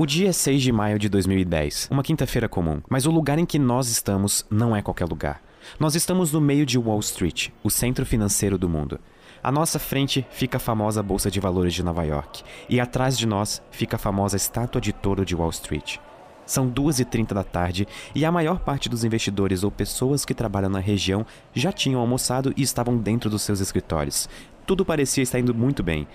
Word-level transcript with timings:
O 0.00 0.06
dia 0.06 0.28
é 0.28 0.32
6 0.32 0.62
de 0.62 0.70
maio 0.70 0.96
de 0.96 1.08
2010, 1.08 1.88
uma 1.90 2.04
quinta-feira 2.04 2.48
comum, 2.48 2.80
mas 2.88 3.04
o 3.04 3.10
lugar 3.10 3.36
em 3.36 3.44
que 3.44 3.58
nós 3.58 3.88
estamos 3.88 4.46
não 4.48 4.76
é 4.76 4.80
qualquer 4.80 5.06
lugar. 5.06 5.42
Nós 5.76 5.96
estamos 5.96 6.30
no 6.30 6.40
meio 6.40 6.64
de 6.64 6.78
Wall 6.78 7.00
Street, 7.00 7.48
o 7.64 7.68
centro 7.68 8.06
financeiro 8.06 8.56
do 8.56 8.68
mundo. 8.68 9.00
À 9.42 9.50
nossa 9.50 9.76
frente 9.80 10.24
fica 10.30 10.56
a 10.56 10.60
famosa 10.60 11.02
Bolsa 11.02 11.32
de 11.32 11.40
Valores 11.40 11.74
de 11.74 11.82
Nova 11.82 12.04
York, 12.04 12.44
e 12.68 12.78
atrás 12.78 13.18
de 13.18 13.26
nós 13.26 13.60
fica 13.72 13.96
a 13.96 13.98
famosa 13.98 14.36
estátua 14.36 14.80
de 14.80 14.92
touro 14.92 15.24
de 15.24 15.34
Wall 15.34 15.50
Street. 15.50 15.96
São 16.46 16.70
2h30 16.70 17.34
da 17.34 17.42
tarde 17.42 17.88
e 18.14 18.24
a 18.24 18.30
maior 18.30 18.60
parte 18.60 18.88
dos 18.88 19.02
investidores 19.02 19.64
ou 19.64 19.70
pessoas 19.72 20.24
que 20.24 20.32
trabalham 20.32 20.70
na 20.70 20.78
região 20.78 21.26
já 21.52 21.72
tinham 21.72 22.00
almoçado 22.00 22.54
e 22.56 22.62
estavam 22.62 22.96
dentro 22.96 23.28
dos 23.28 23.42
seus 23.42 23.58
escritórios. 23.58 24.28
Tudo 24.64 24.84
parecia 24.84 25.24
estar 25.24 25.40
indo 25.40 25.52
muito 25.52 25.82
bem, 25.82 26.06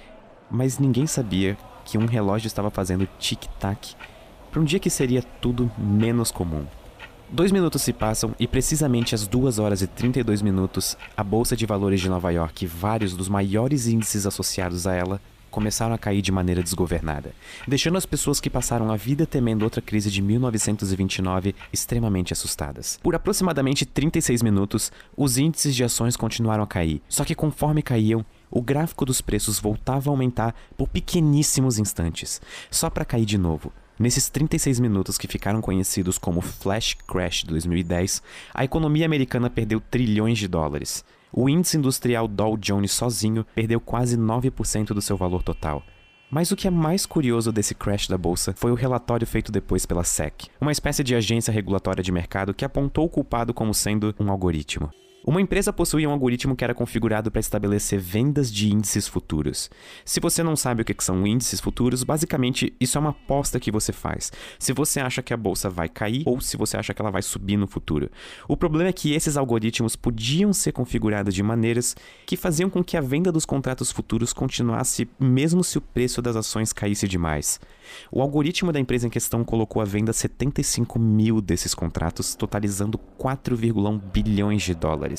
mas 0.50 0.80
ninguém 0.80 1.06
sabia 1.06 1.58
que 1.86 1.98
um 1.98 2.06
relógio 2.06 2.48
estava 2.48 2.70
fazendo 2.70 3.08
tic-tac 3.20 3.96
para 4.52 4.62
um 4.62 4.64
dia 4.64 4.80
que 4.80 4.90
seria 4.90 5.24
tudo 5.42 5.72
menos 5.78 6.32
comum. 6.32 6.66
Dois 7.30 7.52
minutos 7.52 7.82
se 7.82 7.92
passam 7.92 8.36
e 8.40 8.48
precisamente 8.48 9.16
às 9.16 9.26
2 9.26 9.58
horas 9.58 9.82
e 9.82 9.88
32 9.88 10.42
minutos, 10.44 10.96
a 11.18 11.24
Bolsa 11.24 11.56
de 11.56 11.66
Valores 11.66 12.00
de 12.00 12.08
Nova 12.08 12.32
York 12.32 12.64
e 12.64 12.68
vários 12.68 13.16
dos 13.16 13.28
maiores 13.28 13.88
índices 13.88 14.28
associados 14.28 14.86
a 14.86 14.94
ela 14.94 15.20
começaram 15.54 15.94
a 15.94 16.00
cair 16.00 16.22
de 16.24 16.32
maneira 16.32 16.64
desgovernada, 16.64 17.32
deixando 17.68 17.98
as 17.98 18.08
pessoas 18.08 18.42
que 18.42 18.50
passaram 18.50 18.92
a 18.92 18.98
vida 18.98 19.24
temendo 19.28 19.62
outra 19.62 19.84
crise 19.84 20.10
de 20.10 20.20
1929 20.20 21.54
extremamente 21.72 22.34
assustadas. 22.34 23.00
Por 23.04 23.14
aproximadamente 23.14 23.86
36 23.86 24.42
minutos, 24.42 24.92
os 25.16 25.38
índices 25.38 25.76
de 25.76 25.84
ações 25.84 26.18
continuaram 26.18 26.64
a 26.64 26.68
cair, 26.68 27.04
só 27.08 27.24
que 27.24 27.36
conforme 27.36 27.84
caíam, 27.84 28.26
o 28.50 28.64
gráfico 28.64 29.06
dos 29.06 29.22
preços 29.22 29.60
voltava 29.60 30.10
a 30.10 30.12
aumentar 30.12 30.56
por 30.76 30.88
pequeníssimos 30.88 31.78
instantes, 31.78 32.42
só 32.72 32.90
para 32.90 33.06
cair 33.06 33.26
de 33.26 33.38
novo. 33.38 33.72
Nesses 34.00 34.28
36 34.30 34.80
minutos 34.80 35.20
que 35.20 35.28
ficaram 35.28 35.62
conhecidos 35.62 36.18
como 36.18 36.42
Flash 36.42 36.96
Crash 37.08 37.44
2010, 37.44 38.24
a 38.52 38.64
economia 38.64 39.06
americana 39.06 39.52
perdeu 39.52 39.80
trilhões 39.80 40.40
de 40.40 40.48
dólares. 40.48 41.06
O 41.36 41.50
índice 41.50 41.78
industrial 41.78 42.28
Dow 42.28 42.56
Jones 42.56 42.92
sozinho 42.92 43.44
perdeu 43.56 43.82
quase 43.82 44.16
9% 44.16 44.90
do 44.94 45.02
seu 45.02 45.18
valor 45.18 45.42
total. 45.42 45.82
Mas 46.30 46.52
o 46.52 46.56
que 46.56 46.68
é 46.68 46.72
mais 46.72 47.08
curioso 47.08 47.52
desse 47.52 47.74
crash 47.74 48.08
da 48.08 48.18
bolsa 48.20 48.54
foi 48.56 48.72
o 48.72 48.76
relatório 48.76 49.26
feito 49.26 49.52
depois 49.52 49.84
pela 49.84 50.04
SEC, 50.04 50.48
uma 50.62 50.72
espécie 50.72 51.04
de 51.04 51.16
agência 51.16 51.52
regulatória 51.52 52.04
de 52.04 52.12
mercado 52.12 52.54
que 52.54 52.64
apontou 52.64 53.06
o 53.06 53.10
culpado 53.10 53.52
como 53.52 53.74
sendo 53.74 54.14
um 54.20 54.30
algoritmo. 54.30 54.92
Uma 55.26 55.40
empresa 55.40 55.72
possuía 55.72 56.10
um 56.10 56.12
algoritmo 56.12 56.54
que 56.54 56.66
era 56.66 56.74
configurado 56.74 57.32
para 57.32 57.40
estabelecer 57.40 57.98
vendas 57.98 58.52
de 58.52 58.70
índices 58.70 59.08
futuros. 59.08 59.70
Se 60.04 60.20
você 60.20 60.44
não 60.44 60.58
sabe 60.58 60.82
o 60.82 60.86
que 60.86 60.94
são 61.02 61.26
índices 61.26 61.62
futuros, 61.62 62.04
basicamente 62.04 62.76
isso 62.78 62.98
é 62.98 63.02
uma 63.02 63.12
aposta 63.12 63.58
que 63.58 63.72
você 63.72 63.94
faz. 63.94 64.34
Se 64.60 64.74
você 64.74 65.00
acha 65.00 65.22
que 65.24 65.34
a 65.34 65.38
bolsa 65.38 65.70
vai 65.70 65.88
cair 65.88 66.24
ou 66.26 66.42
se 66.42 66.58
você 66.58 66.76
acha 66.76 66.94
que 66.94 67.02
ela 67.02 67.10
vai 67.10 67.22
subir 67.22 67.56
no 67.56 67.68
futuro. 67.68 68.12
O 68.50 68.58
problema 68.58 68.90
é 68.90 68.94
que 68.94 69.14
esses 69.14 69.38
algoritmos 69.38 69.96
podiam 69.96 70.52
ser 70.52 70.74
configurados 70.74 71.34
de 71.34 71.42
maneiras 71.42 71.96
que 72.26 72.36
faziam 72.36 72.70
com 72.70 72.84
que 72.84 72.98
a 72.98 73.02
venda 73.02 73.32
dos 73.32 73.46
contratos 73.46 73.94
futuros 73.94 74.34
continuasse 74.34 75.08
mesmo 75.18 75.64
se 75.64 75.78
o 75.78 75.82
preço 75.82 76.22
das 76.22 76.36
ações 76.36 76.74
caísse 76.74 77.08
demais. 77.08 77.62
O 78.12 78.22
algoritmo 78.22 78.74
da 78.74 78.80
empresa 78.80 79.08
em 79.08 79.10
questão 79.10 79.44
colocou 79.44 79.82
à 79.82 79.86
venda 79.86 80.12
75 80.12 81.00
mil 81.00 81.40
desses 81.40 81.74
contratos, 81.74 82.36
totalizando 82.36 83.00
4,1 83.18 84.02
bilhões 84.12 84.64
de 84.64 84.74
dólares. 84.74 85.13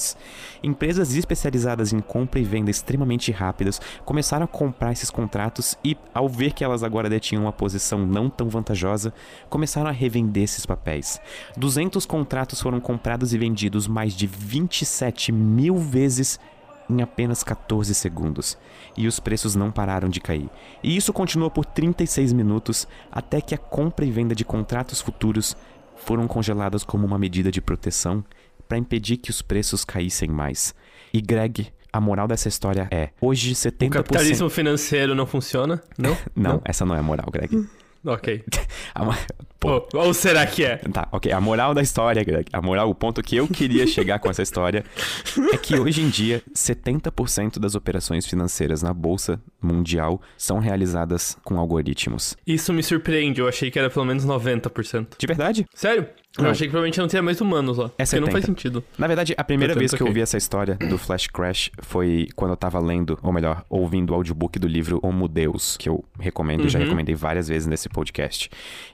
Empresas 0.63 1.15
especializadas 1.15 1.93
em 1.93 2.01
compra 2.01 2.41
e 2.41 2.45
venda 2.45 2.71
extremamente 2.71 3.31
rápidas 3.31 3.81
começaram 4.05 4.45
a 4.45 4.49
comprar 4.49 4.93
esses 4.93 5.11
contratos 5.11 5.77
e, 5.85 5.97
ao 6.13 6.29
ver 6.29 6.53
que 6.53 6.65
elas 6.65 6.83
agora 6.83 7.09
detinham 7.09 7.45
uma 7.45 7.53
posição 7.53 8.07
não 8.07 8.29
tão 8.29 8.49
vantajosa, 8.49 9.13
começaram 9.49 9.89
a 9.89 9.93
revender 9.93 10.43
esses 10.43 10.67
papéis. 10.67 11.21
200 11.57 12.05
contratos 12.07 12.61
foram 12.61 12.81
comprados 12.81 13.33
e 13.33 13.39
vendidos 13.39 13.87
mais 13.87 14.15
de 14.15 14.27
27 14.27 15.33
mil 15.33 15.77
vezes 15.77 16.39
em 16.89 17.03
apenas 17.03 17.43
14 17.43 17.95
segundos, 17.95 18.59
e 18.97 19.07
os 19.07 19.19
preços 19.19 19.55
não 19.55 19.71
pararam 19.71 20.09
de 20.09 20.21
cair. 20.21 20.49
E 20.83 20.97
isso 20.97 21.13
continuou 21.13 21.51
por 21.51 21.65
36 21.65 22.33
minutos 22.33 22.87
até 23.11 23.41
que 23.41 23.55
a 23.55 23.59
compra 23.59 24.05
e 24.05 24.11
venda 24.11 24.35
de 24.35 24.45
contratos 24.45 25.01
futuros 25.01 25.57
foram 25.97 26.27
congeladas 26.27 26.85
como 26.85 27.07
uma 27.07 27.19
medida 27.19 27.51
de 27.51 27.61
proteção 27.61 28.25
para 28.75 28.79
impedir 28.79 29.19
que 29.19 29.31
os 29.31 29.41
preços 29.41 29.85
caíssem 29.85 30.29
mais. 30.29 30.75
E 31.13 31.21
Greg, 31.21 31.69
a 31.93 32.01
moral 32.01 32.27
dessa 32.27 32.49
história 32.49 32.89
é: 32.91 33.11
hoje 33.21 33.53
70%. 33.53 33.87
O 33.87 33.91
capitalismo 33.91 34.51
financeiro 34.51 35.15
não 35.15 35.27
funciona? 35.27 35.81
Não? 35.97 36.17
não, 36.35 36.55
não, 36.55 36.63
essa 36.65 36.85
não 36.85 36.95
é 36.95 36.99
a 36.99 37.03
moral, 37.03 37.29
Greg. 37.31 37.65
Ok. 38.05 38.45
Pô. 39.61 39.89
Ou, 39.95 40.07
ou 40.07 40.15
será 40.15 40.45
que 40.45 40.63
é? 40.65 40.77
Tá, 40.77 41.09
ok. 41.11 41.33
A 41.33 41.41
moral 41.41 41.73
da 41.73 41.81
história, 41.81 42.23
Greg, 42.23 42.49
a 42.53 42.61
moral, 42.61 42.91
o 42.91 42.95
ponto 42.95 43.23
que 43.23 43.37
eu 43.37 43.49
queria 43.49 43.87
chegar 43.87 44.19
com 44.19 44.29
essa 44.29 44.43
história 44.43 44.85
é 45.53 45.57
que 45.57 45.79
hoje 45.79 46.03
em 46.03 46.11
dia 46.11 46.43
70% 46.53 47.59
das 47.59 47.75
operações 47.75 48.27
financeiras 48.27 48.83
na 48.83 48.93
bolsa 48.93 49.41
mundial 49.63 50.21
são 50.37 50.59
realizadas 50.59 51.39
com 51.45 51.59
algoritmos. 51.59 52.37
Isso 52.47 52.75
me 52.75 52.83
surpreende, 52.83 53.41
eu 53.41 53.49
achei 53.49 53.71
que 53.71 53.79
era 53.79 53.89
pelo 53.89 54.05
menos 54.05 54.27
90%. 54.27 55.17
De 55.17 55.27
verdade? 55.27 55.65
Sério? 55.73 56.09
Eu 56.37 56.51
achei 56.51 56.67
que 56.67 56.73
provavelmente 56.73 56.99
não 56.99 57.07
teria 57.07 57.23
mais 57.23 57.41
humanos 57.41 57.79
lá. 57.79 57.91
É 57.97 58.05
70. 58.05 58.27
não 58.27 58.33
faz 58.33 58.45
sentido. 58.45 58.83
Na 58.99 59.07
verdade, 59.07 59.35
a 59.37 59.45
primeira 59.45 59.73
vez 59.73 59.93
que 59.93 59.97
okay. 59.97 60.05
eu 60.05 60.09
ouvi 60.09 60.21
essa 60.21 60.37
história 60.37 60.75
do 60.75 60.99
Flash 60.99 61.29
Crash 61.29 61.71
foi 61.79 62.27
quando 62.35 62.51
eu 62.51 62.57
tava 62.57 62.81
lendo, 62.81 63.17
ou 63.23 63.33
melhor, 63.33 63.65
ouvindo 63.71 64.11
o 64.11 64.15
audiobook 64.15 64.59
do 64.59 64.67
livro 64.67 64.99
Homo 65.01 65.29
Deus, 65.29 65.77
que 65.77 65.89
eu 65.89 66.05
recomendo, 66.19 66.63
uhum. 66.63 66.69
já 66.69 66.81
recomendei 66.81 67.15
várias 67.15 67.47
vezes 67.47 67.69
nesse 67.69 67.89
podcast. 67.89 68.51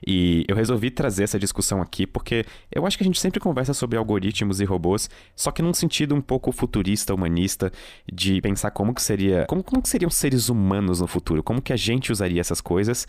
E 0.07 0.45
eu 0.49 0.55
resolvi 0.55 0.91
trazer 0.91 1.25
essa 1.25 1.39
discussão 1.39 1.81
aqui 1.81 2.07
porque 2.07 2.45
eu 2.71 2.87
acho 2.87 2.99
que 2.99 3.05
a 3.05 3.07
gente 3.07 3.19
sempre 3.19 3.41
conversa 3.41 3.73
sobre 3.73 3.97
algoritmos 3.97 4.61
e 4.61 4.65
robôs, 4.65 5.09
só 5.35 5.51
que 5.51 5.63
num 5.63 5.73
sentido 5.73 6.15
um 6.15 6.21
pouco 6.21 6.53
futurista, 6.53 7.15
humanista, 7.15 7.73
de 8.13 8.41
pensar 8.43 8.71
como 8.71 8.93
que 8.93 9.01
seria, 9.01 9.47
como, 9.47 9.65
como 9.65 9.81
que 9.81 9.89
seriam 9.89 10.11
seres 10.11 10.51
humanos 10.51 11.01
no 11.01 11.07
futuro, 11.07 11.43
como 11.43 11.63
que 11.63 11.73
a 11.73 11.77
gente 11.77 12.13
usaria 12.13 12.41
essas 12.41 12.61
coisas 12.61 13.07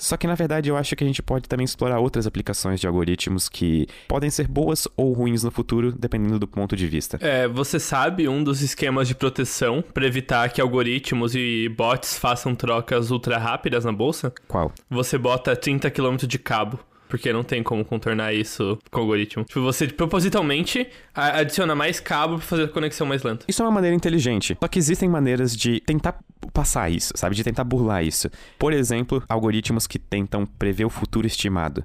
só 0.00 0.16
que 0.16 0.26
na 0.26 0.34
verdade 0.34 0.68
eu 0.68 0.76
acho 0.76 0.96
que 0.96 1.04
a 1.04 1.06
gente 1.06 1.22
pode 1.22 1.48
também 1.48 1.64
explorar 1.64 1.98
outras 1.98 2.26
aplicações 2.26 2.80
de 2.80 2.86
algoritmos 2.86 3.48
que 3.48 3.86
podem 4.08 4.30
ser 4.30 4.48
boas 4.48 4.88
ou 4.96 5.12
ruins 5.12 5.44
no 5.44 5.50
futuro, 5.50 5.92
dependendo 5.92 6.38
do 6.38 6.48
ponto 6.48 6.74
de 6.74 6.86
vista. 6.86 7.18
É, 7.20 7.46
você 7.46 7.78
sabe 7.78 8.26
um 8.28 8.42
dos 8.42 8.62
esquemas 8.62 9.06
de 9.06 9.14
proteção 9.14 9.84
para 9.92 10.06
evitar 10.06 10.48
que 10.50 10.60
algoritmos 10.60 11.34
e 11.34 11.68
bots 11.68 12.18
façam 12.18 12.54
trocas 12.54 13.10
ultra 13.10 13.38
rápidas 13.38 13.84
na 13.84 13.92
bolsa? 13.92 14.32
Qual? 14.48 14.72
Você 14.88 15.18
bota 15.18 15.54
30 15.54 15.90
km 15.90 16.16
de 16.16 16.38
cabo. 16.38 16.80
Porque 17.10 17.32
não 17.32 17.42
tem 17.42 17.62
como 17.62 17.84
contornar 17.84 18.32
isso 18.32 18.78
com 18.90 19.00
o 19.00 19.02
algoritmo. 19.02 19.44
Tipo, 19.44 19.60
você 19.60 19.88
propositalmente 19.88 20.86
adiciona 21.12 21.74
mais 21.74 21.98
cabo 21.98 22.36
pra 22.36 22.46
fazer 22.46 22.64
a 22.64 22.68
conexão 22.68 23.06
mais 23.06 23.24
lenta. 23.24 23.44
Isso 23.48 23.60
é 23.60 23.64
uma 23.64 23.72
maneira 23.72 23.96
inteligente. 23.96 24.56
Só 24.58 24.68
que 24.68 24.78
existem 24.78 25.08
maneiras 25.08 25.54
de 25.54 25.80
tentar 25.80 26.20
passar 26.52 26.90
isso, 26.90 27.12
sabe? 27.16 27.34
De 27.34 27.42
tentar 27.42 27.64
burlar 27.64 28.04
isso. 28.04 28.30
Por 28.58 28.72
exemplo, 28.72 29.22
algoritmos 29.28 29.88
que 29.88 29.98
tentam 29.98 30.46
prever 30.46 30.84
o 30.84 30.90
futuro 30.90 31.26
estimado. 31.26 31.84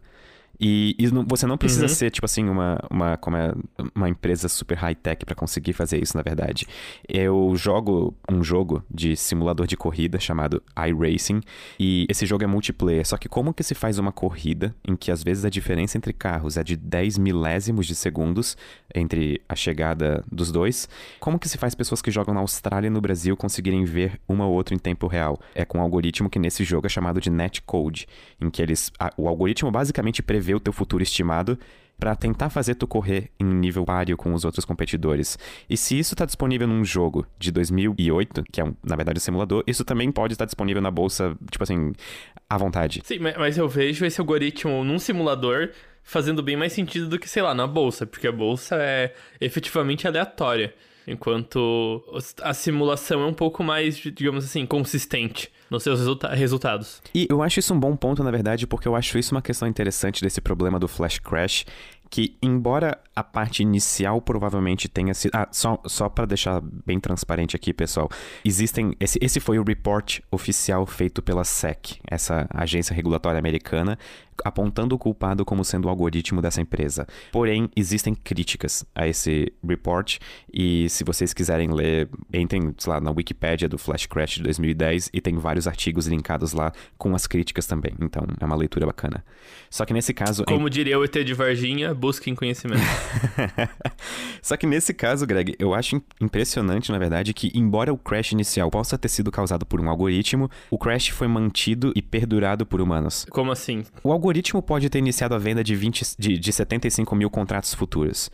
E, 0.59 0.95
e 0.97 1.07
não, 1.11 1.25
você 1.25 1.45
não 1.45 1.57
precisa 1.57 1.83
uhum. 1.83 1.89
ser, 1.89 2.11
tipo 2.11 2.25
assim, 2.25 2.47
uma, 2.47 2.79
uma, 2.89 3.17
como 3.17 3.37
é, 3.37 3.53
uma 3.93 4.09
empresa 4.09 4.47
super 4.47 4.77
high-tech 4.77 5.25
para 5.25 5.35
conseguir 5.35 5.73
fazer 5.73 6.01
isso, 6.01 6.15
na 6.15 6.23
verdade. 6.23 6.67
Eu 7.07 7.53
jogo 7.55 8.15
um 8.29 8.43
jogo 8.43 8.83
de 8.89 9.15
simulador 9.15 9.67
de 9.67 9.77
corrida 9.77 10.19
chamado 10.19 10.61
iRacing, 10.77 11.41
e 11.79 12.05
esse 12.09 12.25
jogo 12.25 12.43
é 12.43 12.47
multiplayer. 12.47 13.05
Só 13.05 13.17
que 13.17 13.27
como 13.27 13.53
que 13.53 13.63
se 13.63 13.75
faz 13.75 13.97
uma 13.97 14.11
corrida 14.11 14.75
em 14.87 14.95
que 14.95 15.11
às 15.11 15.23
vezes 15.23 15.45
a 15.45 15.49
diferença 15.49 15.97
entre 15.97 16.13
carros 16.13 16.57
é 16.57 16.63
de 16.63 16.75
10 16.75 17.17
milésimos 17.17 17.85
de 17.85 17.95
segundos 17.95 18.57
entre 18.93 19.41
a 19.47 19.55
chegada 19.55 20.23
dos 20.31 20.51
dois? 20.51 20.87
Como 21.19 21.39
que 21.39 21.49
se 21.49 21.57
faz 21.57 21.75
pessoas 21.75 22.01
que 22.01 22.11
jogam 22.11 22.33
na 22.33 22.39
Austrália 22.39 22.87
e 22.87 22.91
no 22.91 23.01
Brasil 23.01 23.35
conseguirem 23.35 23.83
ver 23.83 24.19
uma 24.27 24.45
ou 24.45 24.53
outra 24.53 24.75
em 24.75 24.79
tempo 24.79 25.07
real? 25.07 25.39
É 25.53 25.65
com 25.65 25.79
um 25.79 25.81
algoritmo 25.81 26.29
que 26.29 26.39
nesse 26.39 26.63
jogo 26.63 26.87
é 26.87 26.89
chamado 26.89 27.19
de 27.19 27.29
netcode, 27.29 28.07
em 28.39 28.49
que 28.49 28.61
eles, 28.61 28.91
a, 28.99 29.11
o 29.17 29.27
algoritmo 29.27 29.71
basicamente 29.71 30.21
prevê 30.21 30.44
prever 30.45 30.55
o 30.55 30.59
teu 30.59 30.71
futuro 30.71 31.01
estimado 31.01 31.57
para 31.97 32.15
tentar 32.15 32.49
fazer 32.49 32.75
tu 32.75 32.85
correr 32.85 33.31
em 33.39 33.45
nível 33.45 33.85
páreo 33.85 34.17
com 34.17 34.33
os 34.33 34.43
outros 34.43 34.65
competidores. 34.65 35.39
E 35.69 35.77
se 35.77 35.97
isso 35.97 36.13
está 36.13 36.25
disponível 36.25 36.67
num 36.67 36.83
jogo 36.83 37.25
de 37.39 37.51
2008, 37.51 38.43
que 38.51 38.61
é 38.61 38.65
na 38.83 38.95
verdade 38.95 39.17
um 39.17 39.21
simulador, 39.21 39.63
isso 39.65 39.83
também 39.83 40.11
pode 40.11 40.33
estar 40.33 40.45
disponível 40.45 40.81
na 40.81 40.91
bolsa, 40.91 41.35
tipo 41.49 41.63
assim, 41.63 41.93
à 42.49 42.57
vontade. 42.57 43.01
Sim, 43.03 43.19
mas 43.19 43.57
eu 43.57 43.67
vejo 43.67 44.05
esse 44.05 44.19
algoritmo 44.19 44.83
num 44.83 44.99
simulador 44.99 45.69
fazendo 46.03 46.43
bem 46.43 46.55
mais 46.55 46.73
sentido 46.73 47.07
do 47.07 47.17
que, 47.17 47.27
sei 47.27 47.41
lá, 47.41 47.55
na 47.55 47.65
bolsa, 47.65 48.05
porque 48.05 48.27
a 48.27 48.31
bolsa 48.31 48.75
é 48.75 49.13
efetivamente 49.41 50.07
aleatória. 50.07 50.75
Enquanto 51.07 52.03
a 52.41 52.53
simulação 52.53 53.21
é 53.21 53.25
um 53.25 53.33
pouco 53.33 53.63
mais, 53.63 53.95
digamos 53.95 54.45
assim, 54.45 54.65
consistente 54.65 55.51
nos 55.69 55.83
seus 55.83 55.99
resulta 55.99 56.29
resultados. 56.29 57.01
E 57.13 57.27
eu 57.29 57.41
acho 57.41 57.59
isso 57.59 57.73
um 57.73 57.79
bom 57.79 57.95
ponto, 57.95 58.23
na 58.23 58.31
verdade, 58.31 58.67
porque 58.67 58.87
eu 58.87 58.95
acho 58.95 59.17
isso 59.17 59.33
uma 59.33 59.41
questão 59.41 59.67
interessante 59.67 60.21
desse 60.21 60.41
problema 60.41 60.79
do 60.79 60.87
Flash 60.87 61.19
Crash, 61.19 61.65
que 62.09 62.35
embora 62.41 62.99
a 63.15 63.23
parte 63.23 63.61
inicial 63.61 64.21
provavelmente 64.21 64.87
tenha 64.87 65.13
sido. 65.13 65.31
Ah, 65.33 65.47
só, 65.51 65.81
só 65.85 66.07
para 66.07 66.25
deixar 66.25 66.61
bem 66.61 66.99
transparente 66.99 67.55
aqui, 67.55 67.73
pessoal. 67.73 68.09
Existem. 68.43 68.95
Esse, 68.99 69.17
esse 69.21 69.39
foi 69.39 69.59
o 69.59 69.63
report 69.63 70.19
oficial 70.31 70.85
feito 70.85 71.21
pela 71.21 71.43
SEC, 71.43 71.99
essa 72.09 72.47
agência 72.53 72.93
regulatória 72.93 73.39
americana, 73.39 73.97
apontando 74.43 74.95
o 74.95 74.99
culpado 74.99 75.45
como 75.45 75.63
sendo 75.63 75.85
o 75.85 75.89
algoritmo 75.89 76.41
dessa 76.41 76.61
empresa. 76.61 77.07
Porém, 77.31 77.69
existem 77.75 78.13
críticas 78.13 78.85
a 78.93 79.07
esse 79.07 79.51
report 79.67 80.17
e 80.51 80.89
se 80.89 81.03
vocês 81.03 81.33
quiserem 81.33 81.71
ler, 81.71 82.09
entrem 82.33 82.73
lá 82.85 82.99
na 82.99 83.11
Wikipedia 83.11 83.67
do 83.67 83.77
Flash 83.77 84.05
Crash 84.05 84.35
de 84.35 84.43
2010 84.43 85.09
e 85.13 85.21
tem 85.21 85.37
vários 85.37 85.67
artigos 85.67 86.07
linkados 86.07 86.53
lá 86.53 86.71
com 86.97 87.15
as 87.15 87.27
críticas 87.27 87.65
também. 87.65 87.93
Então, 87.99 88.23
é 88.39 88.45
uma 88.45 88.55
leitura 88.55 88.85
bacana. 88.85 89.23
Só 89.69 89.85
que 89.85 89.93
nesse 89.93 90.13
caso... 90.13 90.43
Como 90.45 90.67
em... 90.67 90.71
diria 90.71 90.99
o 90.99 91.03
ET 91.03 91.13
de 91.13 91.33
Varginha, 91.33 91.93
busquem 91.93 92.35
conhecimento. 92.35 92.81
Só 94.41 94.55
que 94.57 94.67
nesse 94.67 94.93
caso, 94.93 95.25
Greg, 95.25 95.55
eu 95.57 95.73
acho 95.73 96.01
impressionante, 96.21 96.91
na 96.91 96.97
verdade, 96.97 97.33
que 97.33 97.51
embora 97.53 97.93
o 97.93 97.97
crash 97.97 98.31
inicial 98.31 98.69
possa 98.69 98.97
ter 98.97 99.09
sido 99.09 99.31
causado 99.31 99.65
por 99.65 99.81
um 99.81 99.89
algoritmo, 99.89 100.49
o 100.69 100.77
crash 100.77 101.09
foi 101.09 101.27
mantido 101.27 101.91
e 101.95 102.01
perdurado 102.01 102.65
por 102.65 102.81
humanos. 102.81 103.25
Como 103.29 103.51
assim? 103.51 103.83
O 104.03 104.11
algoritmo 104.11 104.24
pode 104.61 104.89
ter 104.89 104.99
iniciado 104.99 105.35
a 105.35 105.37
venda 105.37 105.63
de, 105.63 105.75
20, 105.75 106.15
de, 106.17 106.37
de 106.37 106.53
75 106.53 107.15
mil 107.15 107.29
contratos 107.29 107.73
futuros. 107.73 108.31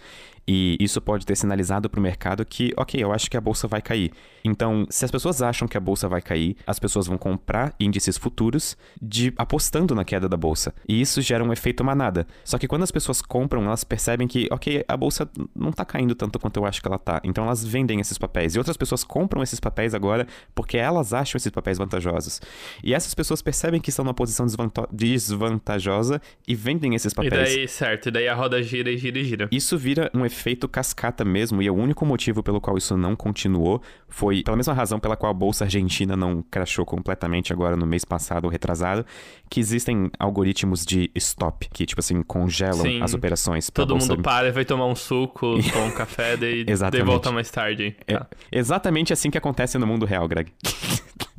E 0.54 0.76
isso 0.82 1.00
pode 1.00 1.26
ter 1.26 1.38
sinalizado 1.38 1.90
para 1.90 1.98
o 1.98 2.04
mercado 2.04 2.46
que, 2.46 2.74
ok, 2.76 3.02
eu 3.02 3.14
acho 3.14 3.32
que 3.32 3.38
a 3.38 3.42
bolsa 3.42 3.70
vai 3.70 3.82
cair. 3.82 4.12
Então, 4.44 4.86
se 4.90 5.06
as 5.06 5.12
pessoas 5.12 5.42
acham 5.42 5.66
que 5.66 5.78
a 5.78 5.80
bolsa 5.80 6.10
vai 6.10 6.22
cair, 6.22 6.58
as 6.68 6.78
pessoas 6.78 7.08
vão 7.08 7.18
comprar 7.18 7.74
índices 7.80 8.18
futuros 8.18 8.76
de 9.02 9.34
apostando 9.38 9.96
na 9.96 10.04
queda 10.04 10.28
da 10.28 10.36
bolsa. 10.36 10.74
E 10.90 11.00
isso 11.00 11.22
gera 11.22 11.42
um 11.42 11.54
efeito 11.54 11.86
manada. 11.86 12.28
Só 12.44 12.58
que 12.58 12.68
quando 12.68 12.84
as 12.84 12.92
pessoas 12.92 13.22
compram, 13.22 13.64
elas 13.64 13.86
percebem 13.86 14.28
que, 14.28 14.50
ok, 14.52 14.84
a 14.86 14.98
bolsa 14.98 15.30
não 15.56 15.70
está 15.70 15.86
caindo 15.86 16.14
tanto 16.16 16.38
quanto 16.38 16.58
eu 16.58 16.66
acho 16.66 16.82
que 16.82 16.88
ela 16.88 16.98
está. 16.98 17.22
Então 17.24 17.46
elas 17.46 17.64
vendem 17.64 18.02
esses 18.02 18.18
papéis. 18.18 18.54
E 18.54 18.58
outras 18.58 18.76
pessoas 18.76 19.06
compram 19.06 19.42
esses 19.42 19.60
papéis 19.60 19.94
agora 19.94 20.28
porque 20.54 20.76
elas 20.76 21.14
acham 21.14 21.38
esses 21.38 21.52
papéis 21.52 21.78
vantajosos. 21.78 22.42
E 22.84 22.94
essas 22.94 23.14
pessoas 23.14 23.42
percebem 23.42 23.80
que 23.80 23.90
estão 23.90 24.04
numa 24.04 24.14
posição 24.14 24.46
desvantajosa 24.92 26.22
e 26.46 26.56
vendem 26.56 26.94
esses 26.94 27.14
papéis. 27.14 27.54
E 27.54 27.56
daí, 27.56 27.68
certo, 27.70 28.10
e 28.10 28.12
daí 28.12 28.28
a 28.28 28.36
roda 28.36 28.62
gira 28.62 28.92
e 28.92 28.98
gira 28.98 29.18
e 29.18 29.24
gira. 29.24 29.48
Isso 29.50 29.78
vira 29.78 30.12
um 30.14 30.26
efeito 30.26 30.41
cascata 30.70 31.24
mesmo, 31.24 31.62
e 31.62 31.70
o 31.70 31.76
único 31.76 32.06
motivo 32.06 32.42
pelo 32.42 32.60
qual 32.60 32.78
isso 32.78 32.98
não 32.98 33.16
continuou 33.16 33.82
foi 34.08 34.44
pela 34.44 34.58
mesma 34.58 34.74
razão 34.74 35.00
pela 35.00 35.16
qual 35.16 35.32
a 35.32 35.34
bolsa 35.34 35.66
argentina 35.66 36.16
não 36.16 36.44
crashou 36.50 36.86
completamente 36.86 37.54
agora 37.54 37.76
no 37.76 37.86
mês 37.86 38.04
passado 38.04 38.46
ou 38.46 38.50
retrasado, 38.50 39.06
que 39.50 39.60
existem 39.60 40.10
algoritmos 40.20 40.86
de 40.86 41.10
stop, 41.16 41.70
que 41.74 41.86
tipo 41.86 42.00
assim, 42.00 42.22
congelam 42.24 42.82
Sim, 42.82 43.02
as 43.02 43.14
operações. 43.14 43.70
Todo 43.74 43.96
mundo 43.96 44.22
para 44.22 44.48
e 44.48 44.52
vai 44.52 44.66
tomar 44.66 44.88
um 44.88 44.96
suco, 44.96 45.58
tomar 45.72 45.86
um 45.86 45.92
café, 45.92 46.36
daí, 46.38 46.66
daí 46.66 47.02
volta 47.04 47.32
mais 47.32 47.50
tarde. 47.50 47.96
É, 48.08 48.18
tá. 48.18 48.28
exatamente 48.52 49.14
assim 49.14 49.30
que 49.30 49.38
acontece 49.38 49.78
no 49.78 49.88
mundo 49.88 50.06
real, 50.06 50.28
Greg. 50.28 50.52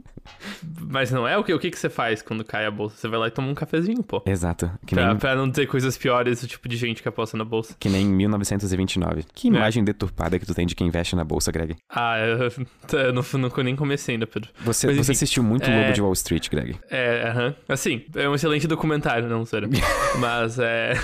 Mas 0.81 1.11
não 1.11 1.27
é 1.27 1.37
o 1.37 1.45
que, 1.45 1.53
o 1.53 1.59
que, 1.59 1.71
que 1.71 1.79
você 1.79 1.89
faz 1.89 2.23
quando 2.23 2.45
cai 2.45 2.67
a 2.67 2.71
bolsa? 2.71 2.97
Você 2.97 3.09
vai 3.09 3.19
lá 3.19 3.29
e 3.29 3.31
toma 3.31 3.49
um 3.49 3.55
cafezinho, 3.55 4.03
pô. 4.03 4.23
Exato. 4.27 4.71
Que 4.87 4.95
pra, 4.95 5.09
nem... 5.09 5.17
pra 5.17 5.35
não 5.35 5.49
dizer 5.49 5.67
coisas 5.67 5.97
piores 5.97 6.41
do 6.41 6.47
tipo 6.47 6.69
de 6.69 6.77
gente 6.77 7.03
que 7.03 7.09
aposta 7.09 7.37
na 7.37 7.45
bolsa. 7.45 7.75
Que 7.79 7.89
nem 7.89 8.07
em 8.07 8.13
1929. 8.13 9.25
Que 9.35 9.49
é. 9.49 9.51
imagem 9.51 9.83
é. 9.83 9.85
deturpada 9.85 10.39
que 10.39 10.47
tu 10.47 10.55
tem 10.55 10.67
de 10.67 10.75
quem 10.75 10.87
investe 10.87 11.17
na 11.17 11.25
bolsa, 11.25 11.51
Greg? 11.53 11.77
Ah, 11.89 12.19
eu, 12.19 12.39
eu 12.99 13.13
não, 13.13 13.23
não, 13.39 13.65
nem 13.65 13.77
comecei 13.77 14.15
ainda, 14.15 14.27
Pedro. 14.27 14.51
Você, 14.61 14.87
Mas, 14.87 14.97
você 14.97 15.13
assistiu 15.13 15.43
muito 15.43 15.69
é... 15.69 15.83
Lobo 15.83 15.93
de 15.93 16.03
Wall 16.03 16.13
Street, 16.13 16.49
Greg? 16.49 16.77
É, 16.91 17.29
aham. 17.29 17.49
Uh 17.49 17.51
-huh. 17.51 17.57
Assim, 17.69 18.05
é 18.15 18.29
um 18.29 18.35
excelente 18.35 18.67
documentário, 18.67 19.29
não, 19.29 19.45
sério. 19.45 19.69
Mas 20.19 20.59
é. 20.59 20.95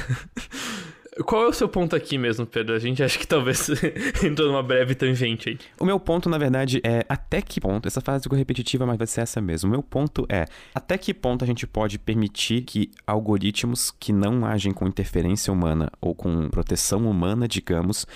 Qual 1.24 1.44
é 1.44 1.48
o 1.48 1.52
seu 1.52 1.68
ponto 1.68 1.96
aqui 1.96 2.16
mesmo, 2.16 2.46
Pedro? 2.46 2.74
A 2.74 2.78
gente 2.78 3.02
acha 3.02 3.18
que 3.18 3.26
talvez 3.26 3.68
entrou 4.22 4.48
numa 4.48 4.62
breve 4.62 4.94
tangente 4.94 5.50
aí. 5.50 5.58
O 5.78 5.84
meu 5.84 5.98
ponto, 5.98 6.28
na 6.28 6.38
verdade, 6.38 6.80
é 6.84 7.04
até 7.08 7.42
que 7.42 7.60
ponto, 7.60 7.86
essa 7.86 8.00
frase 8.00 8.22
ficou 8.22 8.38
repetitiva, 8.38 8.86
mas 8.86 8.98
vai 8.98 9.06
ser 9.06 9.22
essa 9.22 9.40
mesmo. 9.40 9.68
O 9.68 9.70
meu 9.70 9.82
ponto 9.82 10.26
é 10.28 10.44
até 10.74 10.96
que 10.96 11.12
ponto 11.12 11.44
a 11.44 11.46
gente 11.46 11.66
pode 11.66 11.98
permitir 11.98 12.62
que 12.62 12.90
algoritmos 13.06 13.90
que 13.90 14.12
não 14.12 14.46
agem 14.46 14.72
com 14.72 14.86
interferência 14.86 15.52
humana 15.52 15.90
ou 16.00 16.14
com 16.14 16.48
proteção 16.50 17.08
humana, 17.08 17.48
digamos, 17.48 18.06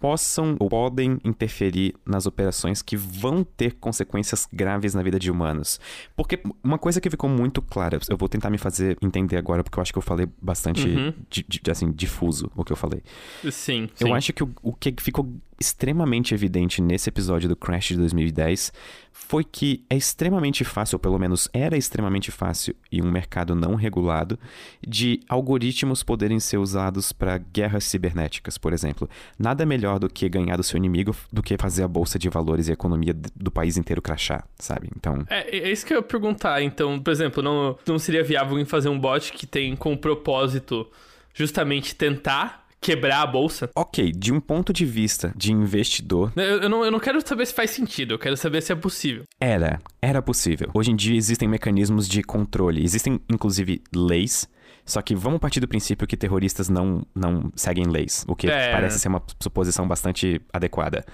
possam 0.00 0.56
ou 0.58 0.68
podem 0.68 1.18
interferir 1.24 1.94
nas 2.06 2.26
operações 2.26 2.82
que 2.82 2.96
vão 2.96 3.44
ter 3.44 3.74
consequências 3.74 4.48
graves 4.52 4.94
na 4.94 5.02
vida 5.02 5.18
de 5.18 5.30
humanos. 5.30 5.80
Porque 6.16 6.40
uma 6.62 6.78
coisa 6.78 7.00
que 7.00 7.10
ficou 7.10 7.28
muito 7.28 7.60
clara, 7.60 7.98
eu 8.08 8.16
vou 8.16 8.28
tentar 8.28 8.50
me 8.50 8.58
fazer 8.58 8.96
entender 9.02 9.36
agora, 9.36 9.62
porque 9.62 9.78
eu 9.78 9.82
acho 9.82 9.92
que 9.92 9.98
eu 9.98 10.02
falei 10.02 10.28
bastante, 10.40 10.86
uhum. 10.86 11.12
di, 11.28 11.44
di, 11.48 11.70
assim, 11.70 11.90
difuso 11.90 12.50
o 12.54 12.64
que 12.64 12.72
eu 12.72 12.76
falei. 12.76 13.02
Sim. 13.50 13.88
Eu 14.00 14.08
sim. 14.08 14.12
acho 14.12 14.32
que 14.32 14.42
o, 14.42 14.50
o 14.62 14.72
que 14.72 14.94
ficou 14.98 15.28
extremamente 15.60 16.34
evidente 16.34 16.80
nesse 16.80 17.08
episódio 17.08 17.48
do 17.48 17.56
Crash 17.56 17.88
de 17.88 17.96
2010 17.96 18.72
foi 19.12 19.42
que 19.42 19.84
é 19.90 19.96
extremamente 19.96 20.64
fácil, 20.64 20.96
ou 20.96 21.00
pelo 21.00 21.18
menos 21.18 21.48
era 21.52 21.76
extremamente 21.76 22.30
fácil, 22.30 22.74
em 22.90 23.02
um 23.02 23.10
mercado 23.10 23.54
não 23.54 23.74
regulado, 23.74 24.38
de 24.86 25.20
algoritmos 25.28 26.02
poderem 26.02 26.38
ser 26.38 26.56
usados 26.58 27.12
para 27.12 27.36
guerras 27.36 27.84
cibernéticas, 27.84 28.56
por 28.56 28.72
exemplo. 28.72 29.10
Nada 29.38 29.66
melhor 29.66 29.98
do 29.98 30.08
que 30.08 30.28
ganhar 30.28 30.56
do 30.56 30.62
seu 30.62 30.76
inimigo 30.76 31.14
do 31.32 31.42
que 31.42 31.58
fazer 31.58 31.82
a 31.82 31.88
bolsa 31.88 32.18
de 32.18 32.28
valores 32.28 32.68
e 32.68 32.70
a 32.70 32.74
economia 32.74 33.12
do 33.34 33.50
país 33.50 33.76
inteiro 33.76 34.00
crachar, 34.00 34.46
sabe? 34.58 34.88
Então. 34.96 35.24
É, 35.28 35.58
é 35.58 35.70
isso 35.70 35.84
que 35.84 35.92
eu 35.92 35.98
ia 35.98 36.02
perguntar. 36.02 36.62
Então, 36.62 37.00
por 37.00 37.10
exemplo, 37.10 37.42
não, 37.42 37.76
não 37.86 37.98
seria 37.98 38.22
viável 38.22 38.58
em 38.58 38.64
fazer 38.64 38.88
um 38.88 38.98
bot 38.98 39.32
que 39.32 39.46
tem 39.46 39.74
como 39.74 39.98
propósito 39.98 40.86
justamente 41.34 41.94
tentar 41.94 42.67
quebrar 42.80 43.22
a 43.22 43.26
bolsa. 43.26 43.70
Ok, 43.74 44.12
de 44.12 44.32
um 44.32 44.40
ponto 44.40 44.72
de 44.72 44.84
vista 44.84 45.32
de 45.36 45.52
investidor. 45.52 46.32
Eu, 46.36 46.62
eu, 46.62 46.68
não, 46.68 46.84
eu 46.84 46.90
não 46.90 47.00
quero 47.00 47.26
saber 47.26 47.46
se 47.46 47.54
faz 47.54 47.70
sentido, 47.70 48.14
eu 48.14 48.18
quero 48.18 48.36
saber 48.36 48.62
se 48.62 48.72
é 48.72 48.74
possível. 48.74 49.24
Era, 49.40 49.80
era 50.00 50.22
possível. 50.22 50.70
Hoje 50.74 50.90
em 50.90 50.96
dia 50.96 51.16
existem 51.16 51.48
mecanismos 51.48 52.08
de 52.08 52.22
controle, 52.22 52.82
existem 52.82 53.20
inclusive 53.30 53.82
leis. 53.94 54.48
Só 54.84 55.02
que 55.02 55.14
vamos 55.14 55.38
partir 55.38 55.60
do 55.60 55.68
princípio 55.68 56.06
que 56.06 56.16
terroristas 56.16 56.70
não, 56.70 57.06
não 57.14 57.52
seguem 57.54 57.84
leis, 57.84 58.24
o 58.26 58.34
que 58.34 58.48
é. 58.48 58.72
parece 58.72 58.98
ser 58.98 59.08
uma 59.08 59.22
suposição 59.38 59.86
bastante 59.86 60.40
adequada. 60.50 61.04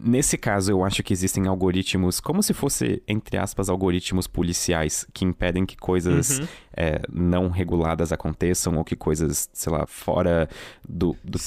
Nesse 0.00 0.36
caso, 0.36 0.70
eu 0.70 0.84
acho 0.84 1.02
que 1.02 1.12
existem 1.12 1.46
algoritmos, 1.46 2.20
como 2.20 2.42
se 2.42 2.52
fosse, 2.52 3.02
entre 3.06 3.36
aspas, 3.36 3.68
algoritmos 3.68 4.26
policiais 4.26 5.06
que 5.12 5.24
impedem 5.24 5.64
que 5.64 5.76
coisas 5.76 6.38
uhum. 6.38 6.48
é, 6.76 7.00
não 7.12 7.48
reguladas 7.48 8.12
aconteçam 8.12 8.76
ou 8.76 8.84
que 8.84 8.96
coisas, 8.96 9.48
sei 9.52 9.72
lá, 9.72 9.86
fora 9.86 10.48
do. 10.88 11.16
do... 11.22 11.38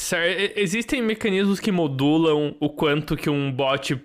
Existem 0.55 1.01
mecanismos 1.01 1.59
que 1.59 1.71
modulam 1.71 2.55
o 2.59 2.69
quanto 2.69 3.17
que 3.17 3.29
um 3.29 3.51
bot 3.51 3.95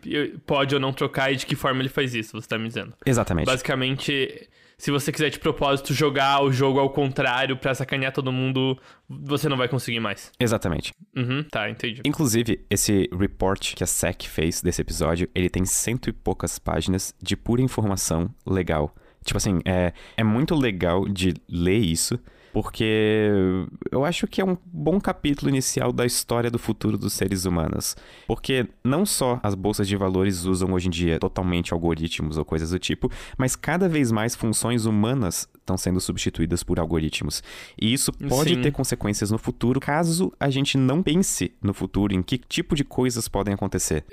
pode 0.47 0.75
ou 0.75 0.81
não 0.81 0.93
trocar 0.93 1.33
e 1.33 1.37
de 1.37 1.47
que 1.47 1.55
forma 1.55 1.81
ele 1.81 1.89
faz 1.89 2.15
isso, 2.15 2.41
você 2.41 2.49
tá 2.49 2.59
me 2.59 2.69
dizendo. 2.69 2.93
Exatamente. 3.07 3.47
Basicamente 3.47 4.49
se 4.83 4.91
você 4.91 5.13
quiser 5.13 5.31
de 5.31 5.39
propósito 5.39 5.95
jogar 5.95 6.43
o 6.43 6.51
jogo 6.51 6.81
ao 6.81 6.91
contrário 6.91 7.57
para 7.57 7.73
sacanear 7.73 8.13
todo 8.13 8.33
mundo, 8.33 8.77
você 9.09 9.49
não 9.49 9.57
vai 9.57 9.69
conseguir 9.69 10.01
mais. 10.01 10.33
Exatamente. 10.41 10.93
Uhum, 11.17 11.45
tá, 11.45 11.71
entendi. 11.71 12.03
Inclusive, 12.05 12.67
esse 12.69 13.09
report 13.17 13.77
que 13.77 13.85
a 13.85 13.87
SEC 13.87 14.25
fez 14.25 14.61
desse 14.61 14.83
episódio, 14.83 15.31
ele 15.37 15.49
tem 15.49 15.65
cento 15.65 16.11
e 16.11 16.13
poucas 16.13 16.59
páginas 16.59 17.15
de 17.23 17.37
pura 17.37 17.63
informação 17.63 18.29
legal. 18.45 18.93
Tipo 19.25 19.37
assim, 19.37 19.61
é, 19.65 19.93
é 20.17 20.25
muito 20.25 20.53
legal 20.57 21.09
de 21.09 21.35
ler 21.49 21.79
isso 21.79 22.19
porque 22.53 23.41
eu 23.91 24.05
acho 24.05 24.27
que 24.27 24.41
é 24.41 24.45
um 24.45 24.57
bom 24.67 25.01
capítulo 25.01 25.49
inicial 25.49 25.93
da 25.93 26.05
história 26.05 26.51
do 26.51 26.59
futuro 26.59 26.99
dos 26.99 27.13
seres 27.15 27.45
humanos. 27.45 27.97
Porque 28.27 28.67
não 28.85 29.07
só 29.07 29.41
as 29.43 29.55
bolsas 29.55 29.89
de 29.89 29.97
valores 29.97 30.45
usam 30.45 30.73
hoje 30.73 30.89
em 30.89 30.91
dia 30.91 31.19
totalmente 31.19 31.73
algoritmos 31.73 32.37
ou 32.37 32.45
coisas 32.45 32.71
do 32.71 32.79
tipo, 32.79 33.11
mas 33.39 33.57
cada 33.57 33.89
vez 33.89 34.13
mais 34.13 34.35
funções 34.35 34.85
humanas 34.85 35.49
estão 35.59 35.77
sendo 35.77 36.01
substituídas 36.01 36.63
por 36.63 36.79
algoritmos. 36.79 37.43
E 37.81 37.93
isso 37.93 38.13
pode 38.13 38.55
Sim. 38.55 38.63
ter 38.63 38.73
consequências 38.73 39.31
no 39.31 39.39
futuro 39.39 39.81
caso 39.81 40.33
a 40.39 40.51
gente 40.51 40.77
não 40.77 41.03
pense 41.03 41.53
no 41.63 41.73
futuro 41.73 42.15
em 42.15 42.23
que 42.23 42.37
tipo 42.37 42.75
de 42.75 42.85
coisas 42.85 43.29
podem 43.29 43.55
acontecer. 43.55 44.05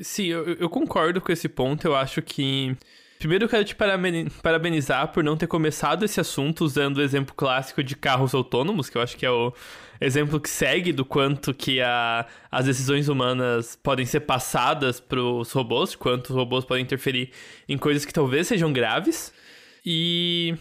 Sim, 0.00 0.26
eu, 0.26 0.44
eu 0.54 0.68
concordo 0.68 1.20
com 1.20 1.32
esse 1.32 1.48
ponto. 1.48 1.86
Eu 1.86 1.96
acho 1.96 2.22
que 2.22 2.76
Primeiro 3.18 3.44
eu 3.46 3.48
quero 3.48 3.64
te 3.64 3.74
parabenizar 3.74 5.08
por 5.12 5.24
não 5.24 5.36
ter 5.36 5.48
começado 5.48 6.04
esse 6.04 6.20
assunto 6.20 6.64
usando 6.64 6.98
o 6.98 7.02
exemplo 7.02 7.34
clássico 7.34 7.82
de 7.82 7.96
carros 7.96 8.32
autônomos, 8.34 8.88
que 8.88 8.96
eu 8.96 9.02
acho 9.02 9.16
que 9.16 9.26
é 9.26 9.30
o 9.30 9.52
exemplo 10.00 10.38
que 10.40 10.48
segue 10.48 10.92
do 10.92 11.04
quanto 11.04 11.52
que 11.52 11.80
a, 11.80 12.26
as 12.50 12.66
decisões 12.66 13.08
humanas 13.08 13.76
podem 13.82 14.06
ser 14.06 14.20
passadas 14.20 15.00
para 15.00 15.20
os 15.20 15.50
robôs, 15.50 15.96
quanto 15.96 16.30
os 16.30 16.36
robôs 16.36 16.64
podem 16.64 16.84
interferir 16.84 17.30
em 17.68 17.76
coisas 17.76 18.04
que 18.04 18.12
talvez 18.12 18.46
sejam 18.46 18.72
graves. 18.72 19.32
E 19.84 20.54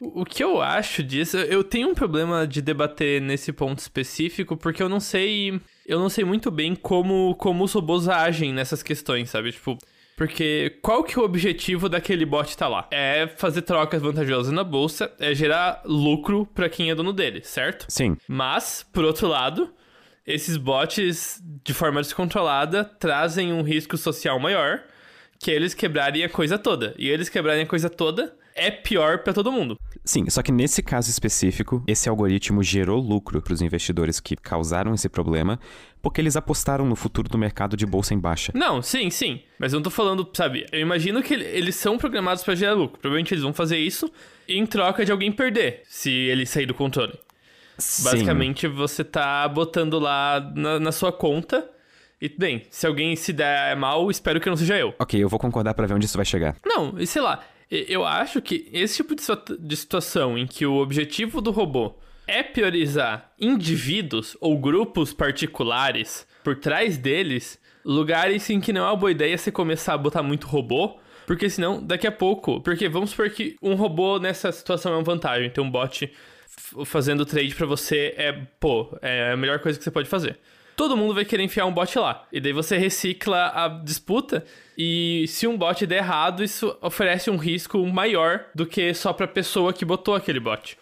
O 0.00 0.24
que 0.24 0.42
eu 0.44 0.60
acho 0.62 1.02
disso, 1.02 1.36
eu 1.38 1.64
tenho 1.64 1.88
um 1.90 1.94
problema 1.94 2.46
de 2.46 2.60
debater 2.62 3.20
nesse 3.22 3.52
ponto 3.52 3.78
específico, 3.80 4.56
porque 4.56 4.82
eu 4.82 4.88
não 4.88 5.00
sei. 5.00 5.60
Eu 5.86 6.00
não 6.00 6.08
sei 6.08 6.24
muito 6.24 6.50
bem 6.50 6.74
como, 6.74 7.34
como 7.36 7.64
os 7.64 7.72
robôs 7.72 8.08
agem 8.08 8.52
nessas 8.52 8.82
questões, 8.82 9.30
sabe? 9.30 9.52
Tipo. 9.52 9.78
Porque 10.16 10.78
qual 10.82 11.02
que 11.02 11.18
é 11.18 11.22
o 11.22 11.24
objetivo 11.24 11.88
daquele 11.88 12.24
bot 12.24 12.56
tá 12.56 12.68
lá? 12.68 12.86
É 12.90 13.26
fazer 13.36 13.62
trocas 13.62 14.02
vantajosas 14.02 14.52
na 14.52 14.62
bolsa, 14.62 15.12
é 15.18 15.34
gerar 15.34 15.82
lucro 15.84 16.46
para 16.54 16.68
quem 16.68 16.90
é 16.90 16.94
dono 16.94 17.12
dele, 17.12 17.42
certo? 17.42 17.86
Sim. 17.88 18.16
Mas, 18.28 18.86
por 18.92 19.04
outro 19.04 19.26
lado, 19.26 19.72
esses 20.26 20.56
bots, 20.56 21.42
de 21.64 21.74
forma 21.74 22.00
descontrolada, 22.00 22.84
trazem 22.84 23.52
um 23.52 23.62
risco 23.62 23.96
social 23.96 24.38
maior, 24.38 24.82
que 25.38 25.50
eles 25.50 25.74
quebrarem 25.74 26.22
a 26.22 26.28
coisa 26.28 26.56
toda. 26.56 26.94
E 26.96 27.08
eles 27.08 27.28
quebrarem 27.28 27.64
a 27.64 27.66
coisa 27.66 27.90
toda 27.90 28.36
é 28.54 28.70
pior 28.70 29.18
para 29.18 29.32
todo 29.32 29.50
mundo. 29.50 29.78
Sim, 30.04 30.28
só 30.28 30.42
que 30.42 30.50
nesse 30.50 30.82
caso 30.82 31.08
específico, 31.08 31.82
esse 31.86 32.08
algoritmo 32.08 32.62
gerou 32.62 33.00
lucro 33.00 33.40
para 33.40 33.52
os 33.52 33.62
investidores 33.62 34.18
que 34.18 34.34
causaram 34.34 34.94
esse 34.94 35.08
problema, 35.08 35.60
porque 36.00 36.20
eles 36.20 36.36
apostaram 36.36 36.84
no 36.84 36.96
futuro 36.96 37.28
do 37.28 37.38
mercado 37.38 37.76
de 37.76 37.86
bolsa 37.86 38.12
em 38.12 38.18
baixa. 38.18 38.52
Não, 38.54 38.82
sim, 38.82 39.10
sim. 39.10 39.40
Mas 39.58 39.72
eu 39.72 39.78
não 39.78 39.84
tô 39.84 39.90
falando, 39.90 40.28
sabe? 40.34 40.66
Eu 40.72 40.80
imagino 40.80 41.22
que 41.22 41.34
eles 41.34 41.76
são 41.76 41.96
programados 41.96 42.42
para 42.42 42.56
gerar 42.56 42.72
lucro. 42.72 42.98
Provavelmente 42.98 43.32
eles 43.32 43.44
vão 43.44 43.52
fazer 43.52 43.78
isso 43.78 44.10
em 44.48 44.66
troca 44.66 45.04
de 45.04 45.12
alguém 45.12 45.30
perder, 45.30 45.82
se 45.88 46.10
ele 46.10 46.44
sair 46.46 46.66
do 46.66 46.74
controle. 46.74 47.14
Sim. 47.78 48.04
Basicamente, 48.04 48.66
você 48.66 49.04
tá 49.04 49.46
botando 49.48 49.98
lá 50.00 50.40
na, 50.54 50.80
na 50.80 50.92
sua 50.92 51.12
conta. 51.12 51.68
E, 52.20 52.28
bem, 52.28 52.62
se 52.70 52.86
alguém 52.86 53.16
se 53.16 53.32
der 53.32 53.76
mal, 53.76 54.08
espero 54.10 54.40
que 54.40 54.48
não 54.48 54.56
seja 54.56 54.78
eu. 54.78 54.94
Ok, 54.98 55.20
eu 55.20 55.28
vou 55.28 55.40
concordar 55.40 55.74
para 55.74 55.86
ver 55.86 55.94
onde 55.94 56.06
isso 56.06 56.16
vai 56.16 56.24
chegar. 56.24 56.56
Não, 56.64 56.94
e 56.96 57.06
sei 57.06 57.20
lá, 57.20 57.42
eu 57.88 58.04
acho 58.04 58.42
que 58.42 58.68
esse 58.72 58.96
tipo 58.96 59.14
de 59.14 59.76
situação 59.76 60.36
em 60.36 60.46
que 60.46 60.66
o 60.66 60.76
objetivo 60.76 61.40
do 61.40 61.50
robô 61.50 61.94
é 62.26 62.42
priorizar 62.42 63.32
indivíduos 63.40 64.36
ou 64.40 64.58
grupos 64.58 65.12
particulares 65.12 66.26
por 66.44 66.56
trás 66.56 66.98
deles, 66.98 67.58
lugares 67.84 68.48
em 68.50 68.60
que 68.60 68.72
não 68.72 68.82
é 68.82 68.90
uma 68.90 68.96
boa 68.96 69.10
ideia 69.10 69.36
você 69.38 69.50
começar 69.50 69.94
a 69.94 69.98
botar 69.98 70.22
muito 70.22 70.46
robô, 70.46 70.98
porque 71.26 71.48
senão, 71.48 71.82
daqui 71.82 72.06
a 72.06 72.12
pouco. 72.12 72.60
Porque 72.60 72.88
vamos 72.88 73.10
supor 73.10 73.30
que 73.30 73.56
um 73.62 73.74
robô 73.74 74.18
nessa 74.18 74.52
situação 74.52 74.92
é 74.92 74.96
uma 74.96 75.02
vantagem, 75.02 75.50
ter 75.50 75.60
um 75.60 75.70
bot 75.70 76.12
fazendo 76.84 77.24
trade 77.24 77.54
para 77.54 77.66
você 77.66 78.14
é, 78.16 78.32
pô, 78.60 78.96
é 79.00 79.32
a 79.32 79.36
melhor 79.36 79.58
coisa 79.60 79.78
que 79.78 79.84
você 79.84 79.90
pode 79.90 80.08
fazer. 80.08 80.38
Todo 80.76 80.96
mundo 80.96 81.14
vai 81.14 81.24
querer 81.24 81.42
enfiar 81.42 81.66
um 81.66 81.72
bot 81.72 81.98
lá. 81.98 82.26
E 82.32 82.40
daí 82.40 82.52
você 82.52 82.76
recicla 82.76 83.52
a 83.54 83.68
disputa. 83.68 84.44
E 84.76 85.24
se 85.28 85.46
um 85.46 85.56
bot 85.56 85.86
der 85.86 85.98
errado, 85.98 86.42
isso 86.42 86.76
oferece 86.80 87.30
um 87.30 87.36
risco 87.36 87.84
maior 87.86 88.46
do 88.54 88.66
que 88.66 88.92
só 88.94 89.12
pra 89.12 89.28
pessoa 89.28 89.72
que 89.72 89.84
botou 89.84 90.14
aquele 90.14 90.40
bot. 90.40 90.78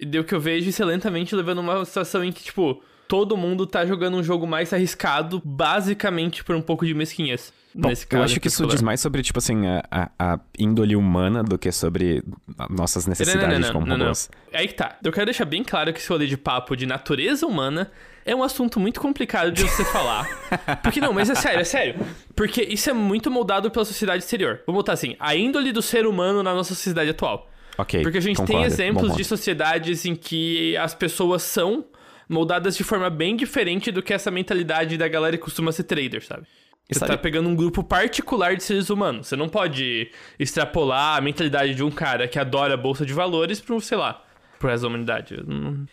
E 0.00 0.18
o 0.18 0.24
que 0.24 0.34
eu 0.34 0.40
vejo 0.40 0.68
isso 0.68 0.82
é 0.82 0.86
lentamente 0.86 1.34
levando 1.34 1.58
uma 1.58 1.84
situação 1.84 2.24
em 2.24 2.32
que, 2.32 2.42
tipo, 2.42 2.82
todo 3.06 3.36
mundo 3.36 3.66
tá 3.66 3.84
jogando 3.84 4.16
um 4.16 4.22
jogo 4.22 4.46
mais 4.46 4.72
arriscado, 4.72 5.42
basicamente 5.44 6.42
por 6.42 6.56
um 6.56 6.62
pouco 6.62 6.86
de 6.86 6.94
mesquinhez. 6.94 7.52
Bom, 7.74 7.88
nesse 7.88 8.06
caso 8.06 8.20
eu 8.20 8.24
acho 8.24 8.40
que 8.40 8.48
isso 8.48 8.66
diz 8.66 8.82
mais 8.82 9.00
sobre, 9.00 9.22
tipo 9.22 9.38
assim, 9.38 9.66
a, 9.66 9.84
a, 9.90 10.10
a 10.18 10.40
índole 10.58 10.96
humana 10.96 11.42
do 11.42 11.56
que 11.56 11.70
sobre 11.70 12.22
nossas 12.68 13.06
necessidades 13.06 13.48
não, 13.48 13.60
não, 13.60 13.80
não, 13.80 13.80
como 13.80 14.02
robôs. 14.02 14.28
Aí 14.52 14.66
que 14.66 14.74
tá. 14.74 14.96
Eu 15.02 15.12
quero 15.12 15.26
deixar 15.26 15.44
bem 15.44 15.62
claro 15.62 15.92
que 15.92 16.00
esse 16.00 16.08
rolê 16.08 16.26
de 16.26 16.36
papo 16.36 16.76
de 16.76 16.84
natureza 16.84 17.46
humana 17.46 17.90
é 18.24 18.34
um 18.34 18.42
assunto 18.42 18.80
muito 18.80 19.00
complicado 19.00 19.52
de 19.52 19.62
você 19.62 19.84
falar. 19.84 20.28
Porque 20.82 21.00
não, 21.00 21.12
mas 21.12 21.30
é 21.30 21.34
sério, 21.34 21.60
é 21.60 21.64
sério. 21.64 21.94
Porque 22.34 22.62
isso 22.62 22.90
é 22.90 22.92
muito 22.92 23.30
moldado 23.30 23.70
pela 23.70 23.84
sociedade 23.84 24.24
exterior. 24.24 24.60
Vamos 24.66 24.80
botar 24.80 24.92
assim, 24.92 25.16
a 25.20 25.36
índole 25.36 25.72
do 25.72 25.80
ser 25.80 26.06
humano 26.06 26.42
na 26.42 26.52
nossa 26.52 26.74
sociedade 26.74 27.10
atual. 27.10 27.48
Ok. 27.78 28.02
Porque 28.02 28.18
a 28.18 28.20
gente 28.20 28.36
concordo, 28.36 28.62
tem 28.62 28.64
exemplos 28.64 29.16
de 29.16 29.24
sociedades 29.24 30.04
em 30.04 30.14
que 30.14 30.76
as 30.76 30.94
pessoas 30.94 31.42
são 31.42 31.84
moldadas 32.28 32.76
de 32.76 32.84
forma 32.84 33.08
bem 33.08 33.36
diferente 33.36 33.90
do 33.90 34.02
que 34.02 34.12
essa 34.12 34.30
mentalidade 34.30 34.96
da 34.96 35.08
galera 35.08 35.36
que 35.36 35.42
costuma 35.42 35.72
ser 35.72 35.84
trader, 35.84 36.24
sabe? 36.24 36.46
Você 36.92 37.00
sabe... 37.00 37.12
tá 37.12 37.18
pegando 37.18 37.48
um 37.48 37.54
grupo 37.54 37.82
particular 37.82 38.56
de 38.56 38.62
seres 38.62 38.90
humanos. 38.90 39.28
Você 39.28 39.36
não 39.36 39.48
pode 39.48 40.10
extrapolar 40.38 41.18
a 41.18 41.20
mentalidade 41.20 41.74
de 41.74 41.82
um 41.82 41.90
cara 41.90 42.26
que 42.28 42.38
adora 42.38 42.74
a 42.74 42.76
bolsa 42.76 43.06
de 43.06 43.12
valores 43.12 43.60
para, 43.60 43.78
sei 43.80 43.96
lá, 43.96 44.24
pro 44.58 44.68
resto 44.68 44.82
da 44.82 44.88
humanidade. 44.88 45.36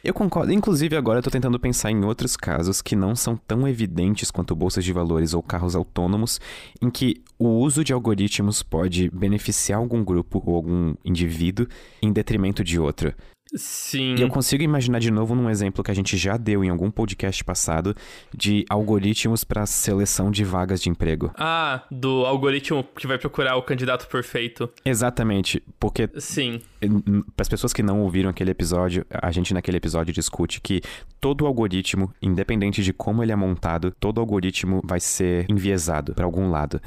Eu 0.04 0.13
concordo. 0.13 0.51
Inclusive, 0.51 0.96
agora 0.96 1.20
eu 1.20 1.24
tô 1.24 1.32
tentando 1.32 1.60
pensar 1.60 1.89
em 1.89 2.04
outros 2.04 2.36
casos 2.36 2.82
que 2.82 2.96
não 2.96 3.16
são 3.16 3.38
tão 3.38 3.68
evidentes 3.68 4.30
quanto 4.30 4.56
bolsas 4.56 4.84
de 4.84 4.92
valores 4.92 5.34
ou 5.34 5.42
carros 5.42 5.75
autônomos, 5.75 6.39
em 6.82 6.89
que 6.89 7.24
o 7.39 7.48
uso 7.48 7.84
de 7.84 7.94
algoritmos 7.94 8.62
pode 8.62 9.10
beneficiar 9.10 9.80
algum 9.80 10.04
grupo 10.04 10.44
ou 10.46 10.56
algum 10.56 10.96
indivíduo 11.06 11.68
em 12.01 12.12
detrimento 12.12 12.63
de 12.63 12.77
outro. 12.77 13.13
Sim. 13.54 14.16
E 14.16 14.22
eu 14.22 14.30
consigo 14.30 14.63
imaginar 14.63 15.00
de 15.00 15.12
novo 15.12 15.36
num 15.36 15.50
exemplo 15.50 15.84
que 15.84 15.92
a 15.92 15.94
gente 15.94 16.18
já 16.18 16.38
deu 16.38 16.63
em 16.63 16.70
algum 16.70 16.92
podcast 16.92 17.44
passado 17.44 17.96
de 18.34 18.66
algoritmos 18.70 19.44
para 19.44 19.66
seleção 19.66 20.32
de 20.32 20.44
vagas 20.44 20.82
de 20.82 20.89
emprego. 20.89 21.32
Ah, 21.36 21.84
do 21.89 22.25
algoritmo 22.25 22.84
que 22.84 23.08
vai 23.08 23.18
procurar 23.18 23.56
o 23.56 23.62
candidato 23.62 24.08
perfeito. 24.08 24.70
Exatamente, 24.86 25.62
porque 25.80 26.10
Sim. 26.18 26.62
Para 27.36 27.42
as 27.42 27.50
pessoas 27.50 27.74
que 27.74 27.82
não 27.82 28.01
ouviram 28.01 28.30
aquele 28.30 28.51
episódio, 28.51 29.06
a 29.10 29.32
gente 29.32 29.54
naquele 29.54 29.77
episódio 29.77 30.13
discute 30.13 30.62
que 30.62 30.82
todo 31.20 31.48
algoritmo, 31.48 32.13
independente 32.22 32.84
de 32.84 32.94
como 32.94 33.24
ele 33.24 33.32
é 33.32 33.36
montado, 33.36 33.92
todo 34.00 34.22
algoritmo 34.22 34.82
vai 34.84 35.00
ser 35.00 35.50
enviesado 35.50 36.13
para 36.13 36.25
algum 36.25 36.50
lado. 36.51 36.80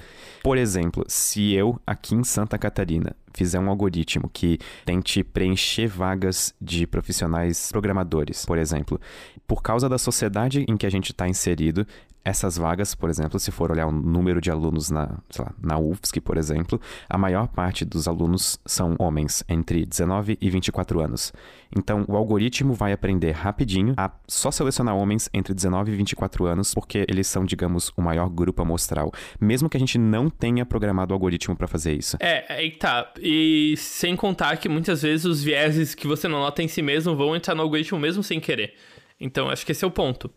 Por 0.42 0.56
exemplo, 0.56 1.04
se 1.08 1.52
eu 1.52 1.80
aqui 1.86 2.14
em 2.14 2.22
Santa 2.22 2.56
Catarina 2.56 3.16
fizer 3.34 3.58
um 3.58 3.68
algoritmo 3.68 4.28
que 4.32 4.58
tente 4.84 5.22
preencher 5.22 5.86
vagas 5.86 6.54
de 6.60 6.86
profissionais 6.86 7.70
programadores, 7.70 8.44
por 8.44 8.58
exemplo, 8.58 9.00
por 9.46 9.62
causa 9.62 9.88
da 9.88 9.98
sociedade 9.98 10.64
em 10.68 10.76
que 10.76 10.86
a 10.86 10.90
gente 10.90 11.12
está 11.12 11.28
inserido, 11.28 11.86
essas 12.24 12.56
vagas, 12.56 12.94
por 12.94 13.08
exemplo, 13.08 13.38
se 13.38 13.50
for 13.50 13.70
olhar 13.70 13.86
o 13.86 13.92
número 13.92 14.40
de 14.40 14.50
alunos 14.50 14.90
na, 14.90 15.18
lá, 15.38 15.52
na 15.62 15.78
UFSC, 15.78 16.20
por 16.20 16.36
exemplo, 16.36 16.80
a 17.08 17.16
maior 17.16 17.48
parte 17.48 17.84
dos 17.84 18.06
alunos 18.06 18.60
são 18.66 18.94
homens, 18.98 19.42
entre 19.48 19.84
19 19.86 20.38
e 20.40 20.50
24 20.50 21.00
anos. 21.00 21.32
Então, 21.74 22.04
o 22.08 22.16
algoritmo 22.16 22.74
vai 22.74 22.92
aprender 22.92 23.30
rapidinho 23.30 23.94
a 23.96 24.10
só 24.26 24.50
selecionar 24.50 24.96
homens 24.96 25.30
entre 25.32 25.54
19 25.54 25.92
e 25.92 25.96
24 25.96 26.46
anos, 26.46 26.74
porque 26.74 27.06
eles 27.08 27.26
são, 27.26 27.44
digamos, 27.44 27.92
o 27.96 28.02
maior 28.02 28.28
grupo 28.28 28.62
amostral, 28.62 29.12
mesmo 29.40 29.68
que 29.68 29.76
a 29.76 29.80
gente 29.80 29.96
não 29.96 30.28
tenha 30.28 30.66
programado 30.66 31.12
o 31.12 31.14
algoritmo 31.14 31.56
para 31.56 31.68
fazer 31.68 31.94
isso. 31.94 32.16
É, 32.20 32.44
aí 32.52 32.72
tá. 32.72 33.12
E 33.20 33.74
sem 33.76 34.16
contar 34.16 34.56
que 34.56 34.68
muitas 34.68 35.02
vezes 35.02 35.24
os 35.24 35.42
vieses 35.42 35.94
que 35.94 36.06
você 36.06 36.26
não 36.26 36.40
nota 36.40 36.62
em 36.62 36.68
si 36.68 36.82
mesmo 36.82 37.16
vão 37.16 37.36
entrar 37.36 37.54
no 37.54 37.62
algoritmo 37.62 37.98
mesmo 37.98 38.22
sem 38.22 38.40
querer. 38.40 38.74
Então, 39.20 39.50
acho 39.50 39.64
que 39.66 39.72
esse 39.72 39.84
é 39.84 39.88
o 39.88 39.90
ponto. 39.90 40.30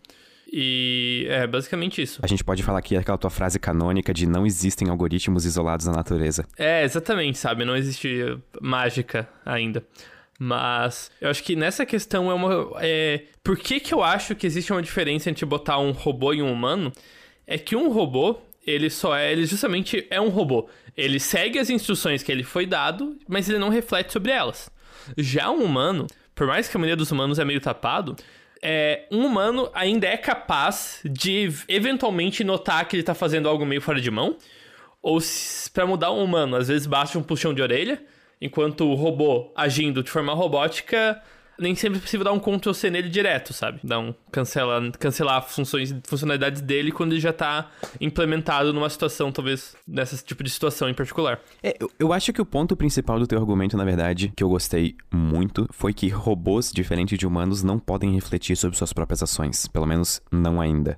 E 0.56 1.26
é 1.30 1.48
basicamente 1.48 2.00
isso. 2.00 2.20
A 2.22 2.28
gente 2.28 2.44
pode 2.44 2.62
falar 2.62 2.78
aqui 2.78 2.96
aquela 2.96 3.18
tua 3.18 3.32
frase 3.32 3.58
canônica 3.58 4.14
de 4.14 4.28
não 4.28 4.46
existem 4.46 4.88
algoritmos 4.88 5.46
isolados 5.46 5.88
na 5.88 5.94
natureza. 5.94 6.46
É, 6.56 6.84
exatamente, 6.84 7.40
sabe? 7.40 7.66
Não 7.66 7.76
existe 7.76 8.38
mágica 8.62 9.28
ainda. 9.44 9.84
Mas 10.38 11.10
eu 11.20 11.32
acho 11.32 11.44
que 11.44 11.56
nessa 11.56 11.88
questão 11.88 12.30
é 12.30 12.36
uma. 12.36 12.72
É... 12.82 13.24
Por 13.44 13.58
que, 13.58 13.80
que 13.80 13.96
eu 13.96 14.04
acho 14.04 14.36
que 14.36 14.46
existe 14.46 14.72
uma 14.72 14.84
diferença 14.84 15.28
entre 15.28 15.44
botar 15.44 15.80
um 15.80 15.90
robô 15.90 16.34
e 16.34 16.42
um 16.44 16.54
humano? 16.54 16.94
É 17.48 17.58
que 17.58 17.76
um 17.76 17.92
robô, 17.92 18.38
ele 18.66 18.92
só 18.92 19.16
é. 19.16 19.32
Ele 19.32 19.48
justamente 19.48 20.06
é 20.12 20.22
um 20.22 20.30
robô. 20.30 20.70
Ele 20.96 21.20
segue 21.20 21.58
as 21.58 21.72
instruções 21.72 22.22
que 22.22 22.32
ele 22.32 22.44
foi 22.44 22.68
dado, 22.68 23.18
mas 23.28 23.50
ele 23.50 23.58
não 23.58 23.70
reflete 23.70 24.14
sobre 24.14 24.32
elas. 24.32 24.70
Já 25.18 25.50
um 25.50 25.64
humano, 25.64 26.06
por 26.36 26.46
mais 26.46 26.68
que 26.68 26.78
a 26.78 26.80
maioria 26.80 26.96
dos 26.96 27.12
humanos 27.12 27.40
é 27.40 27.46
meio 27.46 27.60
tapado, 27.60 28.16
é, 28.64 29.06
um 29.12 29.26
humano 29.26 29.70
ainda 29.74 30.08
é 30.08 30.16
capaz 30.16 31.02
de 31.04 31.52
eventualmente 31.68 32.44
notar 32.44 32.88
que 32.88 32.96
ele 32.96 33.04
tá 33.04 33.14
fazendo 33.14 33.50
algo 33.50 33.66
meio 33.66 33.82
fora 33.82 34.00
de 34.00 34.10
mão. 34.10 34.38
Ou 35.02 35.20
para 35.74 35.86
mudar 35.86 36.12
um 36.12 36.24
humano, 36.24 36.56
às 36.56 36.70
vezes 36.70 36.88
basta 36.88 37.20
um 37.20 37.24
puxão 37.24 37.54
de 37.54 37.62
orelha, 37.62 38.02
enquanto 38.40 38.90
o 38.90 38.96
robô 38.96 39.52
agindo 39.54 40.02
de 40.02 40.10
forma 40.10 40.34
robótica 40.34 41.22
nem 41.58 41.76
sempre 41.76 42.00
é 42.00 42.02
possível 42.02 42.24
dar 42.24 42.32
um 42.32 42.40
Ctrl 42.40 42.74
C 42.74 42.90
nele 42.90 43.10
direto, 43.10 43.54
sabe? 43.54 43.80
Dar 43.84 44.00
um 44.00 44.14
cancela, 44.32 44.92
cancelar 45.00 45.42
funções, 45.44 45.94
funcionalidades 46.04 46.62
dele 46.62 46.92
quando 46.92 47.14
ele 47.14 47.22
já 47.22 47.34
tá 47.34 47.70
implementado 48.00 48.74
numa 48.74 48.90
situação, 48.90 49.32
talvez, 49.32 49.76
nesse 49.88 50.24
tipo 50.24 50.44
de 50.44 50.50
situação 50.50 50.90
em 50.90 50.94
particular. 50.94 51.40
É, 51.62 51.76
eu, 51.80 51.92
eu 52.00 52.14
acho 52.14 52.34
que 52.34 52.42
o 52.42 52.46
ponto 52.46 52.76
principal 52.76 53.20
do 53.20 53.28
teu 53.28 53.40
argumento, 53.40 53.78
na 53.78 53.86
verdade, 53.86 54.34
que 54.36 54.44
eu 54.44 54.50
gostei 54.50 54.96
muito, 55.12 55.68
foi 55.72 55.94
que 55.94 56.10
robôs, 56.10 56.72
diferentes 56.72 57.18
de 57.18 57.28
humanos, 57.28 57.64
não 57.64 57.80
podem 57.80 58.14
refletir 58.14 58.56
sobre 58.56 58.78
suas 58.78 58.94
próprias 58.94 59.22
ações. 59.24 59.68
Pelo 59.68 59.86
menos 59.86 60.22
não 60.32 60.60
ainda. 60.60 60.98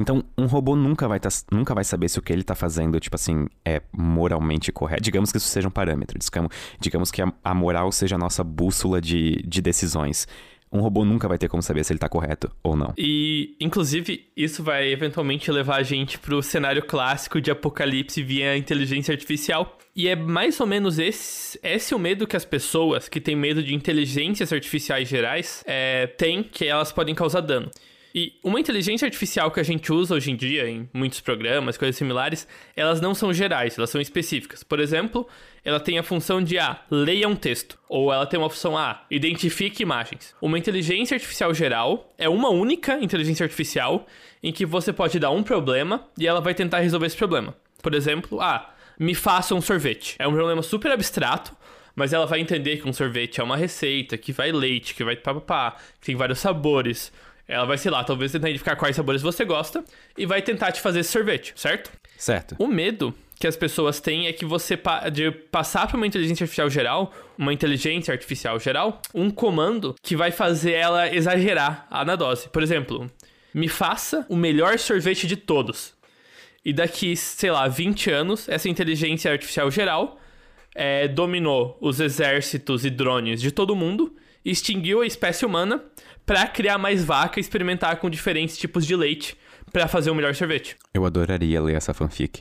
Então, 0.00 0.24
um 0.36 0.46
robô 0.46 0.74
nunca 0.74 1.06
vai, 1.06 1.20
tá, 1.20 1.28
nunca 1.52 1.74
vai 1.74 1.84
saber 1.84 2.08
se 2.08 2.18
o 2.18 2.22
que 2.22 2.32
ele 2.32 2.42
tá 2.42 2.54
fazendo, 2.54 2.98
tipo 2.98 3.14
assim, 3.14 3.46
é 3.62 3.82
moralmente 3.92 4.72
correto. 4.72 5.02
Digamos 5.02 5.30
que 5.30 5.36
isso 5.36 5.48
seja 5.48 5.68
um 5.68 5.70
parâmetro. 5.70 6.18
Digamos, 6.18 6.50
digamos 6.80 7.10
que 7.10 7.20
a, 7.20 7.30
a 7.44 7.54
moral 7.54 7.92
seja 7.92 8.14
a 8.14 8.18
nossa 8.18 8.42
bússola 8.42 8.98
de, 8.98 9.42
de 9.46 9.60
decisões. 9.60 10.26
Um 10.72 10.80
robô 10.80 11.04
nunca 11.04 11.28
vai 11.28 11.36
ter 11.36 11.48
como 11.48 11.62
saber 11.62 11.84
se 11.84 11.92
ele 11.92 11.98
tá 11.98 12.08
correto 12.08 12.50
ou 12.62 12.74
não. 12.76 12.94
E, 12.96 13.56
inclusive, 13.60 14.26
isso 14.34 14.62
vai 14.62 14.90
eventualmente 14.90 15.50
levar 15.50 15.76
a 15.76 15.82
gente 15.82 16.18
pro 16.18 16.42
cenário 16.42 16.82
clássico 16.82 17.38
de 17.38 17.50
apocalipse 17.50 18.22
via 18.22 18.56
inteligência 18.56 19.12
artificial. 19.12 19.76
E 19.94 20.08
é 20.08 20.16
mais 20.16 20.58
ou 20.60 20.66
menos 20.66 20.98
esse, 20.98 21.58
esse 21.62 21.94
o 21.94 21.98
medo 21.98 22.26
que 22.26 22.36
as 22.36 22.44
pessoas 22.44 23.06
que 23.06 23.20
têm 23.20 23.36
medo 23.36 23.62
de 23.62 23.74
inteligências 23.74 24.50
artificiais 24.50 25.08
gerais 25.08 25.62
é, 25.66 26.06
têm, 26.06 26.42
que 26.42 26.64
elas 26.64 26.90
podem 26.90 27.14
causar 27.14 27.42
dano. 27.42 27.70
E 28.14 28.32
uma 28.42 28.58
inteligência 28.58 29.06
artificial 29.06 29.50
que 29.50 29.60
a 29.60 29.62
gente 29.62 29.92
usa 29.92 30.14
hoje 30.14 30.30
em 30.32 30.36
dia 30.36 30.68
em 30.68 30.88
muitos 30.92 31.20
programas, 31.20 31.78
coisas 31.78 31.96
similares, 31.96 32.46
elas 32.74 33.00
não 33.00 33.14
são 33.14 33.32
gerais, 33.32 33.78
elas 33.78 33.90
são 33.90 34.00
específicas. 34.00 34.64
Por 34.64 34.80
exemplo, 34.80 35.28
ela 35.64 35.78
tem 35.78 35.98
a 35.98 36.02
função 36.02 36.42
de 36.42 36.58
A, 36.58 36.80
leia 36.90 37.28
um 37.28 37.36
texto. 37.36 37.78
Ou 37.88 38.12
ela 38.12 38.26
tem 38.26 38.38
uma 38.38 38.50
função 38.50 38.76
A, 38.76 39.04
identifique 39.10 39.82
imagens. 39.82 40.34
Uma 40.40 40.58
inteligência 40.58 41.14
artificial 41.14 41.54
geral 41.54 42.12
é 42.18 42.28
uma 42.28 42.48
única 42.48 42.98
inteligência 43.00 43.44
artificial 43.44 44.06
em 44.42 44.52
que 44.52 44.66
você 44.66 44.92
pode 44.92 45.18
dar 45.20 45.30
um 45.30 45.42
problema 45.42 46.08
e 46.18 46.26
ela 46.26 46.40
vai 46.40 46.54
tentar 46.54 46.80
resolver 46.80 47.06
esse 47.06 47.16
problema. 47.16 47.54
Por 47.80 47.94
exemplo, 47.94 48.40
A, 48.40 48.74
me 48.98 49.14
faça 49.14 49.54
um 49.54 49.60
sorvete. 49.60 50.16
É 50.18 50.26
um 50.26 50.32
problema 50.32 50.62
super 50.62 50.90
abstrato, 50.90 51.56
mas 51.94 52.12
ela 52.12 52.26
vai 52.26 52.40
entender 52.40 52.78
que 52.78 52.88
um 52.88 52.92
sorvete 52.92 53.40
é 53.40 53.44
uma 53.44 53.56
receita, 53.56 54.18
que 54.18 54.32
vai 54.32 54.50
leite, 54.50 54.94
que 54.94 55.04
vai 55.04 55.16
papapá, 55.16 55.76
que 56.00 56.06
tem 56.06 56.16
vários 56.16 56.38
sabores. 56.38 57.12
Ela 57.50 57.64
vai, 57.64 57.76
sei 57.76 57.90
lá, 57.90 58.04
talvez 58.04 58.30
tentar 58.30 58.48
identificar 58.48 58.76
quais 58.76 58.94
sabores 58.94 59.20
você 59.20 59.44
gosta 59.44 59.84
e 60.16 60.24
vai 60.24 60.40
tentar 60.40 60.70
te 60.70 60.80
fazer 60.80 61.00
esse 61.00 61.10
sorvete, 61.10 61.52
certo? 61.56 61.90
Certo. 62.16 62.54
O 62.58 62.68
medo 62.68 63.12
que 63.40 63.46
as 63.46 63.56
pessoas 63.56 64.00
têm 64.00 64.28
é 64.28 64.32
que 64.32 64.44
você 64.44 64.78
de 65.12 65.30
passar 65.30 65.88
para 65.88 65.96
uma 65.96 66.06
inteligência 66.06 66.44
artificial 66.44 66.70
geral, 66.70 67.12
uma 67.36 67.52
inteligência 67.52 68.12
artificial 68.12 68.60
geral, 68.60 69.02
um 69.12 69.30
comando 69.30 69.96
que 70.00 70.14
vai 70.14 70.30
fazer 70.30 70.72
ela 70.72 71.12
exagerar 71.12 71.88
na 72.06 72.14
dose. 72.14 72.48
Por 72.50 72.62
exemplo, 72.62 73.10
me 73.52 73.66
faça 73.66 74.24
o 74.28 74.36
melhor 74.36 74.78
sorvete 74.78 75.26
de 75.26 75.36
todos. 75.36 75.94
E 76.64 76.72
daqui, 76.72 77.16
sei 77.16 77.50
lá, 77.50 77.66
20 77.66 78.10
anos, 78.10 78.48
essa 78.48 78.68
inteligência 78.68 79.32
artificial 79.32 79.70
geral 79.70 80.20
é, 80.74 81.08
dominou 81.08 81.76
os 81.80 81.98
exércitos 81.98 82.84
e 82.84 82.90
drones 82.90 83.40
de 83.40 83.50
todo 83.50 83.74
mundo, 83.74 84.14
extinguiu 84.44 85.02
a 85.02 85.06
espécie 85.06 85.44
humana 85.44 85.82
para 86.24 86.46
criar 86.46 86.78
mais 86.78 87.04
vaca 87.04 87.38
e 87.38 87.42
experimentar 87.42 87.96
com 87.96 88.08
diferentes 88.08 88.56
tipos 88.56 88.86
de 88.86 88.94
leite 88.94 89.36
para 89.72 89.88
fazer 89.88 90.10
o 90.10 90.14
melhor 90.14 90.34
sorvete. 90.34 90.76
Eu 90.94 91.04
adoraria 91.04 91.60
ler 91.60 91.76
essa 91.76 91.94
fanfic. 91.94 92.40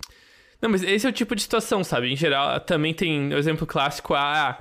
Não, 0.62 0.70
mas 0.70 0.84
esse 0.84 1.06
é 1.06 1.10
o 1.10 1.14
tipo 1.14 1.36
de 1.36 1.42
situação, 1.42 1.84
sabe? 1.84 2.12
Em 2.12 2.16
geral, 2.16 2.60
também 2.60 2.94
tem 2.94 3.34
o 3.34 3.38
exemplo 3.38 3.66
clássico, 3.66 4.14
ah, 4.14 4.60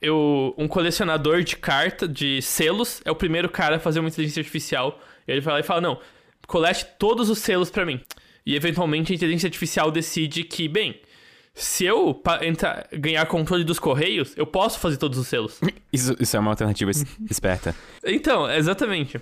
eu, 0.00 0.54
um 0.56 0.66
colecionador 0.66 1.42
de 1.42 1.56
carta, 1.56 2.08
de 2.08 2.40
selos, 2.40 3.00
é 3.04 3.10
o 3.10 3.16
primeiro 3.16 3.48
cara 3.48 3.76
a 3.76 3.78
fazer 3.78 4.00
uma 4.00 4.08
inteligência 4.08 4.40
artificial. 4.40 5.00
E 5.26 5.32
ele 5.32 5.40
vai 5.40 5.54
lá 5.54 5.60
e 5.60 5.62
fala, 5.62 5.80
não, 5.80 6.00
colete 6.46 6.86
todos 6.98 7.28
os 7.28 7.38
selos 7.38 7.70
para 7.70 7.84
mim. 7.84 8.00
E 8.44 8.54
eventualmente 8.54 9.12
a 9.12 9.16
inteligência 9.16 9.48
artificial 9.48 9.90
decide 9.90 10.44
que, 10.44 10.68
bem, 10.68 11.00
se 11.58 11.86
eu 11.86 12.22
entrar, 12.42 12.86
ganhar 12.92 13.24
controle 13.24 13.64
dos 13.64 13.78
correios, 13.78 14.34
eu 14.36 14.46
posso 14.46 14.78
fazer 14.78 14.98
todos 14.98 15.18
os 15.18 15.26
selos. 15.26 15.58
Isso, 15.90 16.14
isso 16.20 16.36
é 16.36 16.40
uma 16.40 16.50
alternativa 16.50 16.90
esperta. 17.30 17.74
Então, 18.04 18.48
exatamente. 18.50 19.18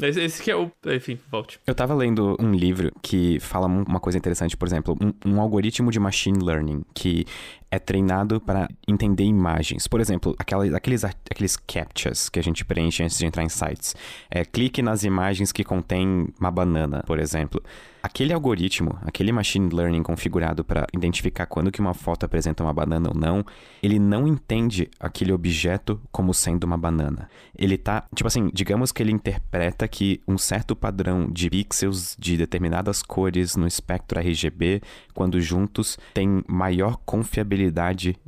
Esse, 0.00 0.42
que 0.42 0.50
é 0.50 0.54
o. 0.54 0.70
Enfim, 0.86 1.18
volte. 1.30 1.58
Eu 1.66 1.74
tava 1.74 1.94
lendo 1.94 2.36
um 2.38 2.52
livro 2.52 2.92
que 3.02 3.40
fala 3.40 3.66
uma 3.66 3.98
coisa 3.98 4.16
interessante, 4.16 4.56
por 4.56 4.68
exemplo, 4.68 4.96
um, 5.00 5.32
um 5.32 5.40
algoritmo 5.40 5.90
de 5.90 5.98
machine 5.98 6.38
learning 6.38 6.84
que 6.94 7.24
é 7.70 7.78
treinado 7.78 8.40
para 8.40 8.68
entender 8.86 9.24
imagens. 9.24 9.86
Por 9.86 10.00
exemplo, 10.00 10.34
aquela, 10.38 10.64
aqueles, 10.76 11.04
aqueles 11.04 11.56
captchas 11.56 12.28
que 12.28 12.38
a 12.38 12.42
gente 12.42 12.64
preenche 12.64 13.02
antes 13.02 13.18
de 13.18 13.26
entrar 13.26 13.42
em 13.42 13.48
sites. 13.48 13.94
É, 14.30 14.44
clique 14.44 14.80
nas 14.82 15.04
imagens 15.04 15.52
que 15.52 15.64
contêm 15.64 16.28
uma 16.40 16.50
banana, 16.50 17.02
por 17.06 17.18
exemplo. 17.18 17.62
Aquele 18.00 18.32
algoritmo, 18.32 18.96
aquele 19.02 19.32
machine 19.32 19.74
learning 19.74 20.04
configurado 20.04 20.64
para 20.64 20.86
identificar 20.94 21.46
quando 21.46 21.70
que 21.70 21.80
uma 21.80 21.92
foto 21.92 22.24
apresenta 22.24 22.62
uma 22.62 22.72
banana 22.72 23.08
ou 23.08 23.14
não, 23.14 23.44
ele 23.82 23.98
não 23.98 24.26
entende 24.26 24.88
aquele 25.00 25.32
objeto 25.32 26.00
como 26.12 26.32
sendo 26.32 26.64
uma 26.64 26.78
banana. 26.78 27.28
Ele 27.56 27.76
tá, 27.76 28.06
tipo 28.14 28.28
assim, 28.28 28.50
digamos 28.54 28.92
que 28.92 29.02
ele 29.02 29.10
interpreta 29.10 29.86
que 29.88 30.22
um 30.28 30.38
certo 30.38 30.76
padrão 30.76 31.28
de 31.28 31.50
pixels 31.50 32.16
de 32.18 32.36
determinadas 32.36 33.02
cores 33.02 33.56
no 33.56 33.66
espectro 33.66 34.20
RGB, 34.20 34.80
quando 35.12 35.40
juntos, 35.40 35.98
tem 36.14 36.42
maior 36.46 36.96
confiabilidade 37.04 37.57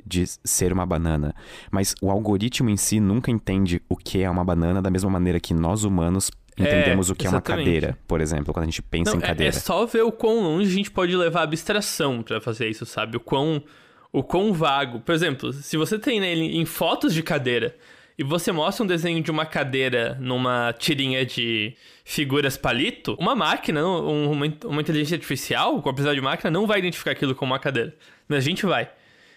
de 0.07 0.25
ser 0.45 0.73
uma 0.73 0.85
banana. 0.85 1.35
Mas 1.71 1.95
o 2.01 2.11
algoritmo 2.11 2.69
em 2.71 2.77
si 2.77 3.01
nunca 3.01 3.31
entende 3.31 3.81
o 3.89 3.97
que 3.97 4.23
é 4.23 4.31
uma 4.31 4.45
banana 4.45 4.83
da 4.83 4.91
mesma 4.91 5.11
maneira 5.11 5.39
que 5.39 5.55
nós 5.55 5.85
humanos 5.85 6.31
entendemos 6.59 7.09
é, 7.09 7.13
o 7.13 7.17
que 7.17 7.27
exatamente. 7.27 7.51
é 7.51 7.53
uma 7.53 7.65
cadeira, 7.65 7.99
por 8.07 8.21
exemplo, 8.21 8.53
quando 8.53 8.65
a 8.65 8.67
gente 8.67 8.83
pensa 8.83 9.13
Não, 9.13 9.19
em 9.19 9.21
cadeira. 9.21 9.55
É, 9.55 9.57
é 9.57 9.61
só 9.61 9.87
ver 9.87 10.03
o 10.03 10.13
quão 10.13 10.41
longe 10.43 10.71
a 10.71 10.75
gente 10.75 10.91
pode 10.91 11.17
levar 11.17 11.41
a 11.41 11.45
abstração 11.45 12.23
para 12.23 12.41
fazer 12.41 12.69
isso, 12.69 12.85
sabe? 12.85 13.17
O 13.17 13.21
quão, 13.21 13.63
o 14.13 14.23
quão 14.23 14.53
vago. 14.53 15.01
Por 15.01 15.15
exemplo, 15.15 15.53
se 15.53 15.77
você 15.77 15.99
tem 15.99 16.21
nele 16.21 16.59
em 16.59 16.65
fotos 16.65 17.15
de 17.15 17.23
cadeira 17.23 17.75
e 18.19 18.23
você 18.23 18.53
mostra 18.53 18.85
um 18.85 18.87
desenho 18.87 19.23
de 19.23 19.31
uma 19.31 19.47
cadeira 19.47 20.17
numa 20.21 20.75
tirinha 20.79 21.25
de 21.25 21.75
figuras 22.05 22.57
palito, 22.57 23.17
uma 23.19 23.35
máquina, 23.35 23.87
uma, 23.87 24.47
uma 24.67 24.81
inteligência 24.81 25.15
artificial, 25.15 25.81
com 25.81 25.89
a 25.89 25.93
de 25.93 26.21
máquina, 26.21 26.51
não 26.51 26.67
vai 26.67 26.81
identificar 26.81 27.13
aquilo 27.13 27.35
como 27.35 27.53
uma 27.53 27.59
cadeira. 27.59 27.95
Mas 28.29 28.39
a 28.39 28.43
gente 28.43 28.67
vai. 28.67 28.91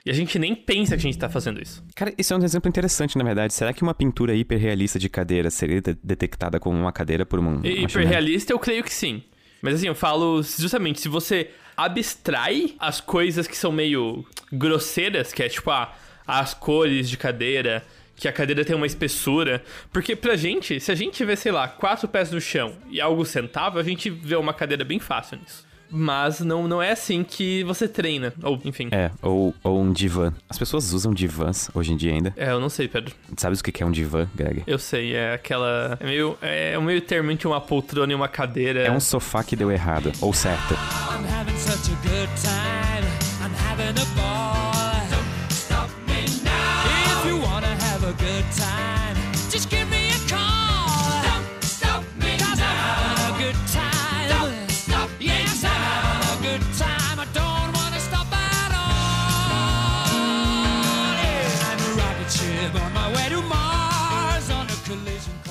E 0.06 0.12
a 0.12 0.14
gente 0.14 0.38
nem 0.38 0.54
pensa 0.54 0.98
que 0.98 1.00
a 1.00 1.04
gente 1.04 1.18
tá 1.18 1.30
fazendo 1.30 1.62
isso. 1.62 1.82
Cara, 1.96 2.14
isso 2.18 2.34
é 2.34 2.38
um 2.38 2.44
exemplo 2.44 2.68
interessante, 2.68 3.18
na 3.18 3.24
verdade. 3.24 3.54
Será 3.54 3.72
que 3.72 3.82
uma 3.82 3.94
pintura 3.94 4.36
hiperrealista 4.36 5.00
de 5.00 5.08
cadeira 5.08 5.50
seria 5.50 5.82
de 5.82 5.96
detectada 6.04 6.60
como 6.60 6.78
uma 6.78 6.92
cadeira 6.92 7.26
por 7.26 7.40
uma. 7.40 7.66
Hiperrealista, 7.66 8.52
eu 8.52 8.60
creio 8.60 8.84
que 8.84 8.94
sim. 8.94 9.24
Mas 9.62 9.76
assim, 9.76 9.88
eu 9.88 9.96
falo 9.96 10.44
justamente, 10.44 11.00
se 11.00 11.08
você 11.08 11.52
abstrai 11.78 12.76
as 12.78 13.00
coisas 13.00 13.48
que 13.48 13.56
são 13.56 13.72
meio 13.72 14.26
grosseiras, 14.52 15.32
que 15.32 15.42
é 15.42 15.48
tipo, 15.48 15.72
ah, 15.72 15.96
as 16.28 16.54
cores 16.54 17.10
de 17.10 17.16
cadeira, 17.16 17.82
que 18.16 18.28
a 18.28 18.34
cadeira 18.34 18.66
tem 18.66 18.76
uma 18.76 18.86
espessura. 18.86 19.64
Porque 19.92 20.18
pra 20.18 20.36
gente, 20.36 20.82
se 20.82 20.92
a 20.92 20.96
gente 20.96 21.14
tiver, 21.14 21.38
sei 21.38 21.54
lá, 21.54 21.70
quatro 21.70 22.10
pés 22.10 22.30
no 22.30 22.42
chão 22.42 22.76
e 22.90 23.00
algo 23.00 23.26
sentável, 23.26 23.80
a 23.80 23.84
gente 23.84 24.10
vê 24.10 24.36
uma 24.36 24.54
cadeira 24.54 24.84
bem 24.84 25.00
fácil 25.00 25.40
nisso. 25.40 25.66
Mas 25.96 26.40
não, 26.40 26.68
não 26.68 26.82
é 26.82 26.92
assim 26.92 27.24
que 27.24 27.64
você 27.66 27.88
treina. 27.88 28.34
Ou, 28.42 28.60
enfim. 28.66 28.90
É, 28.92 29.12
ou, 29.22 29.54
ou 29.64 29.80
um 29.80 29.92
divã. 29.92 30.34
As 30.50 30.58
pessoas 30.58 30.92
usam 30.92 31.14
divãs 31.14 31.70
hoje 31.74 31.94
em 31.94 31.98
dia 31.98 32.12
ainda. 32.14 32.34
É, 32.36 32.50
eu 32.50 32.60
não 32.60 32.70
sei, 32.70 32.88
Pedro. 32.88 33.14
Sabes 33.38 33.60
o 33.60 33.64
que 33.64 33.84
é 33.84 33.86
um 33.86 33.92
divã, 33.92 34.28
Greg? 34.34 34.64
Eu 34.66 34.80
sei, 34.80 35.14
é 35.14 35.36
aquela. 35.36 35.96
É 36.00 36.06
meio, 36.06 36.36
é 36.42 36.80
meio 36.80 37.02
termo 37.02 37.30
entre 37.30 37.48
uma 37.48 37.62
poltrona 37.62 38.12
e 38.12 38.16
uma 38.16 38.28
cadeira. 38.28 38.82
É 38.82 38.92
um 38.92 39.00
sofá 39.00 39.44
que 39.44 39.56
deu 39.56 39.72
errado, 39.72 40.12
ou 40.20 40.34
certo. 40.34 40.74
I'm 40.74 41.26
having 41.28 41.58
such 41.58 41.92
a 41.92 41.96
good 42.08 42.30
time. 42.42 43.06
I'm 43.44 43.54
having 43.54 44.02
a 44.02 44.06
ball. 44.16 44.74
Don't 45.12 45.54
stop 45.54 45.90
me 46.08 46.26
now. 46.44 47.22
If 47.22 47.28
you 47.28 47.38
wanna 47.40 47.68
have 47.68 48.04
a 48.04 48.14
good 48.14 48.46
time, 48.58 49.03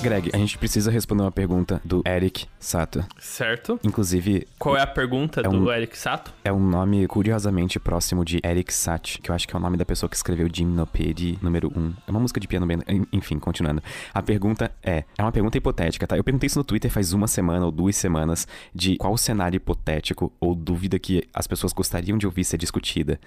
Greg, 0.03 0.31
a 0.33 0.37
gente 0.37 0.57
precisa 0.57 0.91
responder 0.91 1.23
uma 1.23 1.31
pergunta 1.31 1.81
do 1.81 2.03
Eric 2.05 2.45
Sato. 2.59 3.05
Certo. 3.17 3.79
Inclusive. 3.81 4.45
Qual 4.59 4.75
é 4.75 4.81
a 4.81 4.87
pergunta 4.87 5.39
é 5.39 5.43
do 5.43 5.51
um, 5.51 5.71
Eric 5.71 5.97
Sato? 5.97 6.33
É 6.43 6.51
um 6.51 6.59
nome 6.59 7.07
curiosamente 7.07 7.79
próximo 7.79 8.25
de 8.25 8.41
Eric 8.43 8.73
Sat, 8.73 9.21
que 9.21 9.31
eu 9.31 9.35
acho 9.35 9.47
que 9.47 9.55
é 9.55 9.57
o 9.57 9.61
nome 9.61 9.77
da 9.77 9.85
pessoa 9.85 10.09
que 10.09 10.17
escreveu 10.17 10.49
Gymnopédie 10.51 11.39
número 11.41 11.71
1. 11.73 11.93
É 12.05 12.11
uma 12.11 12.19
música 12.19 12.37
de 12.37 12.49
piano 12.49 12.65
bem. 12.65 12.79
Enfim, 13.13 13.39
continuando. 13.39 13.81
A 14.13 14.21
pergunta 14.21 14.69
é. 14.83 15.05
É 15.17 15.21
uma 15.21 15.31
pergunta 15.31 15.57
hipotética, 15.57 16.05
tá? 16.05 16.17
Eu 16.17 16.23
perguntei 16.23 16.47
isso 16.47 16.59
no 16.59 16.65
Twitter 16.65 16.91
faz 16.91 17.13
uma 17.13 17.27
semana 17.27 17.65
ou 17.65 17.71
duas 17.71 17.95
semanas 17.95 18.45
de 18.75 18.97
qual 18.97 19.17
cenário 19.17 19.55
hipotético 19.55 20.33
ou 20.37 20.53
dúvida 20.53 20.99
que 20.99 21.23
as 21.33 21.47
pessoas 21.47 21.71
gostariam 21.71 22.17
de 22.17 22.25
ouvir 22.25 22.43
ser 22.43 22.57
discutida. 22.57 23.17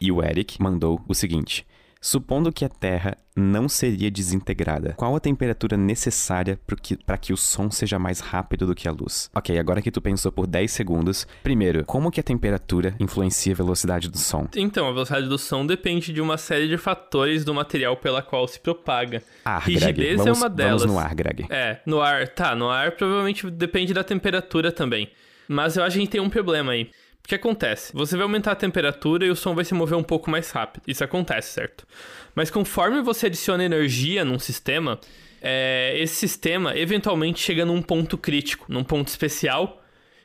E 0.00 0.10
o 0.10 0.20
Eric 0.20 0.60
mandou 0.60 1.00
o 1.06 1.14
seguinte. 1.14 1.64
Supondo 2.04 2.52
que 2.52 2.66
a 2.66 2.68
Terra 2.68 3.16
não 3.34 3.66
seria 3.66 4.10
desintegrada, 4.10 4.92
qual 4.92 5.16
a 5.16 5.20
temperatura 5.20 5.74
necessária 5.74 6.60
para 6.66 6.76
que, 6.76 6.98
que 7.18 7.32
o 7.32 7.36
som 7.36 7.70
seja 7.70 7.98
mais 7.98 8.20
rápido 8.20 8.66
do 8.66 8.74
que 8.74 8.86
a 8.86 8.92
luz? 8.92 9.30
Ok, 9.34 9.58
agora 9.58 9.80
que 9.80 9.90
tu 9.90 10.02
pensou 10.02 10.30
por 10.30 10.46
10 10.46 10.70
segundos, 10.70 11.26
primeiro, 11.42 11.82
como 11.86 12.10
que 12.10 12.20
a 12.20 12.22
temperatura 12.22 12.94
influencia 13.00 13.54
a 13.54 13.56
velocidade 13.56 14.10
do 14.10 14.18
som? 14.18 14.46
Então, 14.54 14.86
a 14.86 14.92
velocidade 14.92 15.26
do 15.26 15.38
som 15.38 15.64
depende 15.64 16.12
de 16.12 16.20
uma 16.20 16.36
série 16.36 16.68
de 16.68 16.76
fatores 16.76 17.42
do 17.42 17.54
material 17.54 17.96
pela 17.96 18.20
qual 18.20 18.46
se 18.46 18.60
propaga. 18.60 19.22
Ah, 19.42 19.58
Rigidez 19.58 19.96
Greg, 19.96 20.16
vamos, 20.16 20.38
é 20.38 20.42
uma 20.42 20.50
delas. 20.50 20.82
Vamos 20.82 20.96
no 20.96 21.00
ar, 21.00 21.14
Greg. 21.14 21.46
É, 21.48 21.80
no 21.86 22.02
ar, 22.02 22.28
tá, 22.28 22.54
no 22.54 22.68
ar 22.68 22.92
provavelmente 22.92 23.50
depende 23.50 23.94
da 23.94 24.04
temperatura 24.04 24.70
também. 24.70 25.10
Mas 25.48 25.76
eu 25.76 25.82
acho 25.82 25.94
que 25.94 25.98
a 25.98 26.02
gente 26.02 26.10
tem 26.10 26.20
um 26.20 26.30
problema 26.30 26.72
aí. 26.72 26.90
O 27.24 27.28
que 27.28 27.36
acontece? 27.36 27.90
Você 27.94 28.16
vai 28.16 28.24
aumentar 28.24 28.52
a 28.52 28.54
temperatura 28.54 29.24
e 29.24 29.30
o 29.30 29.36
som 29.36 29.54
vai 29.54 29.64
se 29.64 29.72
mover 29.72 29.96
um 29.96 30.02
pouco 30.02 30.30
mais 30.30 30.50
rápido. 30.50 30.82
Isso 30.86 31.02
acontece, 31.02 31.54
certo? 31.54 31.86
Mas 32.34 32.50
conforme 32.50 33.00
você 33.00 33.26
adiciona 33.26 33.64
energia 33.64 34.26
num 34.26 34.38
sistema, 34.38 35.00
é, 35.40 35.94
esse 35.96 36.14
sistema 36.16 36.76
eventualmente 36.76 37.40
chega 37.40 37.64
num 37.64 37.80
ponto 37.80 38.18
crítico, 38.18 38.66
num 38.68 38.84
ponto 38.84 39.08
especial, 39.08 39.82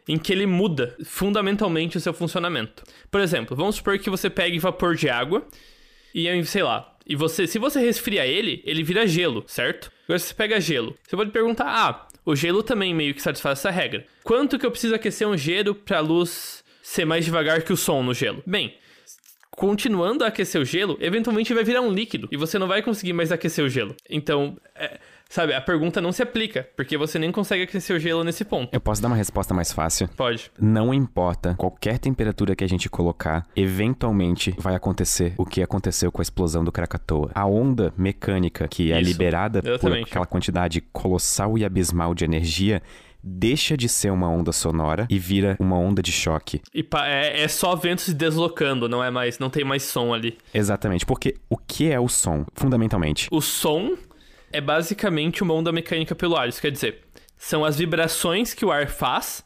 em 0.09 0.17
que 0.17 0.33
ele 0.33 0.45
muda 0.45 0.97
fundamentalmente 1.05 1.95
o 1.95 2.01
seu 2.01 2.13
funcionamento. 2.13 2.83
Por 3.09 3.21
exemplo, 3.21 3.55
vamos 3.55 3.77
supor 3.77 3.97
que 3.97 4.09
você 4.09 4.29
pegue 4.29 4.59
vapor 4.59 4.93
de 4.93 5.09
água 5.09 5.47
e, 6.13 6.43
sei 6.43 6.63
lá, 6.63 6.97
e 7.07 7.15
você, 7.15 7.47
se 7.47 7.57
você 7.57 7.79
resfriar 7.79 8.25
ele, 8.25 8.61
ele 8.65 8.83
vira 8.83 9.07
gelo, 9.07 9.45
certo? 9.47 9.89
Agora 10.03 10.19
você 10.19 10.33
pega 10.33 10.59
gelo. 10.59 10.95
Você 11.07 11.15
pode 11.15 11.31
perguntar: 11.31 11.65
"Ah, 11.65 12.07
o 12.25 12.35
gelo 12.35 12.61
também 12.61 12.93
meio 12.93 13.13
que 13.13 13.21
satisfaz 13.21 13.59
essa 13.59 13.71
regra. 13.71 14.05
Quanto 14.23 14.59
que 14.59 14.65
eu 14.65 14.71
preciso 14.71 14.93
aquecer 14.93 15.27
um 15.27 15.37
gelo 15.37 15.73
para 15.73 15.99
luz 15.99 16.58
ser 16.91 17.05
mais 17.05 17.25
devagar 17.25 17.61
que 17.61 17.73
o 17.73 17.77
som 17.77 18.03
no 18.03 18.13
gelo?" 18.13 18.41
Bem, 18.45 18.73
continuando 19.51 20.23
a 20.23 20.27
aquecer 20.27 20.61
o 20.61 20.65
gelo, 20.65 20.97
eventualmente 21.01 21.53
vai 21.53 21.63
virar 21.63 21.81
um 21.81 21.91
líquido 21.91 22.29
e 22.31 22.37
você 22.37 22.57
não 22.57 22.67
vai 22.67 22.81
conseguir 22.81 23.11
mais 23.13 23.31
aquecer 23.31 23.63
o 23.63 23.67
gelo. 23.67 23.93
Então, 24.09 24.57
é, 24.73 24.99
sabe, 25.29 25.53
a 25.53 25.59
pergunta 25.59 25.99
não 25.99 26.13
se 26.13 26.23
aplica, 26.23 26.67
porque 26.77 26.97
você 26.97 27.19
nem 27.19 27.29
consegue 27.29 27.63
aquecer 27.63 27.93
o 27.93 27.99
gelo 27.99 28.23
nesse 28.23 28.45
ponto. 28.45 28.73
Eu 28.73 28.79
posso 28.79 29.01
dar 29.01 29.09
uma 29.09 29.17
resposta 29.17 29.53
mais 29.53 29.73
fácil? 29.73 30.07
Pode. 30.15 30.49
Não 30.57 30.93
importa 30.93 31.55
qualquer 31.55 31.99
temperatura 31.99 32.55
que 32.55 32.63
a 32.63 32.67
gente 32.69 32.89
colocar, 32.89 33.45
eventualmente 33.53 34.55
vai 34.57 34.75
acontecer 34.75 35.33
o 35.37 35.45
que 35.45 35.61
aconteceu 35.61 36.09
com 36.09 36.21
a 36.21 36.23
explosão 36.23 36.63
do 36.63 36.71
Krakatoa. 36.71 37.29
A 37.35 37.45
onda 37.45 37.93
mecânica 37.97 38.65
que 38.67 38.93
é 38.93 39.01
Isso, 39.01 39.11
liberada 39.11 39.61
por 39.61 39.71
exatamente. 39.71 40.09
aquela 40.09 40.25
quantidade 40.25 40.79
colossal 40.93 41.57
e 41.57 41.65
abismal 41.65 42.15
de 42.15 42.23
energia 42.23 42.81
deixa 43.23 43.75
de 43.75 43.89
ser 43.89 44.11
uma 44.11 44.29
onda 44.29 44.51
sonora 44.51 45.07
e 45.09 45.19
vira 45.19 45.55
uma 45.59 45.77
onda 45.77 46.01
de 46.01 46.11
choque. 46.11 46.61
E 46.73 46.85
é, 47.05 47.43
é 47.43 47.47
só 47.47 47.75
vento 47.75 48.01
se 48.01 48.13
deslocando, 48.13 48.87
não 48.87 49.03
é 49.03 49.11
mais, 49.11 49.39
não 49.39 49.49
tem 49.49 49.63
mais 49.63 49.83
som 49.83 50.13
ali. 50.13 50.37
Exatamente, 50.53 51.05
porque 51.05 51.35
o 51.49 51.57
que 51.57 51.91
é 51.91 51.99
o 51.99 52.07
som, 52.07 52.45
fundamentalmente? 52.55 53.27
O 53.31 53.41
som 53.41 53.95
é 54.51 54.61
basicamente 54.61 55.43
uma 55.43 55.53
onda 55.53 55.71
mecânica 55.71 56.15
pelo 56.15 56.35
ar. 56.35 56.47
Isso 56.49 56.61
quer 56.61 56.71
dizer, 56.71 57.01
são 57.37 57.63
as 57.63 57.77
vibrações 57.77 58.53
que 58.53 58.65
o 58.65 58.71
ar 58.71 58.87
faz 58.87 59.43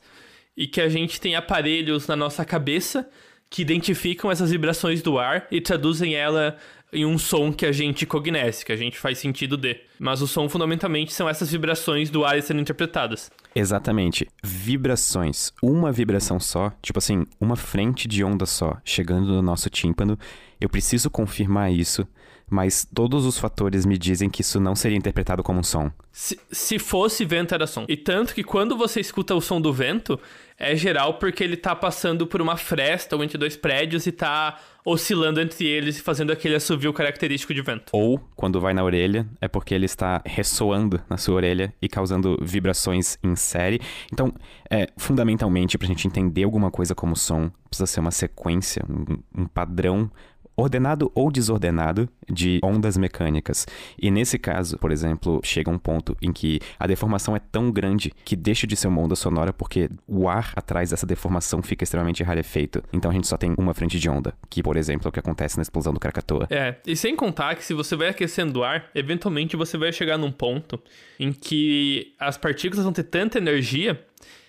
e 0.55 0.67
que 0.67 0.81
a 0.81 0.89
gente 0.89 1.19
tem 1.19 1.36
aparelhos 1.36 2.07
na 2.07 2.15
nossa 2.15 2.45
cabeça 2.45 3.09
que 3.49 3.62
identificam 3.62 4.31
essas 4.31 4.49
vibrações 4.49 5.01
do 5.01 5.19
ar 5.19 5.47
e 5.51 5.62
traduzem 5.62 6.15
ela 6.15 6.57
em 6.93 7.06
um 7.06 7.17
som 7.17 7.51
que 7.51 7.65
a 7.65 7.71
gente 7.71 8.06
cognece, 8.06 8.65
que 8.65 8.71
a 8.71 8.75
gente 8.75 8.97
faz 8.97 9.17
sentido 9.17 9.58
de. 9.58 9.79
Mas 9.99 10.21
o 10.21 10.27
som 10.27 10.47
fundamentalmente 10.47 11.13
são 11.13 11.27
essas 11.27 11.51
vibrações 11.51 12.10
do 12.10 12.23
ar 12.23 12.41
sendo 12.41 12.62
interpretadas. 12.62 13.32
Exatamente. 13.56 14.27
Vibrações. 14.43 15.51
Uma 15.62 15.91
vibração 15.91 16.39
só, 16.39 16.71
tipo 16.82 16.99
assim, 16.99 17.25
uma 17.39 17.56
frente 17.56 18.08
de 18.08 18.23
onda 18.23 18.45
só, 18.45 18.77
chegando 18.84 19.27
no 19.27 19.41
nosso 19.41 19.69
tímpano. 19.69 20.17
Eu 20.60 20.69
preciso 20.69 21.10
confirmar 21.10 21.71
isso, 21.71 22.08
mas 22.49 22.88
todos 22.93 23.25
os 23.25 23.38
fatores 23.38 23.86
me 23.86 23.97
dizem 23.97 24.29
que 24.29 24.41
isso 24.41 24.60
não 24.60 24.75
seria 24.75 24.97
interpretado 24.97 25.43
como 25.43 25.60
um 25.60 25.63
som. 25.63 25.91
Se, 26.12 26.39
se 26.51 26.77
fosse 26.77 27.25
vento, 27.25 27.53
era 27.53 27.65
som. 27.65 27.86
E 27.88 27.97
tanto 27.97 28.34
que 28.34 28.43
quando 28.43 28.77
você 28.77 28.99
escuta 28.99 29.34
o 29.34 29.41
som 29.41 29.60
do 29.60 29.73
vento, 29.73 30.19
é 30.58 30.75
geral 30.75 31.15
porque 31.15 31.43
ele 31.43 31.58
tá 31.58 31.75
passando 31.75 32.27
por 32.27 32.41
uma 32.41 32.56
fresta 32.56 33.15
ou 33.15 33.23
entre 33.23 33.38
dois 33.38 33.58
prédios 33.58 34.06
e 34.06 34.12
tá 34.12 34.60
oscilando 34.85 35.39
entre 35.39 35.65
eles 35.65 35.97
e 35.97 36.01
fazendo 36.01 36.31
aquele 36.31 36.55
assovio 36.55 36.91
característico 36.93 37.53
de 37.53 37.61
vento. 37.61 37.91
Ou, 37.93 38.19
quando 38.35 38.59
vai 38.59 38.73
na 38.73 38.83
orelha, 38.83 39.27
é 39.39 39.47
porque 39.47 39.73
ele 39.73 39.85
está 39.85 40.21
ressoando 40.25 41.01
na 41.09 41.17
sua 41.17 41.35
orelha 41.35 41.73
e 41.81 41.87
causando 41.87 42.37
vibrações 42.41 43.17
em 43.23 43.35
série. 43.35 43.79
Então, 44.11 44.33
é, 44.69 44.87
fundamentalmente, 44.97 45.77
pra 45.77 45.87
gente 45.87 46.07
entender 46.07 46.43
alguma 46.43 46.69
coisa 46.69 46.93
como 46.93 47.15
som, 47.15 47.49
precisa 47.69 47.87
ser 47.87 47.99
uma 47.99 48.11
sequência, 48.11 48.83
um, 48.89 49.43
um 49.43 49.45
padrão 49.45 50.11
ordenado 50.55 51.11
ou 51.15 51.31
desordenado 51.31 52.07
de 52.29 52.59
ondas 52.63 52.97
mecânicas. 52.97 53.65
E 54.01 54.09
nesse 54.11 54.37
caso, 54.37 54.77
por 54.77 54.91
exemplo, 54.91 55.39
chega 55.43 55.69
um 55.69 55.77
ponto 55.77 56.15
em 56.21 56.31
que 56.31 56.59
a 56.79 56.87
deformação 56.87 57.35
é 57.35 57.39
tão 57.39 57.71
grande 57.71 58.11
que 58.23 58.35
deixa 58.35 58.65
de 58.67 58.75
ser 58.75 58.87
uma 58.87 59.01
onda 59.01 59.15
sonora 59.15 59.51
porque 59.51 59.89
o 60.07 60.27
ar 60.27 60.53
atrás 60.55 60.91
dessa 60.91 61.05
deformação 61.05 61.61
fica 61.61 61.83
extremamente 61.83 62.23
rarefeito. 62.23 62.83
Então 62.91 63.11
a 63.11 63.13
gente 63.13 63.27
só 63.27 63.37
tem 63.37 63.53
uma 63.57 63.73
frente 63.73 63.99
de 63.99 64.09
onda, 64.09 64.33
que, 64.49 64.61
por 64.61 64.77
exemplo, 64.77 65.07
é 65.07 65.09
o 65.09 65.11
que 65.11 65.19
acontece 65.19 65.57
na 65.57 65.63
explosão 65.63 65.93
do 65.93 65.99
Krakatoa. 65.99 66.47
É, 66.49 66.75
e 66.85 66.95
sem 66.95 67.15
contar 67.15 67.55
que 67.55 67.65
se 67.65 67.73
você 67.73 67.95
vai 67.95 68.09
aquecendo 68.09 68.59
o 68.59 68.63
ar, 68.63 68.89
eventualmente 68.93 69.55
você 69.55 69.77
vai 69.77 69.91
chegar 69.91 70.17
num 70.17 70.31
ponto 70.31 70.79
em 71.19 71.31
que 71.31 72.13
as 72.19 72.37
partículas 72.37 72.83
vão 72.83 72.93
ter 72.93 73.03
tanta 73.03 73.37
energia 73.37 74.03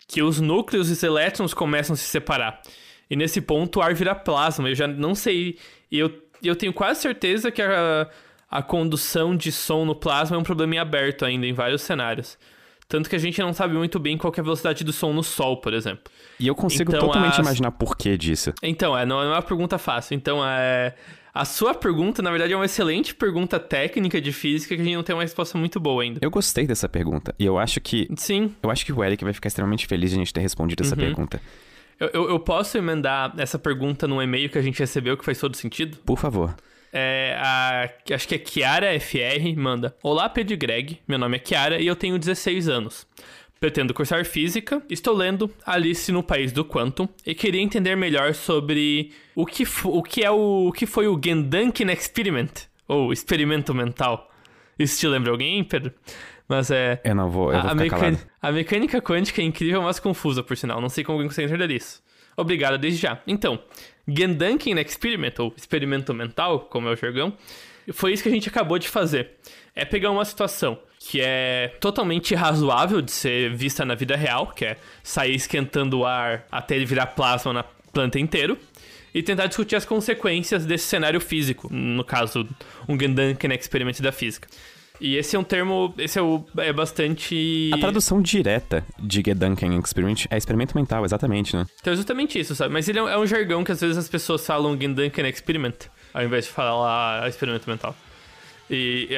que 0.07 0.23
os 0.23 0.41
núcleos 0.41 0.89
e 0.91 0.93
os 0.93 1.03
elétrons 1.03 1.55
começam 1.55 1.95
a 1.95 1.97
se 1.97 2.05
separar. 2.05 2.61
E 3.09 3.17
nesse 3.17 3.41
ponto 3.41 3.79
o 3.79 3.83
ar 3.83 3.95
vira 3.95 4.15
plasma. 4.15 4.69
Eu 4.69 4.75
já 4.75 4.87
não 4.87 5.15
sei. 5.15 5.59
E 5.91 5.99
eu, 5.99 6.13
eu 6.43 6.57
tenho 6.57 6.73
quase 6.73 7.01
certeza 7.03 7.51
que 7.51 7.63
a, 7.63 8.09
a 8.51 8.63
condução 8.63 9.37
de 9.37 9.51
som 9.53 9.85
no 9.85 9.95
plasma 9.95 10.37
é 10.37 10.39
um 10.39 10.43
problema 10.43 10.75
em 10.75 10.79
aberto 10.79 11.25
ainda, 11.25 11.47
em 11.47 11.53
vários 11.53 11.83
cenários. 11.83 12.39
Tanto 12.87 13.09
que 13.09 13.17
a 13.17 13.19
gente 13.19 13.41
não 13.41 13.53
sabe 13.55 13.75
muito 13.75 13.99
bem 13.99 14.19
qual 14.19 14.33
é 14.37 14.41
a 14.41 14.43
velocidade 14.43 14.85
do 14.85 14.93
som 14.93 15.13
no 15.13 15.23
Sol, 15.23 15.57
por 15.57 15.73
exemplo. 15.73 16.05
E 16.39 16.47
eu 16.47 16.55
consigo 16.55 16.91
Então, 16.93 17.07
totalmente 17.09 17.33
as- 17.33 17.39
imaginar 17.39 17.71
por 17.73 17.97
que 17.97 18.17
disso. 18.19 18.53
Então, 18.63 18.97
é, 18.97 19.07
não 19.07 19.23
é 19.23 19.27
uma 19.29 19.43
pergunta 19.43 19.79
fácil. 19.79 20.15
Então, 20.15 20.41
é. 20.47 20.95
A 21.33 21.45
sua 21.45 21.75
pergunta, 21.75 22.23
na 22.23 22.31
verdade, 22.31 22.53
é 22.53 22.57
uma 22.57 22.67
excelente 22.67 23.13
pergunta 23.13 23.59
técnica 23.59 24.21
de 24.21 24.31
física 24.33 24.77
que 24.77 24.81
a 24.81 24.85
gente 24.85 24.95
não 24.95 25.03
tem 25.03 25.17
uma 25.17 25.23
resposta 25.23 25.59
muito 25.59 25.81
boa 25.81 26.03
ainda. 26.05 26.21
Eu 26.23 26.31
gostei 26.31 26.65
dessa 26.65 26.89
pergunta. 26.89 27.35
E 27.39 27.45
eu 27.45 27.59
acho 27.59 27.81
que. 27.81 28.07
Sim, 28.17 28.55
Eu 28.63 28.71
acho 28.71 28.85
que 28.87 28.93
o 28.93 29.03
Eric 29.03 29.25
vai 29.25 29.33
ficar 29.33 29.49
extremamente 29.49 29.87
feliz 29.87 30.11
de 30.11 30.17
a 30.17 30.19
gente 30.21 30.33
ter 30.33 30.41
respondido 30.43 30.85
essa 30.85 30.95
pergunta. 30.95 31.41
Eu, 31.99 32.11
eu, 32.13 32.31
eu 32.31 32.41
posso 32.41 32.77
emendar 32.77 33.35
essa 33.39 33.59
pergunta 33.59 34.07
num 34.07 34.21
e-mail 34.21 34.49
que 34.49 34.59
a 34.59 34.63
gente 34.63 34.79
recebeu 34.79 35.17
que 35.17 35.25
faz 35.25 35.39
todo 35.39 35.57
sentido? 35.57 35.99
Por 35.99 36.19
favor. 36.19 36.55
É, 36.93 37.37
a, 37.41 37.91
acho 38.15 38.29
que 38.29 38.37
é 38.37 38.39
Kiara 38.39 39.01
FR 39.01 39.57
manda. 39.57 39.97
Olá, 40.03 40.29
Pedro 40.29 40.55
e 40.55 40.57
Greg. 40.57 41.01
Meu 41.09 41.19
nome 41.19 41.37
é 41.37 41.41
Kiara 41.41 41.81
e 41.81 41.87
eu 41.87 41.97
tenho 41.97 42.19
16 42.19 42.69
anos. 42.69 43.07
Pretendo 43.59 43.95
cursar 43.95 44.25
física, 44.25 44.83
estou 44.91 45.15
lendo 45.15 45.51
Alice 45.65 46.13
no 46.13 46.23
País 46.23 46.53
do 46.53 46.65
Quantum 46.65 47.09
e 47.27 47.35
queria 47.35 47.61
entender 47.61 47.97
melhor 47.97 48.35
sobre 48.35 49.11
o 49.35 49.47
que, 49.47 49.65
o 49.85 50.03
que 50.03 50.23
é 50.23 50.31
o, 50.31 50.69
o 50.69 50.73
que 50.73 50.87
foi 50.87 51.09
o 51.09 51.19
Gendanken 51.23 51.91
Experiment, 51.91 52.69
ou 52.87 53.13
experimento 53.13 53.75
mental. 53.75 54.31
Isso 54.79 55.01
te 55.01 55.09
lembra 55.09 55.31
alguém, 55.31 55.65
Pedro? 55.65 55.95
Mas 56.49 56.71
é. 56.71 57.01
Eu 57.05 57.15
não 57.15 57.31
vou, 57.31 57.53
eu 57.53 57.61
vou 57.61 57.71
a, 57.71 57.89
calado. 57.89 58.19
a 58.41 58.53
mecânica 58.53 59.01
quântica 59.01 59.41
é 59.41 59.45
incrível, 59.45 59.83
mas 59.83 59.99
confusa, 59.99 60.43
por 60.43 60.57
sinal. 60.57 60.81
Não 60.81 60.89
sei 60.89 61.03
como 61.03 61.17
alguém 61.17 61.29
consegue 61.29 61.49
entender 61.49 61.75
isso. 61.75 62.03
Obrigado 62.37 62.77
desde 62.79 63.01
já. 63.01 63.21
Então, 63.27 63.59
Gendanken 64.07 64.79
Experiment, 64.81 65.35
ou 65.39 65.55
experimento 65.57 66.13
mental, 66.13 66.61
como 66.61 66.89
é 66.89 66.93
o 66.93 66.97
jargão, 66.97 67.33
foi 67.93 68.13
isso 68.13 68.23
que 68.23 68.29
a 68.29 68.33
gente 68.33 68.49
acabou 68.49 68.79
de 68.79 68.89
fazer. 68.89 69.33
É 69.75 69.85
pegar 69.85 70.11
uma 70.11 70.25
situação 70.25 70.79
que 70.99 71.21
é 71.21 71.77
totalmente 71.81 72.35
razoável 72.35 73.03
de 73.03 73.11
ser 73.11 73.55
vista 73.55 73.85
na 73.85 73.95
vida 73.95 74.17
real, 74.17 74.49
que 74.49 74.65
é 74.65 74.77
sair 75.03 75.35
esquentando 75.35 75.99
o 75.99 76.07
ar 76.07 76.47
até 76.51 76.77
ele 76.77 76.87
virar 76.87 77.09
plasma 77.09 77.53
na 77.53 77.63
planta 77.63 78.19
inteiro, 78.19 78.59
e 79.15 79.23
tentar 79.23 79.47
discutir 79.47 79.77
as 79.77 79.85
consequências 79.85 80.67
desse 80.67 80.87
cenário 80.87 81.21
físico, 81.21 81.73
no 81.73 82.03
caso, 82.03 82.49
um 82.89 82.99
Gendanken 82.99 83.53
Experiment 83.53 84.01
da 84.01 84.11
física. 84.11 84.49
E 85.01 85.17
esse 85.17 85.35
é 85.35 85.39
um 85.39 85.45
termo, 85.45 85.93
esse 85.99 86.19
é, 86.19 86.23
o, 86.23 86.45
é 86.59 86.73
bastante... 86.73 87.71
A 87.75 87.79
tradução 87.79 88.23
direta 88.23 88.85
de 88.99 89.23
Gedanken 89.27 89.79
Experiment 89.79 90.27
é 90.31 90.37
experimento 90.37 90.77
mental, 90.77 91.05
exatamente, 91.05 91.57
né? 91.57 91.67
Então 91.81 91.93
é 91.93 91.97
justamente 91.97 92.39
isso, 92.39 92.55
sabe? 92.55 92.73
Mas 92.73 92.89
ele 92.89 93.01
é 93.01 93.03
um, 93.03 93.09
é 93.09 93.19
um 93.19 93.27
jargão 93.27 93.65
que 93.65 93.73
às 93.73 93.81
vezes 93.81 93.97
as 93.97 94.09
pessoas 94.09 94.47
falam 94.47 94.81
Gendanken 94.81 95.29
Experiment, 95.29 95.75
ao 96.13 96.23
invés 96.23 96.45
de 96.45 96.53
falar 96.53 97.29
experimento 97.29 97.69
mental. 97.69 97.95
E 98.71 99.09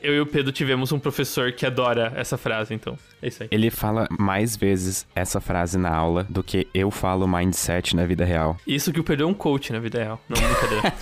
eu, 0.00 0.14
e 0.14 0.20
o 0.20 0.26
Pedro 0.26 0.52
tivemos 0.52 0.92
um 0.92 0.98
professor 1.00 1.50
que 1.52 1.66
adora 1.66 2.12
essa 2.14 2.38
frase, 2.38 2.72
então 2.74 2.96
é 3.20 3.26
isso 3.28 3.42
aí. 3.42 3.48
Ele 3.50 3.68
fala 3.70 4.06
mais 4.18 4.56
vezes 4.56 5.04
essa 5.16 5.40
frase 5.40 5.76
na 5.76 5.92
aula 5.92 6.24
do 6.30 6.42
que 6.44 6.68
eu 6.72 6.90
falo 6.92 7.26
mindset 7.26 7.96
na 7.96 8.06
vida 8.06 8.24
real. 8.24 8.56
Isso 8.66 8.92
que 8.92 9.00
o 9.00 9.04
Pedro 9.04 9.24
é 9.24 9.28
um 9.28 9.34
coach 9.34 9.72
na 9.72 9.80
vida 9.80 9.98
real, 10.02 10.20
não 10.28 10.36
brincadeira. 10.40 10.94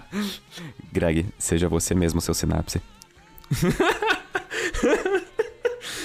Greg, 0.90 1.26
seja 1.38 1.68
você 1.68 1.94
mesmo 1.94 2.20
seu 2.20 2.32
sinapse. 2.34 2.80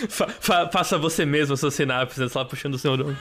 Fa- 0.09 0.27
fa- 0.27 0.69
faça 0.71 0.97
você 0.97 1.25
mesmo 1.25 1.55
suas 1.57 1.73
sinapses 1.73 2.33
lá 2.33 2.43
puxando 2.45 2.73
os 2.75 2.83
neurônios. 2.83 3.17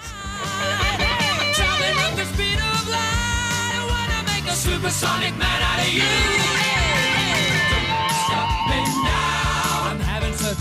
Supersonic 4.55 5.33
man 5.37 5.61
out 5.62 5.81
of 5.81 5.93
you. 5.95 6.34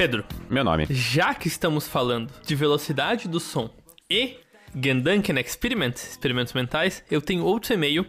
Pedro, 0.00 0.24
Meu 0.48 0.64
nome. 0.64 0.86
já 0.88 1.34
que 1.34 1.46
estamos 1.46 1.86
falando 1.86 2.32
de 2.46 2.54
velocidade 2.54 3.28
do 3.28 3.38
som 3.38 3.68
e 4.08 4.38
Gendanken 4.74 5.38
Experiment, 5.38 5.92
experimentos 5.92 6.54
mentais, 6.54 7.04
eu 7.10 7.20
tenho 7.20 7.44
outro 7.44 7.74
e-mail 7.74 8.06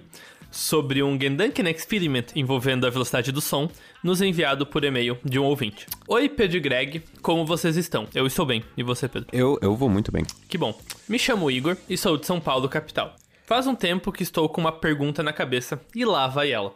sobre 0.50 1.04
um 1.04 1.20
Gendanken 1.20 1.68
Experiment 1.70 2.28
envolvendo 2.34 2.88
a 2.88 2.90
velocidade 2.90 3.34
do 3.34 3.42
som, 3.42 3.70
nos 4.02 4.22
enviado 4.22 4.66
por 4.66 4.86
e-mail 4.86 5.20
de 5.22 5.38
um 5.38 5.44
ouvinte. 5.44 5.86
Oi, 6.08 6.30
Pedro 6.30 6.56
e 6.56 6.60
Greg, 6.62 7.04
como 7.22 7.46
vocês 7.46 7.76
estão? 7.76 8.08
Eu 8.16 8.26
estou 8.26 8.46
bem. 8.46 8.64
E 8.78 8.84
você, 8.84 9.10
Pedro? 9.10 9.28
Eu, 9.34 9.60
eu 9.62 9.76
vou 9.76 9.90
muito 9.90 10.14
bem. 10.14 10.24
Que 10.48 10.58
bom. 10.58 10.74
Me 11.10 11.20
chamo 11.20 11.52
Igor 11.52 11.76
e 11.90 11.98
sou 11.98 12.16
de 12.16 12.26
São 12.26 12.40
Paulo, 12.40 12.70
capital. 12.70 13.18
Faz 13.46 13.68
um 13.68 13.76
tempo 13.76 14.14
que 14.14 14.24
estou 14.24 14.48
com 14.48 14.62
uma 14.62 14.72
pergunta 14.72 15.22
na 15.22 15.34
cabeça 15.34 15.82
e 15.94 16.06
lá 16.06 16.26
vai 16.28 16.54
ela. 16.54 16.74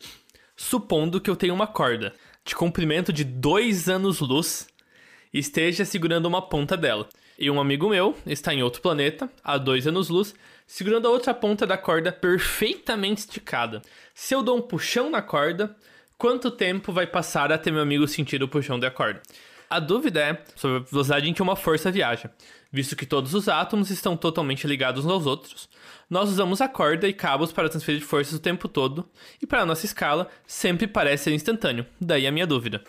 Supondo 0.57 1.21
que 1.21 1.29
eu 1.29 1.37
tenho 1.37 1.53
uma 1.53 1.67
corda 1.67 2.11
de 2.43 2.53
comprimento 2.53 3.13
de 3.13 3.23
dois 3.23 3.87
anos-luz 3.87 4.67
esteja 5.39 5.83
segurando 5.83 6.25
uma 6.25 6.41
ponta 6.41 6.77
dela. 6.77 7.07
E 7.37 7.51
um 7.51 7.59
amigo 7.59 7.89
meu 7.89 8.15
está 8.25 8.53
em 8.53 8.63
outro 8.63 8.81
planeta, 8.81 9.29
a 9.43 9.57
dois 9.57 9.85
anos-luz, 9.85 10.33
segurando 10.65 11.07
a 11.07 11.11
outra 11.11 11.33
ponta 11.33 11.67
da 11.67 11.77
corda 11.77 12.11
perfeitamente 12.11 13.21
esticada. 13.21 13.81
Se 14.13 14.33
eu 14.33 14.41
dou 14.41 14.57
um 14.57 14.61
puxão 14.61 15.09
na 15.09 15.21
corda, 15.21 15.75
quanto 16.17 16.49
tempo 16.49 16.93
vai 16.93 17.05
passar 17.05 17.51
até 17.51 17.69
meu 17.69 17.81
amigo 17.81 18.07
sentir 18.07 18.41
o 18.41 18.47
puxão 18.47 18.79
da 18.79 18.89
corda? 18.89 19.21
A 19.69 19.79
dúvida 19.79 20.21
é 20.21 20.43
sobre 20.55 20.77
a 20.77 20.89
velocidade 20.89 21.29
em 21.29 21.33
que 21.33 21.41
uma 21.41 21.55
força 21.55 21.91
viaja, 21.91 22.31
visto 22.71 22.95
que 22.95 23.05
todos 23.05 23.33
os 23.33 23.49
átomos 23.49 23.89
estão 23.89 24.15
totalmente 24.15 24.65
ligados 24.67 25.05
uns 25.05 25.11
aos 25.11 25.25
outros. 25.25 25.67
Nós 26.09 26.29
usamos 26.29 26.61
a 26.61 26.69
corda 26.69 27.07
e 27.07 27.13
cabos 27.13 27.51
para 27.51 27.67
transferir 27.67 28.01
forças 28.01 28.35
o 28.35 28.39
tempo 28.39 28.69
todo, 28.69 29.09
e 29.41 29.47
para 29.47 29.65
nossa 29.65 29.85
escala, 29.85 30.29
sempre 30.45 30.87
parece 30.87 31.25
ser 31.25 31.33
instantâneo. 31.33 31.85
Daí 31.99 32.25
a 32.27 32.31
minha 32.31 32.47
dúvida. 32.47 32.83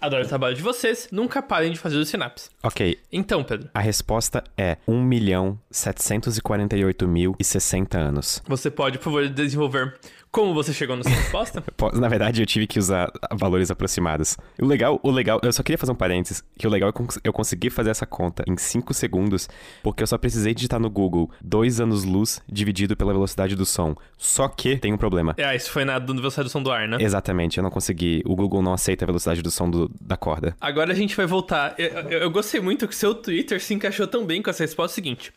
Adoro 0.00 0.24
o 0.24 0.28
trabalho 0.28 0.54
de 0.54 0.62
vocês, 0.62 1.08
nunca 1.10 1.42
parem 1.42 1.72
de 1.72 1.78
fazer 1.78 1.96
o 1.96 2.04
sinapse. 2.04 2.50
Ok, 2.62 2.98
Então, 3.10 3.42
Pedro, 3.42 3.68
a 3.74 3.80
resposta 3.80 4.44
é 4.56 4.76
1 4.86 5.02
milhão 5.02 5.58
748 5.70 7.08
mil 7.08 7.34
e 7.38 7.44
60 7.44 7.98
anos. 7.98 8.42
você 8.46 8.70
pode, 8.70 8.98
por 8.98 9.04
favor, 9.04 9.28
desenvolver 9.28 9.98
como 10.30 10.52
você 10.54 10.72
chegou 10.72 10.96
nessa 10.96 11.08
resposta? 11.10 11.60
Po- 11.76 11.90
Na 11.98 12.08
verdade, 12.08 12.42
eu 12.42 12.46
tive 12.46 12.66
que 12.66 12.78
usar 12.78 13.10
valores 13.32 13.70
aproximados. 13.70 14.36
O 14.60 14.66
legal, 14.66 15.00
o 15.02 15.10
legal, 15.10 15.40
eu 15.42 15.52
só 15.52 15.62
queria 15.62 15.78
fazer 15.78 15.92
um 15.92 15.94
parênteses, 15.94 16.42
que 16.58 16.66
o 16.66 16.70
legal 16.70 16.90
é 16.90 16.92
que 16.92 17.00
eu 17.00 17.04
cons- 17.06 17.20
eu 17.24 17.32
consegui 17.32 17.70
fazer 17.70 17.90
essa 17.90 18.06
conta 18.06 18.44
em 18.46 18.56
5 18.56 18.92
segundos, 18.94 19.48
porque 19.82 20.02
eu 20.02 20.06
só 20.06 20.18
precisei 20.18 20.54
digitar 20.54 20.78
no 20.80 20.90
Google 20.90 21.30
2 21.42 21.80
anos-luz 21.80 22.40
dividido 22.48 22.96
pela 22.96 23.12
velocidade 23.12 23.56
do 23.56 23.64
som. 23.66 23.94
Só 24.16 24.48
que 24.48 24.76
tem 24.76 24.92
um 24.92 24.96
problema. 24.98 25.34
É, 25.36 25.54
isso 25.56 25.70
foi 25.70 25.84
na 25.84 25.98
velocidade 25.98 26.48
do 26.48 26.52
som 26.52 26.62
do 26.62 26.70
ar, 26.70 26.86
né? 26.86 26.98
Exatamente, 27.00 27.58
eu 27.58 27.62
não 27.62 27.70
consegui. 27.70 28.22
O 28.26 28.36
Google 28.36 28.62
não 28.62 28.72
aceita 28.72 29.04
a 29.04 29.06
velocidade 29.06 29.42
do 29.42 29.50
som 29.50 29.68
do- 29.70 29.90
da 30.00 30.16
corda. 30.16 30.56
Agora 30.60 30.92
a 30.92 30.94
gente 30.94 31.16
vai 31.16 31.26
voltar. 31.26 31.74
Eu, 31.78 31.86
eu- 31.88 32.18
eu 32.20 32.30
gostei 32.30 32.60
muito 32.60 32.86
que 32.86 32.94
o 32.94 32.96
seu 32.96 33.14
Twitter 33.14 33.60
se 33.62 33.74
encaixou 33.74 34.06
tão 34.06 34.24
bem 34.26 34.42
com 34.42 34.50
essa 34.50 34.62
resposta 34.62 34.94
seguinte. 34.94 35.32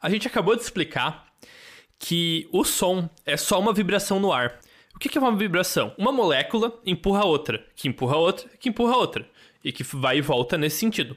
A 0.00 0.10
gente 0.10 0.26
acabou 0.28 0.54
de 0.54 0.62
explicar 0.62 1.25
que 1.98 2.48
o 2.52 2.64
som 2.64 3.08
é 3.24 3.36
só 3.36 3.58
uma 3.58 3.72
vibração 3.72 4.20
no 4.20 4.32
ar. 4.32 4.58
O 4.94 4.98
que 4.98 5.16
é 5.16 5.20
uma 5.20 5.36
vibração? 5.36 5.94
Uma 5.98 6.12
molécula 6.12 6.80
empurra 6.84 7.24
outra, 7.24 7.64
que 7.74 7.88
empurra 7.88 8.16
outra, 8.16 8.48
que 8.58 8.68
empurra 8.68 8.96
outra. 8.96 9.28
E 9.62 9.72
que 9.72 9.82
vai 9.82 10.18
e 10.18 10.22
volta 10.22 10.56
nesse 10.56 10.78
sentido. 10.78 11.14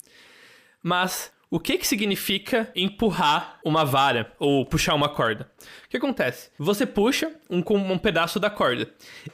Mas 0.81 1.31
o 1.51 1.59
que 1.59 1.77
que 1.77 1.87
significa 1.87 2.71
empurrar 2.75 3.59
uma 3.65 3.83
vara 3.83 4.31
ou 4.37 4.65
puxar 4.65 4.93
uma 4.93 5.09
corda? 5.09 5.49
O 5.85 5.89
que 5.89 5.97
acontece? 5.97 6.51
Você 6.59 6.85
puxa 6.85 7.31
um, 7.49 7.63
um 7.67 7.97
pedaço 7.97 8.39
da 8.39 8.49
corda. 8.49 8.87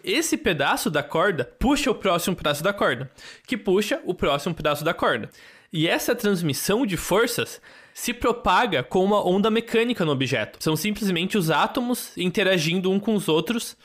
Esse 0.03 0.37
pedaço 0.37 0.89
da 0.89 1.03
corda 1.03 1.43
puxa 1.59 1.91
o 1.91 1.95
próximo 1.95 2.35
pedaço 2.35 2.63
da 2.63 2.71
corda, 2.71 3.11
que 3.45 3.57
puxa 3.57 4.01
o 4.05 4.13
próximo 4.13 4.55
pedaço 4.55 4.83
da 4.83 4.93
corda. 4.93 5.29
E 5.73 5.89
essa 5.89 6.15
transmissão 6.15 6.85
de 6.85 6.95
forças 6.95 7.61
se 7.95 8.13
propaga 8.13 8.83
com 8.83 9.05
uma 9.05 9.25
onda 9.25 9.49
mecânica 9.49 10.03
no 10.03 10.11
objeto. 10.11 10.61
São 10.61 10.75
simplesmente 10.75 11.37
os 11.37 11.49
átomos 11.49 12.11
interagindo 12.17 12.91
um 12.91 12.99
com 12.99 13.15
os 13.15 13.29
outros, 13.29 13.77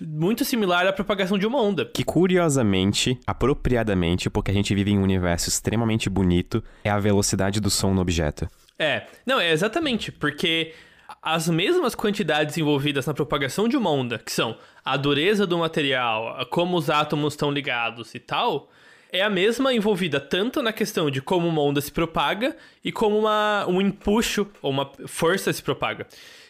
muito 0.00 0.44
similar 0.44 0.86
à 0.86 0.92
propagação 0.92 1.36
de 1.36 1.48
uma 1.48 1.60
onda. 1.60 1.84
Que 1.86 2.04
curiosamente, 2.04 3.18
apropriadamente, 3.26 4.30
porque 4.30 4.52
a 4.52 4.54
gente 4.54 4.72
vive 4.72 4.92
em 4.92 4.98
um 4.98 5.02
universo 5.02 5.48
extremamente 5.48 6.08
bonito, 6.08 6.62
é 6.84 6.90
a 6.90 7.00
velocidade 7.00 7.60
do 7.60 7.68
som 7.68 7.92
no 7.92 8.00
objeto. 8.00 8.48
É, 8.78 9.08
não, 9.26 9.40
é 9.40 9.50
exatamente, 9.50 10.12
porque 10.12 10.72
as 11.20 11.48
mesmas 11.48 11.96
quantidades 11.96 12.56
envolvidas 12.56 13.04
na 13.06 13.14
propagação 13.14 13.66
de 13.66 13.76
uma 13.76 13.90
onda, 13.90 14.16
que 14.16 14.30
são 14.30 14.56
a 14.84 14.96
dureza 14.96 15.44
do 15.44 15.58
material, 15.58 16.46
como 16.50 16.76
os 16.76 16.88
átomos 16.88 17.32
estão 17.32 17.50
ligados 17.50 18.14
e 18.14 18.20
tal, 18.20 18.70
é 19.12 19.22
a 19.22 19.30
mesma 19.30 19.72
envolvida 19.72 20.20
tanto 20.20 20.62
na 20.62 20.72
questão 20.72 21.10
de 21.10 21.20
como 21.20 21.46
uma 21.48 21.62
onda 21.62 21.80
se 21.80 21.90
propaga 21.90 22.56
e 22.84 22.92
como 22.92 23.18
uma, 23.18 23.66
um 23.68 23.80
empuxo 23.80 24.46
ou 24.62 24.70
uma 24.70 24.90
força 25.06 25.52
se 25.52 25.62
propaga. 25.62 26.06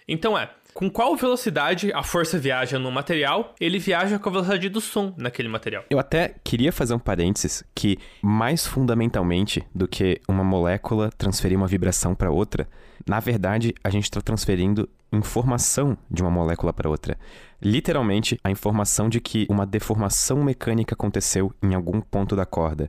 Então 0.07 0.37
é, 0.37 0.51
com 0.73 0.90
qual 0.90 1.16
velocidade 1.16 1.92
a 1.92 2.03
força 2.03 2.38
viaja 2.38 2.79
no 2.79 2.90
material, 2.90 3.55
ele 3.61 3.79
viaja 3.79 4.18
com 4.18 4.29
a 4.29 4.33
velocidade 4.33 4.68
do 4.68 4.81
som 4.81 5.12
naquele 5.16 5.49
material. 5.49 5.85
Eu 5.90 5.99
até 5.99 6.35
queria 6.44 6.73
fazer 6.73 6.94
um 6.94 6.99
parênteses 6.99 7.64
que, 7.75 7.99
mais 8.23 8.66
fundamentalmente 8.66 9.66
do 9.75 9.88
que 9.88 10.20
uma 10.29 10.44
molécula 10.44 11.11
transferir 11.16 11.57
uma 11.57 11.66
vibração 11.66 12.14
para 12.14 12.31
outra, 12.31 12.68
na 13.07 13.20
verdade 13.20 13.75
a 13.83 13.90
gente 13.90 14.05
está 14.05 14.20
transferindo 14.20 14.88
informação 15.12 15.99
de 16.11 16.23
uma 16.23 16.31
molécula 16.31 16.73
para 16.73 16.88
outra. 16.88 17.18
Literalmente, 17.62 18.38
a 18.42 18.51
informação 18.51 19.09
de 19.09 19.20
que 19.20 19.46
uma 19.51 19.66
deformação 19.66 20.42
mecânica 20.42 20.94
aconteceu 20.94 21.53
em 21.62 21.75
algum 21.75 22.01
ponto 22.01 22.35
da 22.35 22.46
corda. 22.46 22.88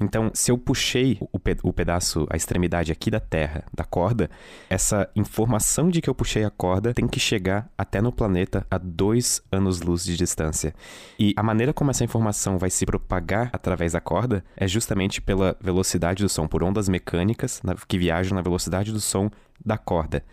Então, 0.00 0.30
se 0.34 0.50
eu 0.50 0.58
puxei 0.58 1.18
o, 1.32 1.38
pe- 1.38 1.56
o 1.62 1.72
pedaço, 1.72 2.26
a 2.28 2.36
extremidade 2.36 2.92
aqui 2.92 3.10
da 3.10 3.20
terra, 3.20 3.64
da 3.72 3.82
corda, 3.82 4.28
essa 4.68 5.08
informação 5.16 5.88
de 5.88 6.02
que 6.02 6.10
eu 6.10 6.14
puxei 6.14 6.44
a 6.44 6.50
corda 6.50 6.92
tem 6.92 7.08
que 7.08 7.18
chegar 7.18 7.70
até 7.78 8.02
no 8.02 8.12
planeta 8.12 8.66
a 8.70 8.76
dois 8.76 9.42
anos-luz 9.50 10.04
de 10.04 10.14
distância. 10.14 10.74
E 11.18 11.32
a 11.34 11.42
maneira 11.42 11.72
como 11.72 11.90
essa 11.90 12.04
informação 12.04 12.58
vai 12.58 12.68
se 12.68 12.84
propagar 12.84 13.48
através 13.54 13.92
da 13.92 14.00
corda 14.00 14.44
é 14.54 14.68
justamente 14.68 15.22
pela 15.22 15.56
velocidade 15.60 16.22
do 16.22 16.28
som, 16.28 16.46
por 16.46 16.62
ondas 16.62 16.90
mecânicas 16.90 17.62
que 17.88 17.98
viajam 17.98 18.34
na 18.36 18.42
velocidade 18.42 18.92
do 18.92 19.00
som 19.00 19.30
da 19.66 19.76
corda. 19.76 20.24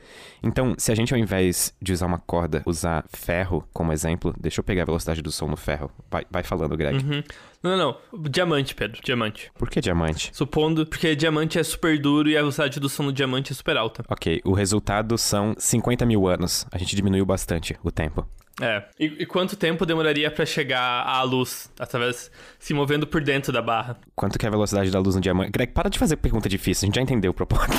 Então, 0.44 0.76
se 0.78 0.92
a 0.92 0.96
gente 0.96 1.12
ao 1.12 1.20
invés 1.20 1.74
de 1.82 1.92
usar 1.92 2.06
uma 2.06 2.20
corda, 2.20 2.62
usar 2.68 3.04
ferro 3.10 3.68
como 3.74 3.92
exemplo, 3.92 4.34
deixa 4.40 4.60
eu 4.60 4.64
pegar 4.64 4.84
a 4.84 4.86
velocidade 4.86 5.24
do 5.24 5.32
som 5.32 5.48
no 5.48 5.58
ferro. 5.58 5.90
Vai, 6.12 6.24
vai 6.30 6.44
falando, 6.44 6.78
Greg. 6.78 7.04
Uhum. 7.04 7.24
Não, 7.64 7.78
não, 7.78 7.98
não. 8.12 8.30
Diamante, 8.30 8.76
Pedro, 8.76 9.02
diamante. 9.04 9.52
Por 9.58 9.70
que 9.70 9.82
diamante? 9.82 10.30
Supondo, 10.34 10.86
porque 10.86 11.16
diamante 11.16 11.58
é 11.58 11.64
super 11.64 11.98
duro 11.98 12.30
e 12.30 12.38
a 12.38 12.42
velocidade 12.42 12.80
do 12.80 12.88
som 12.88 13.06
do 13.06 13.14
diamante 13.14 13.52
é 13.52 13.56
super 13.56 13.76
alta. 13.76 14.04
Ok, 14.08 14.42
o 14.46 14.54
resultado 14.54 15.18
são 15.18 15.56
50 15.58 16.06
mil 16.06 16.28
anos. 16.28 16.68
A 16.72 16.78
gente 16.78 16.96
diminuiu 16.96 17.26
bastante 17.26 17.76
o 17.84 17.90
tempo. 17.90 18.28
É. 18.62 18.84
E, 19.00 19.06
e 19.06 19.26
quanto 19.26 19.56
tempo 19.56 19.86
demoraria 19.86 20.30
pra 20.30 20.46
chegar 20.46 21.04
à 21.06 21.22
luz, 21.24 21.72
através, 21.80 22.30
se 22.60 22.74
movendo 22.74 23.08
por 23.08 23.22
dentro 23.24 23.52
da 23.52 23.62
barra? 23.62 23.98
Quanto 24.16 24.38
que 24.38 24.46
é 24.46 24.48
a 24.48 24.52
velocidade 24.52 24.92
da 24.92 25.00
luz 25.00 25.16
no 25.16 25.22
diamante? 25.22 25.52
Greg, 25.52 25.72
para 25.72 25.90
de 25.90 25.98
fazer 25.98 26.18
pergunta 26.18 26.48
difícil, 26.48 26.86
a 26.86 26.88
gente 26.88 26.96
já 26.96 27.02
entendeu 27.02 27.32
o 27.32 27.34
propósito. 27.34 27.74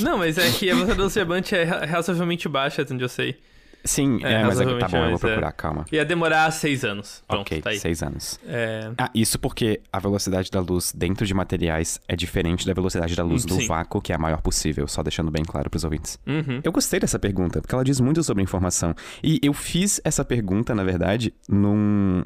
Não, 0.00 0.18
mas 0.18 0.36
é 0.36 0.50
que 0.50 0.70
a 0.70 0.74
velocidade 0.74 1.02
do 1.02 1.10
diamante 1.10 1.54
é 1.54 1.64
razoavelmente 1.64 2.48
baixa, 2.48 2.82
até 2.82 2.92
onde 2.92 3.04
eu 3.04 3.08
sei. 3.08 3.38
Sim, 3.84 4.18
É, 4.22 4.32
é, 4.34 4.44
mas 4.44 4.60
é, 4.60 4.64
tá 4.78 4.88
bom, 4.88 4.96
eu 4.96 5.02
vou 5.02 5.10
mais, 5.10 5.14
é. 5.24 5.26
procurar, 5.26 5.52
calma. 5.52 5.84
Ia 5.92 6.04
demorar 6.04 6.50
seis 6.50 6.84
anos. 6.84 7.22
Pronto, 7.26 7.42
ok, 7.42 7.62
tá 7.62 7.70
aí. 7.70 7.78
seis 7.78 8.02
anos. 8.02 8.38
É, 8.46 8.90
Ah, 8.98 9.10
isso 9.14 9.38
porque 9.38 9.80
a 9.92 9.98
velocidade 9.98 10.50
da 10.50 10.60
luz 10.60 10.92
dentro 10.94 11.24
de 11.26 11.32
materiais 11.32 12.00
é 12.08 12.14
diferente 12.16 12.66
da 12.66 12.74
velocidade 12.74 13.14
da 13.16 13.22
luz 13.22 13.44
Hum, 13.44 13.48
no 13.50 13.60
sim. 13.60 13.66
vácuo, 13.66 14.00
que 14.02 14.12
é 14.12 14.16
a 14.16 14.18
maior 14.18 14.42
possível, 14.42 14.86
só 14.88 15.02
deixando 15.02 15.30
bem 15.30 15.42
claro 15.44 15.70
pros 15.70 15.84
ouvintes. 15.84 16.18
uhum. 16.26 16.60
Eu 16.62 16.72
gostei 16.72 17.00
dessa 17.00 17.18
pergunta, 17.18 17.60
porque 17.60 17.74
ela 17.74 17.84
diz 17.84 18.00
muito 18.00 18.22
sobre 18.22 18.42
informação. 18.42 18.94
E 19.22 19.38
eu 19.42 19.52
fiz 19.54 20.00
essa 20.04 20.24
pergunta, 20.24 20.74
na 20.74 20.84
verdade, 20.84 21.32
num, 21.48 22.22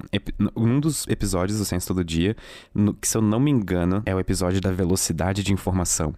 num 0.57 0.81
dos 0.81 1.07
episódios 1.09 1.59
do 1.59 1.65
Ciência 1.65 1.89
Todo 1.89 2.03
Dia, 2.05 2.35
no- 2.75 2.95
que 2.95 3.07
se 3.07 3.17
eu 3.17 3.23
não 3.23 3.39
me 3.39 3.51
engano, 3.51 4.03
é 4.07 4.15
o 4.15 4.19
episódio 4.21 4.61
da 4.61 4.71
velocidade 4.73 5.43
de 5.43 5.53
informação. 5.53 6.15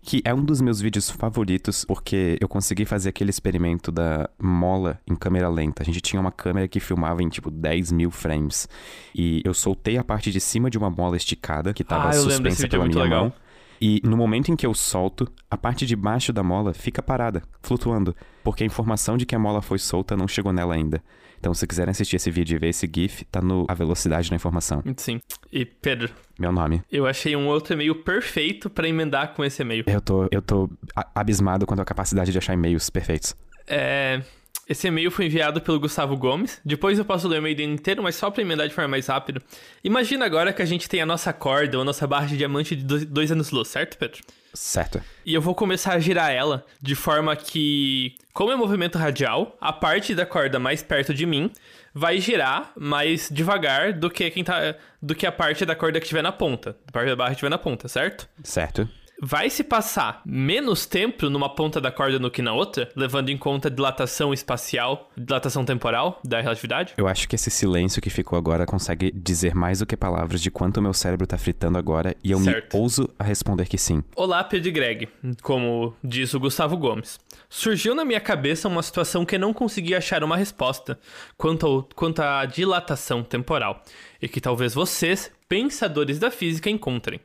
Que 0.00 0.22
é 0.24 0.32
um 0.32 0.42
dos 0.42 0.60
meus 0.60 0.80
vídeos 0.80 1.10
favoritos, 1.10 1.84
porque 1.84 2.38
eu 2.40 2.48
consegui 2.48 2.84
fazer 2.84 3.10
aquele 3.10 3.30
experimento 3.30 3.92
da 3.92 4.28
mola 4.40 4.98
em 5.06 5.14
câmera 5.14 5.48
lenta. 5.48 5.82
A 5.82 5.84
gente 5.84 6.00
tinha 6.00 6.20
uma 6.20 6.32
câmera 6.32 6.66
que 6.68 6.80
filmava 6.80 7.22
em 7.22 7.28
tipo 7.28 7.50
10 7.50 7.92
mil 7.92 8.10
frames. 8.10 8.68
E 9.14 9.42
eu 9.44 9.52
soltei 9.52 9.98
a 9.98 10.04
parte 10.04 10.30
de 10.30 10.40
cima 10.40 10.70
de 10.70 10.78
uma 10.78 10.88
mola 10.88 11.16
esticada, 11.16 11.74
que 11.74 11.84
tava 11.84 12.08
Ah, 12.08 12.12
suspensa 12.12 12.64
é 12.66 12.68
pela 12.68 12.86
minha 12.86 13.02
legal. 13.02 13.24
mão. 13.24 13.32
E 13.80 14.00
no 14.04 14.16
momento 14.16 14.50
em 14.50 14.56
que 14.56 14.66
eu 14.66 14.74
solto, 14.74 15.28
a 15.50 15.56
parte 15.56 15.84
de 15.86 15.94
baixo 15.94 16.32
da 16.32 16.42
mola 16.42 16.72
fica 16.74 17.00
parada, 17.02 17.42
flutuando, 17.62 18.14
porque 18.42 18.64
a 18.64 18.66
informação 18.66 19.16
de 19.16 19.24
que 19.24 19.36
a 19.36 19.38
mola 19.38 19.62
foi 19.62 19.78
solta 19.78 20.16
não 20.16 20.26
chegou 20.26 20.52
nela 20.52 20.74
ainda. 20.74 21.02
Então, 21.38 21.54
se 21.54 21.66
quiserem 21.66 21.90
assistir 21.90 22.16
esse 22.16 22.30
vídeo 22.30 22.56
e 22.56 22.58
ver 22.58 22.68
esse 22.68 22.90
GIF, 22.92 23.24
tá 23.26 23.40
no 23.40 23.64
A 23.68 23.74
Velocidade 23.74 24.28
da 24.28 24.36
Informação. 24.36 24.82
Sim. 24.96 25.20
E, 25.52 25.64
Pedro, 25.64 26.12
Meu 26.38 26.50
nome. 26.52 26.82
eu 26.90 27.06
achei 27.06 27.34
um 27.36 27.46
outro 27.46 27.74
e-mail 27.74 27.94
perfeito 27.94 28.68
pra 28.68 28.88
emendar 28.88 29.34
com 29.34 29.44
esse 29.44 29.62
e-mail. 29.62 29.84
Eu 29.86 30.00
tô, 30.00 30.28
eu 30.30 30.42
tô 30.42 30.68
abismado 31.14 31.66
quanto 31.66 31.80
à 31.80 31.84
capacidade 31.84 32.32
de 32.32 32.38
achar 32.38 32.54
e-mails 32.54 32.90
perfeitos. 32.90 33.34
É. 33.66 34.22
Esse 34.68 34.88
e-mail 34.88 35.10
foi 35.10 35.26
enviado 35.26 35.60
pelo 35.60 35.80
Gustavo 35.80 36.16
Gomes. 36.16 36.60
Depois 36.64 36.98
eu 36.98 37.04
posso 37.04 37.26
ler 37.26 37.36
o 37.36 37.46
e-mail 37.46 37.72
inteiro, 37.72 38.02
mas 38.02 38.16
só 38.16 38.30
pra 38.30 38.42
emendar 38.42 38.68
de 38.68 38.74
forma 38.74 38.88
mais 38.88 39.06
rápida. 39.06 39.40
Imagina 39.82 40.26
agora 40.26 40.52
que 40.52 40.60
a 40.60 40.66
gente 40.66 40.88
tem 40.88 41.00
a 41.00 41.06
nossa 41.06 41.32
corda 41.32 41.78
ou 41.78 41.82
a 41.82 41.84
nossa 41.84 42.06
barra 42.06 42.26
de 42.26 42.36
diamante 42.36 42.76
de 42.76 42.84
dois, 42.84 43.04
dois 43.06 43.32
anos 43.32 43.50
luz, 43.50 43.68
certo, 43.68 43.96
Pedro? 43.96 44.20
Certo. 44.52 45.02
E 45.24 45.32
eu 45.32 45.40
vou 45.40 45.54
começar 45.54 45.94
a 45.94 45.98
girar 45.98 46.30
ela 46.30 46.66
de 46.82 46.94
forma 46.94 47.34
que, 47.34 48.16
como 48.32 48.52
é 48.52 48.56
movimento 48.56 48.98
radial, 48.98 49.56
a 49.60 49.72
parte 49.72 50.14
da 50.14 50.26
corda 50.26 50.58
mais 50.58 50.82
perto 50.82 51.14
de 51.14 51.24
mim 51.24 51.50
vai 51.94 52.20
girar 52.20 52.72
mais 52.76 53.28
devagar 53.30 53.92
do 53.92 54.10
que 54.10 54.30
quem 54.30 54.44
tá 54.44 54.74
do 55.00 55.14
que 55.14 55.26
a 55.26 55.32
parte 55.32 55.64
da 55.64 55.74
corda 55.74 55.98
que 55.98 56.06
estiver 56.06 56.22
na 56.22 56.32
ponta, 56.32 56.76
a 56.86 56.92
parte 56.92 57.08
da 57.08 57.16
barra 57.16 57.30
que 57.30 57.36
estiver 57.36 57.50
na 57.50 57.58
ponta, 57.58 57.88
certo? 57.88 58.28
Certo. 58.42 58.88
Vai 59.20 59.50
se 59.50 59.64
passar 59.64 60.22
menos 60.24 60.86
tempo 60.86 61.28
numa 61.28 61.52
ponta 61.52 61.80
da 61.80 61.90
corda 61.90 62.20
do 62.20 62.30
que 62.30 62.40
na 62.40 62.52
outra, 62.52 62.88
levando 62.94 63.30
em 63.30 63.36
conta 63.36 63.66
a 63.66 63.70
dilatação 63.70 64.32
espacial, 64.32 65.10
dilatação 65.16 65.64
temporal 65.64 66.20
da 66.24 66.40
relatividade? 66.40 66.94
Eu 66.96 67.08
acho 67.08 67.28
que 67.28 67.34
esse 67.34 67.50
silêncio 67.50 68.00
que 68.00 68.10
ficou 68.10 68.38
agora 68.38 68.64
consegue 68.64 69.10
dizer 69.10 69.56
mais 69.56 69.80
do 69.80 69.86
que 69.86 69.96
palavras 69.96 70.40
de 70.40 70.52
quanto 70.52 70.76
o 70.76 70.82
meu 70.82 70.94
cérebro 70.94 71.26
tá 71.26 71.36
fritando 71.36 71.76
agora 71.78 72.14
e 72.22 72.30
eu 72.30 72.38
Certo. 72.38 72.76
me 72.76 72.80
ouso 72.80 73.10
a 73.18 73.24
responder 73.24 73.66
que 73.66 73.76
sim. 73.76 74.04
Olá, 74.14 74.44
Pedro 74.44 74.70
Greg, 74.70 75.08
como 75.42 75.96
diz 76.02 76.32
o 76.32 76.38
Gustavo 76.38 76.76
Gomes. 76.76 77.18
Surgiu 77.48 77.96
na 77.96 78.04
minha 78.04 78.20
cabeça 78.20 78.68
uma 78.68 78.84
situação 78.84 79.26
que 79.26 79.36
não 79.36 79.52
consegui 79.52 79.96
achar 79.96 80.22
uma 80.22 80.36
resposta 80.36 80.96
quanto, 81.36 81.66
ao, 81.66 81.82
quanto 81.92 82.20
à 82.22 82.44
dilatação 82.46 83.24
temporal, 83.24 83.82
e 84.22 84.28
que 84.28 84.40
talvez 84.40 84.74
vocês, 84.74 85.28
pensadores 85.48 86.20
da 86.20 86.30
física, 86.30 86.70
encontrem. 86.70 87.18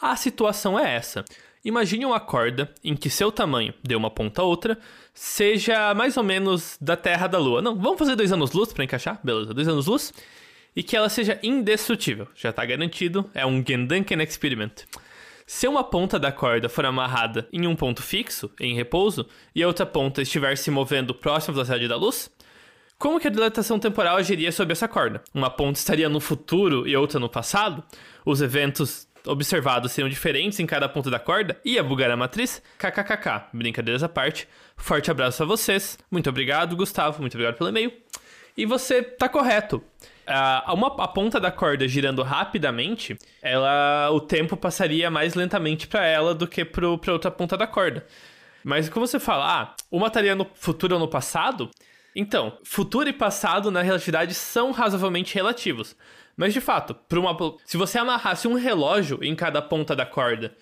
A 0.00 0.16
situação 0.16 0.78
é 0.78 0.94
essa. 0.94 1.24
Imagine 1.62 2.06
uma 2.06 2.18
corda 2.18 2.72
em 2.82 2.96
que 2.96 3.10
seu 3.10 3.30
tamanho, 3.30 3.74
de 3.82 3.94
uma 3.94 4.10
ponta 4.10 4.40
a 4.40 4.44
outra, 4.44 4.78
seja 5.12 5.92
mais 5.92 6.16
ou 6.16 6.22
menos 6.22 6.78
da 6.80 6.96
Terra 6.96 7.26
da 7.26 7.38
Lua. 7.38 7.60
Não, 7.60 7.76
vamos 7.76 7.98
fazer 7.98 8.16
dois 8.16 8.32
anos-luz 8.32 8.72
para 8.72 8.82
encaixar? 8.82 9.20
Beleza, 9.22 9.52
dois 9.52 9.68
anos-luz. 9.68 10.14
E 10.74 10.82
que 10.82 10.96
ela 10.96 11.10
seja 11.10 11.38
indestrutível. 11.42 12.26
Já 12.34 12.50
tá 12.50 12.64
garantido, 12.64 13.28
é 13.34 13.44
um 13.44 13.62
Gendanken 13.62 14.22
Experiment. 14.22 14.86
Se 15.46 15.68
uma 15.68 15.84
ponta 15.84 16.18
da 16.18 16.32
corda 16.32 16.68
for 16.70 16.86
amarrada 16.86 17.46
em 17.52 17.66
um 17.66 17.76
ponto 17.76 18.02
fixo, 18.02 18.50
em 18.58 18.74
repouso, 18.74 19.26
e 19.54 19.62
a 19.62 19.66
outra 19.66 19.84
ponta 19.84 20.22
estiver 20.22 20.56
se 20.56 20.70
movendo 20.70 21.12
próximo 21.12 21.52
à 21.52 21.54
velocidade 21.56 21.88
da 21.88 21.96
luz, 21.96 22.30
como 23.00 23.18
que 23.18 23.28
a 23.28 23.30
dilatação 23.30 23.78
temporal 23.78 24.16
agiria 24.16 24.52
sobre 24.52 24.72
essa 24.72 24.86
corda? 24.86 25.22
Uma 25.34 25.50
ponta 25.50 25.78
estaria 25.78 26.08
no 26.08 26.20
futuro 26.20 26.86
e 26.86 26.96
outra 26.96 27.18
no 27.18 27.28
passado? 27.28 27.82
Os 28.24 28.40
eventos 28.40 29.08
observados 29.26 29.92
seriam 29.92 30.08
diferentes 30.08 30.58
em 30.60 30.66
cada 30.66 30.88
ponta 30.88 31.10
da 31.10 31.18
corda? 31.18 31.58
Ia 31.64 31.82
bugar 31.82 32.10
a 32.10 32.16
matriz? 32.16 32.62
KKKK. 32.78 33.48
Brincadeiras 33.52 34.02
à 34.02 34.08
parte. 34.08 34.48
Forte 34.76 35.10
abraço 35.10 35.42
a 35.42 35.46
vocês. 35.46 35.98
Muito 36.10 36.30
obrigado, 36.30 36.76
Gustavo. 36.76 37.20
Muito 37.20 37.34
obrigado 37.34 37.56
pelo 37.56 37.70
e-mail. 37.70 37.92
E 38.56 38.66
você 38.66 39.02
tá 39.02 39.28
correto. 39.28 39.82
Ah, 40.26 40.72
uma, 40.72 40.88
a 41.02 41.08
ponta 41.08 41.40
da 41.40 41.50
corda 41.50 41.88
girando 41.88 42.22
rapidamente, 42.22 43.18
ela 43.42 44.10
o 44.10 44.20
tempo 44.20 44.56
passaria 44.56 45.10
mais 45.10 45.34
lentamente 45.34 45.86
para 45.86 46.06
ela 46.06 46.34
do 46.34 46.46
que 46.46 46.64
para 46.64 46.86
outra 46.86 47.30
ponta 47.30 47.56
da 47.56 47.66
corda. 47.66 48.06
Mas 48.62 48.88
como 48.88 49.06
você 49.06 49.18
fala, 49.18 49.62
ah, 49.62 49.74
uma 49.90 50.08
estaria 50.08 50.34
no 50.34 50.46
futuro 50.54 50.94
ou 50.94 51.00
no 51.00 51.08
passado? 51.08 51.70
Então, 52.14 52.58
futuro 52.64 53.08
e 53.08 53.12
passado 53.12 53.70
na 53.70 53.82
relatividade 53.82 54.34
são 54.34 54.72
razoavelmente 54.72 55.34
relativos. 55.34 55.96
Mas 56.36 56.52
de 56.52 56.60
fato, 56.60 56.96
uma, 57.12 57.36
se 57.64 57.76
você 57.76 57.98
amarrasse 57.98 58.48
um 58.48 58.54
relógio 58.54 59.18
em 59.22 59.34
cada 59.34 59.60
ponta 59.60 59.94
da 59.94 60.06
corda 60.06 60.54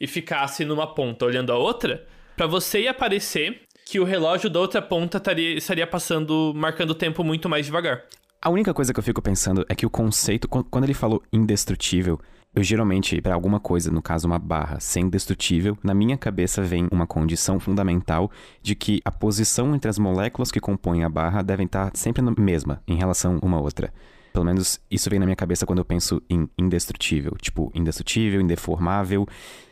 e 0.00 0.06
ficasse 0.06 0.64
numa 0.64 0.86
ponta 0.94 1.24
olhando 1.24 1.52
a 1.52 1.56
outra, 1.58 2.06
pra 2.36 2.46
você 2.46 2.82
ia 2.82 2.94
parecer 2.94 3.62
que 3.84 4.00
o 4.00 4.04
relógio 4.04 4.48
da 4.48 4.60
outra 4.60 4.80
ponta 4.80 5.18
estaria, 5.18 5.56
estaria 5.58 5.86
passando, 5.86 6.52
marcando 6.54 6.90
o 6.90 6.94
tempo 6.94 7.22
muito 7.22 7.48
mais 7.48 7.66
devagar. 7.66 8.04
A 8.40 8.48
única 8.50 8.72
coisa 8.72 8.92
que 8.92 8.98
eu 8.98 9.04
fico 9.04 9.20
pensando 9.22 9.64
é 9.68 9.74
que 9.74 9.86
o 9.86 9.90
conceito, 9.90 10.48
quan- 10.48 10.62
quando 10.64 10.84
ele 10.84 10.94
falou 10.94 11.22
indestrutível, 11.32 12.20
eu 12.54 12.62
geralmente, 12.62 13.20
para 13.20 13.34
alguma 13.34 13.58
coisa, 13.58 13.90
no 13.90 14.00
caso 14.00 14.26
uma 14.26 14.38
barra, 14.38 14.78
ser 14.80 15.00
indestrutível, 15.00 15.76
na 15.82 15.92
minha 15.94 16.16
cabeça 16.16 16.62
vem 16.62 16.86
uma 16.90 17.06
condição 17.06 17.58
fundamental 17.58 18.30
de 18.62 18.74
que 18.74 19.00
a 19.04 19.10
posição 19.10 19.74
entre 19.74 19.88
as 19.88 19.98
moléculas 19.98 20.50
que 20.50 20.60
compõem 20.60 21.02
a 21.04 21.08
barra 21.08 21.42
devem 21.42 21.66
estar 21.66 21.90
sempre 21.94 22.22
na 22.22 22.32
mesma 22.38 22.82
em 22.86 22.96
relação 22.96 23.38
uma 23.42 23.56
à 23.56 23.60
outra. 23.60 23.92
Pelo 24.32 24.44
menos 24.44 24.80
isso 24.90 25.08
vem 25.08 25.18
na 25.20 25.26
minha 25.26 25.36
cabeça 25.36 25.64
quando 25.64 25.78
eu 25.78 25.84
penso 25.84 26.20
em 26.28 26.48
indestrutível. 26.58 27.36
Tipo, 27.40 27.70
indestrutível, 27.74 28.40
indeformável. 28.40 29.26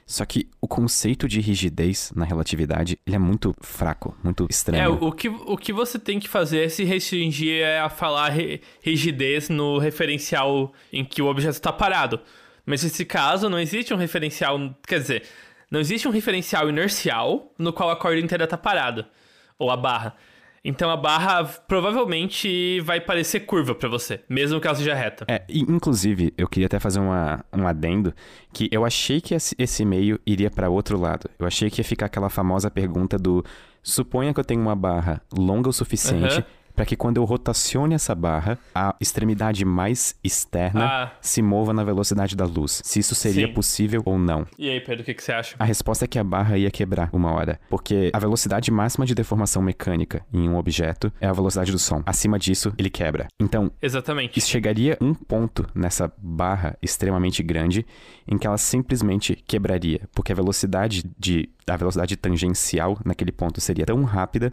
Só 0.07 0.25
que 0.25 0.49
o 0.61 0.69
conceito 0.69 1.27
de 1.27 1.41
rigidez 1.41 2.13
na 2.15 2.25
relatividade, 2.25 2.99
ele 3.07 3.17
é 3.17 3.19
muito 3.19 3.55
fraco, 3.61 4.15
muito 4.23 4.47
estranho. 4.51 4.83
É, 4.85 4.89
o 4.89 5.11
que, 5.11 5.29
o 5.29 5.57
que 5.57 5.73
você 5.73 5.99
tem 5.99 6.21
que 6.21 6.29
fazer 6.29 6.65
é 6.65 6.69
se 6.69 6.85
restringir 6.85 7.65
a 7.83 7.89
falar 7.89 8.29
ri- 8.31 8.61
rigidez 8.83 9.49
no 9.49 9.79
referencial 9.79 10.73
em 10.93 11.05
que 11.05 11.23
o 11.23 11.27
objeto 11.27 11.55
está 11.55 11.73
parado. 11.73 12.21
Mas 12.65 12.83
nesse 12.83 13.05
caso, 13.05 13.49
não 13.49 13.59
existe 13.59 13.93
um 13.93 13.97
referencial. 13.97 14.59
Quer 14.87 15.01
dizer, 15.01 15.23
não 15.71 15.81
existe 15.81 16.07
um 16.07 16.11
referencial 16.11 16.69
inercial 16.69 17.53
no 17.59 17.73
qual 17.73 17.91
a 17.91 17.97
corda 17.97 18.21
inteira 18.21 18.45
está 18.45 18.57
parada. 18.57 19.09
Ou 19.59 19.71
a 19.71 19.77
barra. 19.77 20.17
Então 20.65 20.89
a 20.91 20.97
barra 20.97 21.43
provavelmente 21.45 22.81
vai 22.83 23.01
parecer 23.01 23.41
curva 23.41 23.75
pra 23.75 23.89
você, 23.89 24.21
mesmo 24.29 24.61
que 24.61 24.67
ela 24.69 24.77
seja 24.77 24.95
reta. 24.95 25.25
É, 25.27 25.43
e, 25.49 25.61
inclusive, 25.61 26.33
eu 26.39 26.47
queria 26.47 26.67
até 26.67 26.79
fazer 26.79 27.01
uma, 27.01 27.45
um 27.53 27.67
adendo 27.67 28.15
que 28.53 28.69
eu 28.71 28.85
achei 28.85 29.21
que 29.21 29.35
esse, 29.35 29.83
e-mail 29.83 30.21
iria 30.25 30.51
para 30.51 30.71
outro 30.71 30.97
lado. 30.97 31.29
Eu 31.37 31.47
achei 31.47 31.69
que 31.69 31.81
ia 31.81 31.85
ficar 31.85 32.07
aquela 32.07 32.31
famosa 32.31 32.71
pergunta 32.71 33.19
do 33.19 33.45
suponha 33.83 34.33
que 34.33 34.39
eu 34.39 34.45
tenho 34.45 34.61
uma 34.61 34.77
barra 34.77 35.21
longa 35.37 35.69
o 35.69 35.73
suficiente 35.73 36.35
Aham. 36.35 36.45
Para 36.75 36.85
que 36.85 36.97
quando 36.97 37.17
eu 37.19 37.25
rotacione 37.25 37.95
essa 37.95 38.15
barra, 38.15 38.59
a 38.75 38.95
extremidade 39.01 39.65
mais 39.65 40.15
externa 40.23 40.85
Ah. 40.85 41.13
se 41.21 41.43
mova 41.43 41.73
na 41.73 41.85
velocidade 41.85 42.35
da 42.37 42.45
luz. 42.45 42.81
Se 42.85 42.99
isso 42.99 43.15
seria 43.15 43.47
Sim. 43.47 43.53
possível 43.53 44.03
ou 44.05 44.19
não. 44.19 44.47
E 44.59 44.69
aí, 44.71 44.81
Pedro, 44.81 45.03
o 45.03 45.05
que, 45.05 45.15
que 45.15 45.23
você 45.23 45.33
acha? 45.33 45.55
A 45.59 45.65
resposta 45.65 46.05
é 46.05 46.09
que 46.09 46.19
a 46.19 46.25
barra 46.25 46.57
ia 46.57 46.71
quebrar 46.71 47.11
uma 47.13 47.33
hora, 47.33 47.61
porque 47.69 48.11
a 48.13 48.19
velocidade 48.19 48.71
máxima 48.71 49.05
de 49.07 49.15
deformação 49.15 49.63
mecânica 49.63 50.25
em 50.33 50.49
um 50.49 50.57
objeto 50.57 51.13
é 51.21 51.27
a 51.27 51.33
velocidade 51.33 51.71
do 51.73 51.79
som. 51.79 52.03
Acima 52.07 52.39
disso, 52.39 52.73
ele 52.79 52.91
quebra. 52.91 53.29
Então, 53.39 53.71
Exatamente. 53.81 54.39
isso 54.39 54.49
chegaria 54.49 54.97
um 55.01 55.15
ponto 55.15 55.67
nessa 55.75 56.13
barra 56.19 56.77
extremamente 56.83 57.43
grande 57.43 57.85
em 58.27 58.39
que 58.39 58.47
ela 58.47 58.59
simplesmente 58.59 59.37
quebraria, 59.47 60.09
porque 60.15 60.33
a 60.33 60.35
velocidade 60.35 61.05
de 61.19 61.49
a 61.67 61.77
velocidade 61.77 62.17
tangencial 62.17 62.99
naquele 63.05 63.31
ponto 63.31 63.61
seria 63.61 63.87
tão 63.87 64.03
rápida 64.03 64.53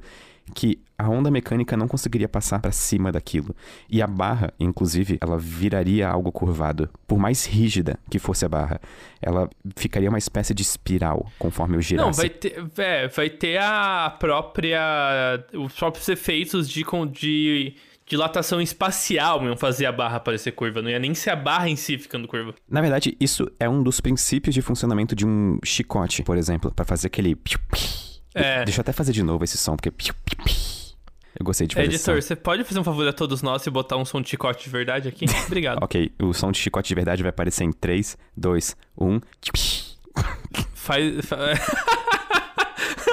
que 0.54 0.80
a 0.98 1.08
onda 1.08 1.32
mecânica 1.32 1.78
não 1.78 1.88
conseguiria 1.88 2.28
passar 2.28 2.60
para 2.60 2.74
cima 2.74 3.10
daquilo. 3.10 3.56
E 3.90 4.02
a 4.02 4.08
barra, 4.08 4.54
inclusive, 4.60 5.18
ela 5.22 5.38
viraria 5.38 6.10
algo 6.10 6.30
curvado. 6.30 6.90
Por 7.08 7.18
mais 7.18 7.46
rígida 7.46 7.98
que 8.10 8.20
fosse 8.20 8.44
a 8.46 8.50
barra, 8.50 8.82
ela 9.22 9.50
ficaria 9.78 10.10
uma 10.10 10.18
espécie 10.18 10.54
de 10.54 10.62
espiral 10.62 11.26
conforme 11.40 11.78
eu 11.78 11.82
girasse. 11.82 12.06
Não, 12.06 12.14
vai 12.14 12.30
ter, 12.30 12.66
é, 12.78 13.08
vai 13.08 13.30
ter 13.30 13.58
a 13.58 14.14
própria. 14.20 14.82
Os 15.54 15.74
próprios 15.74 16.10
efeitos 16.10 16.68
de, 16.68 16.84
de 17.14 17.76
dilatação 18.06 18.60
espacial 18.60 19.42
iam 19.46 19.56
fazer 19.56 19.86
a 19.86 19.92
barra 19.94 20.20
parecer 20.20 20.52
curva. 20.52 20.82
Não 20.82 20.90
ia 20.90 21.00
nem 21.00 21.14
ser 21.14 21.30
a 21.30 21.36
barra 21.36 21.70
em 21.70 21.78
si 21.78 21.98
ficando 21.98 22.28
curva. 22.28 22.54
Na 22.68 22.82
verdade, 22.82 23.16
isso 23.22 23.50
é 23.58 23.70
um 23.70 23.82
dos 23.82 24.02
princípios 24.02 24.54
de 24.54 24.62
funcionamento 24.62 25.16
de 25.16 25.26
um 25.26 25.60
chicote, 25.64 26.24
por 26.24 26.36
exemplo, 26.38 26.74
para 26.74 26.84
fazer 26.84 27.08
aquele. 27.08 27.38
É. 28.34 28.64
Deixa 28.64 28.80
eu 28.80 28.82
até 28.82 28.94
fazer 28.94 29.12
de 29.12 29.24
novo 29.24 29.44
esse 29.44 29.58
som, 29.58 29.76
porque. 29.76 29.92
Eu 31.40 31.46
gostei 31.46 31.68
de 31.68 31.76
fazer 31.76 31.88
Editor, 31.88 32.22
você 32.22 32.36
pode 32.36 32.64
fazer 32.64 32.80
um 32.80 32.84
favor 32.84 33.08
a 33.08 33.14
todos 33.14 33.42
nós 33.42 33.66
e 33.66 33.70
botar 33.70 33.98
um 33.98 34.04
som 34.04 34.22
de 34.22 34.30
chicote 34.30 34.64
de 34.64 34.70
verdade 34.70 35.08
aqui? 35.08 35.26
Obrigado. 35.48 35.82
Ok, 35.82 36.12
o 36.22 36.34
som 36.34 36.52
de 36.52 36.58
chicote 36.60 36.90
de 36.90 36.96
verdade 36.96 37.24
vai 37.24 37.30
aparecer 37.30 37.64
em 37.64 37.70
um. 37.70 37.72
3, 37.72 38.18
2, 38.36 38.76
1. 38.98 39.22
Faz. 40.74 41.14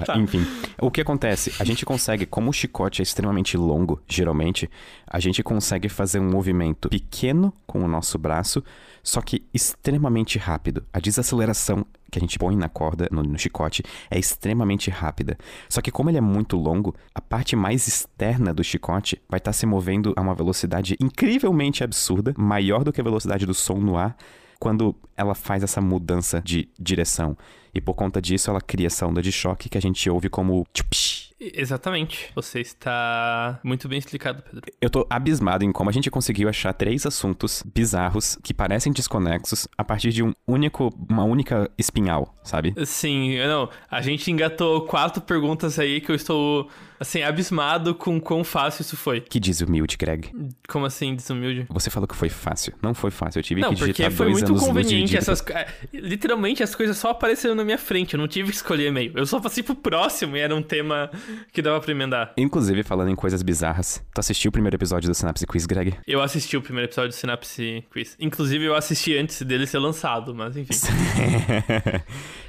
Tá. 0.06 0.18
enfim. 0.18 0.46
O 0.80 0.90
que 0.90 1.00
acontece? 1.00 1.52
A 1.58 1.64
gente 1.64 1.84
consegue, 1.84 2.26
como 2.26 2.50
o 2.50 2.52
chicote 2.52 3.02
é 3.02 3.04
extremamente 3.04 3.56
longo, 3.56 4.00
geralmente, 4.08 4.68
a 5.06 5.20
gente 5.20 5.42
consegue 5.42 5.88
fazer 5.88 6.18
um 6.18 6.30
movimento 6.30 6.88
pequeno 6.88 7.52
com 7.66 7.80
o 7.84 7.88
nosso 7.88 8.18
braço, 8.18 8.62
só 9.02 9.20
que 9.20 9.44
extremamente 9.52 10.38
rápido. 10.38 10.84
A 10.92 11.00
desaceleração 11.00 11.84
que 12.10 12.18
a 12.18 12.20
gente 12.20 12.38
põe 12.38 12.54
na 12.54 12.68
corda, 12.68 13.08
no, 13.10 13.22
no 13.22 13.38
chicote, 13.38 13.82
é 14.10 14.18
extremamente 14.18 14.90
rápida. 14.90 15.38
Só 15.68 15.80
que 15.80 15.90
como 15.90 16.10
ele 16.10 16.18
é 16.18 16.20
muito 16.20 16.56
longo, 16.58 16.94
a 17.14 17.20
parte 17.22 17.56
mais 17.56 17.86
externa 17.88 18.52
do 18.52 18.62
chicote 18.62 19.20
vai 19.28 19.38
estar 19.38 19.52
se 19.54 19.64
movendo 19.64 20.12
a 20.14 20.20
uma 20.20 20.34
velocidade 20.34 20.94
incrivelmente 21.00 21.82
absurda, 21.82 22.34
maior 22.36 22.84
do 22.84 22.92
que 22.92 23.00
a 23.00 23.04
velocidade 23.04 23.46
do 23.46 23.54
som 23.54 23.78
no 23.78 23.96
ar, 23.96 24.14
quando 24.60 24.94
ela 25.22 25.34
faz 25.34 25.62
essa 25.62 25.80
mudança 25.80 26.42
de 26.44 26.68
direção. 26.78 27.36
E 27.74 27.80
por 27.80 27.94
conta 27.94 28.20
disso, 28.20 28.50
ela 28.50 28.60
cria 28.60 28.86
essa 28.86 29.06
onda 29.06 29.22
de 29.22 29.32
choque 29.32 29.68
que 29.68 29.78
a 29.78 29.80
gente 29.80 30.08
ouve 30.10 30.28
como. 30.28 30.66
tchupsh. 30.74 31.32
Exatamente. 31.54 32.30
Você 32.36 32.60
está 32.60 33.58
muito 33.64 33.88
bem 33.88 33.98
explicado, 33.98 34.42
Pedro. 34.42 34.62
Eu 34.80 34.88
tô 34.88 35.06
abismado 35.10 35.64
em 35.64 35.72
como 35.72 35.90
a 35.90 35.92
gente 35.92 36.10
conseguiu 36.10 36.48
achar 36.48 36.72
três 36.72 37.04
assuntos 37.04 37.64
bizarros 37.74 38.38
que 38.42 38.54
parecem 38.54 38.92
desconexos 38.92 39.66
a 39.76 39.82
partir 39.82 40.10
de 40.10 40.22
um 40.22 40.32
único, 40.46 40.90
uma 41.08 41.24
única 41.24 41.68
espinhal, 41.76 42.32
sabe? 42.44 42.74
Sim, 42.86 43.38
não. 43.38 43.68
A 43.90 44.00
gente 44.00 44.30
engatou 44.30 44.82
quatro 44.82 45.20
perguntas 45.20 45.78
aí 45.78 46.00
que 46.00 46.12
eu 46.12 46.14
estou, 46.14 46.68
assim, 47.00 47.22
abismado 47.22 47.94
com 47.94 48.20
quão 48.20 48.44
fácil 48.44 48.82
isso 48.82 48.96
foi. 48.96 49.20
Que 49.20 49.40
diz 49.40 49.60
humilde, 49.60 49.96
Greg. 49.96 50.30
Como 50.68 50.86
assim, 50.86 51.16
desumilde? 51.16 51.66
Você 51.70 51.90
falou 51.90 52.06
que 52.06 52.14
foi 52.14 52.28
fácil. 52.28 52.72
Não 52.80 52.94
foi 52.94 53.10
fácil. 53.10 53.40
Eu 53.40 53.42
tive 53.42 53.60
Não, 53.62 53.70
que 53.70 53.76
digitar 53.76 54.12
dois 54.12 54.42
anos 54.44 54.68
luz 54.68 54.86
de 54.86 55.11
dívida. 55.12 55.32
essas 55.32 55.46
é, 55.50 55.66
Literalmente 55.92 56.62
as 56.62 56.74
coisas 56.74 56.96
só 56.96 57.10
apareceram 57.10 57.54
na 57.54 57.64
minha 57.64 57.78
frente. 57.78 58.14
Eu 58.14 58.18
não 58.18 58.28
tive 58.28 58.50
que 58.50 58.56
escolher 58.56 58.88
e-mail. 58.88 59.12
Eu 59.16 59.26
só 59.26 59.40
passei 59.40 59.62
pro 59.62 59.74
próximo 59.74 60.36
e 60.36 60.40
era 60.40 60.54
um 60.54 60.62
tema 60.62 61.10
que 61.52 61.62
dava 61.62 61.80
pra 61.80 61.90
emendar. 61.90 62.32
Inclusive, 62.36 62.82
falando 62.82 63.10
em 63.10 63.16
coisas 63.16 63.42
bizarras, 63.42 64.04
tu 64.14 64.18
assistiu 64.18 64.48
o 64.48 64.52
primeiro 64.52 64.76
episódio 64.76 65.08
do 65.08 65.14
Synapse 65.14 65.46
Quiz, 65.46 65.66
Greg? 65.66 65.94
Eu 66.06 66.20
assisti 66.20 66.56
o 66.56 66.62
primeiro 66.62 66.88
episódio 66.88 67.10
do 67.10 67.14
Synapse 67.14 67.84
Quiz. 67.90 68.16
Inclusive, 68.18 68.64
eu 68.64 68.74
assisti 68.74 69.16
antes 69.16 69.42
dele 69.42 69.66
ser 69.66 69.78
lançado, 69.78 70.34
mas 70.34 70.56
enfim. 70.56 70.72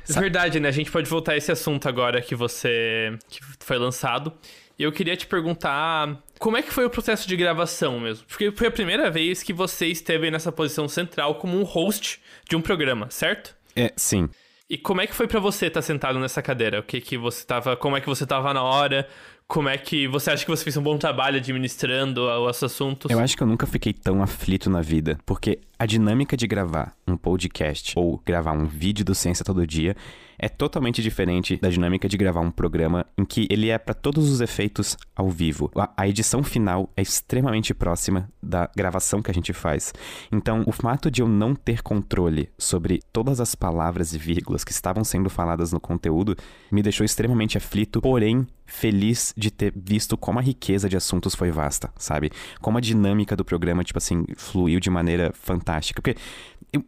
É 0.09 0.19
verdade, 0.19 0.59
né? 0.59 0.67
A 0.67 0.71
gente 0.71 0.91
pode 0.91 1.09
voltar 1.09 1.31
a 1.31 1.37
esse 1.37 1.51
assunto 1.51 1.87
agora 1.87 2.21
que 2.21 2.35
você. 2.35 3.17
que 3.29 3.39
foi 3.59 3.77
lançado. 3.77 4.33
E 4.77 4.83
eu 4.83 4.91
queria 4.91 5.15
te 5.15 5.27
perguntar 5.27 6.21
como 6.39 6.57
é 6.57 6.61
que 6.61 6.73
foi 6.73 6.83
o 6.83 6.89
processo 6.89 7.27
de 7.27 7.35
gravação 7.35 7.99
mesmo? 7.99 8.25
Porque 8.27 8.51
foi 8.51 8.67
a 8.67 8.71
primeira 8.71 9.09
vez 9.11 9.43
que 9.43 9.53
você 9.53 9.87
esteve 9.87 10.31
nessa 10.31 10.51
posição 10.51 10.87
central 10.87 11.35
como 11.35 11.57
um 11.57 11.63
host 11.63 12.19
de 12.49 12.55
um 12.55 12.61
programa, 12.61 13.09
certo? 13.09 13.55
é, 13.75 13.91
sim. 13.95 14.29
E 14.69 14.77
como 14.77 15.01
é 15.01 15.07
que 15.07 15.13
foi 15.13 15.27
pra 15.27 15.39
você 15.39 15.67
estar 15.67 15.81
sentado 15.81 16.17
nessa 16.19 16.41
cadeira? 16.41 16.79
O 16.79 16.83
que 16.83 16.99
que 16.99 17.17
você 17.17 17.45
tava, 17.45 17.75
como 17.75 17.95
é 17.95 18.01
que 18.01 18.07
você 18.07 18.25
tava 18.25 18.53
na 18.53 18.63
hora? 18.63 19.07
Como 19.47 19.69
é 19.69 19.77
que 19.77 20.07
você 20.07 20.31
acha 20.31 20.43
que 20.43 20.49
você 20.49 20.63
fez 20.63 20.77
um 20.77 20.81
bom 20.81 20.97
trabalho 20.97 21.37
administrando 21.37 22.23
os 22.23 22.63
assuntos? 22.63 23.11
Eu 23.11 23.19
acho 23.19 23.37
que 23.37 23.43
eu 23.43 23.47
nunca 23.47 23.67
fiquei 23.67 23.93
tão 23.93 24.23
aflito 24.23 24.69
na 24.69 24.81
vida, 24.81 25.17
porque 25.25 25.59
a 25.77 25.85
dinâmica 25.85 26.35
de 26.35 26.47
gravar 26.47 26.95
um 27.07 27.17
podcast 27.17 27.93
ou 27.95 28.21
gravar 28.25 28.53
um 28.53 28.65
vídeo 28.65 29.05
do 29.05 29.13
Ciência 29.13 29.45
Todo 29.45 29.67
Dia 29.67 29.95
é 30.37 30.49
totalmente 30.49 31.01
diferente 31.01 31.57
da 31.61 31.69
dinâmica 31.69 32.07
de 32.07 32.17
gravar 32.17 32.41
um 32.41 32.51
programa 32.51 33.05
em 33.17 33.23
que 33.23 33.47
ele 33.49 33.69
é 33.69 33.77
para 33.77 33.93
todos 33.93 34.29
os 34.29 34.41
efeitos 34.41 34.97
ao 35.15 35.29
vivo. 35.29 35.71
A, 35.95 36.07
edição 36.07 36.43
final 36.43 36.89
é 36.97 37.01
extremamente 37.01 37.73
próxima 37.73 38.29
da 38.41 38.69
gravação 38.75 39.21
que 39.21 39.31
a 39.31 39.33
gente 39.33 39.53
faz. 39.53 39.93
Então, 40.31 40.63
o 40.65 40.71
fato 40.71 41.09
de 41.09 41.21
eu 41.21 41.27
não 41.27 41.55
ter 41.55 41.81
controle 41.81 42.49
sobre 42.57 43.01
todas 43.11 43.39
as 43.39 43.55
palavras 43.55 44.13
e 44.13 44.17
vírgulas 44.17 44.63
que 44.63 44.71
estavam 44.71 45.03
sendo 45.03 45.29
faladas 45.29 45.71
no 45.71 45.79
conteúdo 45.79 46.35
me 46.71 46.81
deixou 46.81 47.05
extremamente 47.05 47.57
aflito, 47.57 48.01
porém 48.01 48.45
feliz 48.73 49.33
de 49.37 49.51
ter 49.51 49.71
visto 49.75 50.17
como 50.17 50.39
a 50.39 50.41
riqueza 50.41 50.89
de 50.89 50.97
assuntos 50.97 51.35
foi 51.35 51.51
vasta, 51.51 51.93
sabe? 51.95 52.31
Como 52.59 52.77
a 52.77 52.81
dinâmica 52.81 53.35
do 53.35 53.45
programa, 53.45 53.83
tipo 53.83 53.99
assim, 53.99 54.25
fluiu 54.35 54.79
de 54.79 54.89
maneira 54.89 55.31
fantástica. 55.33 56.01
Porque 56.01 56.19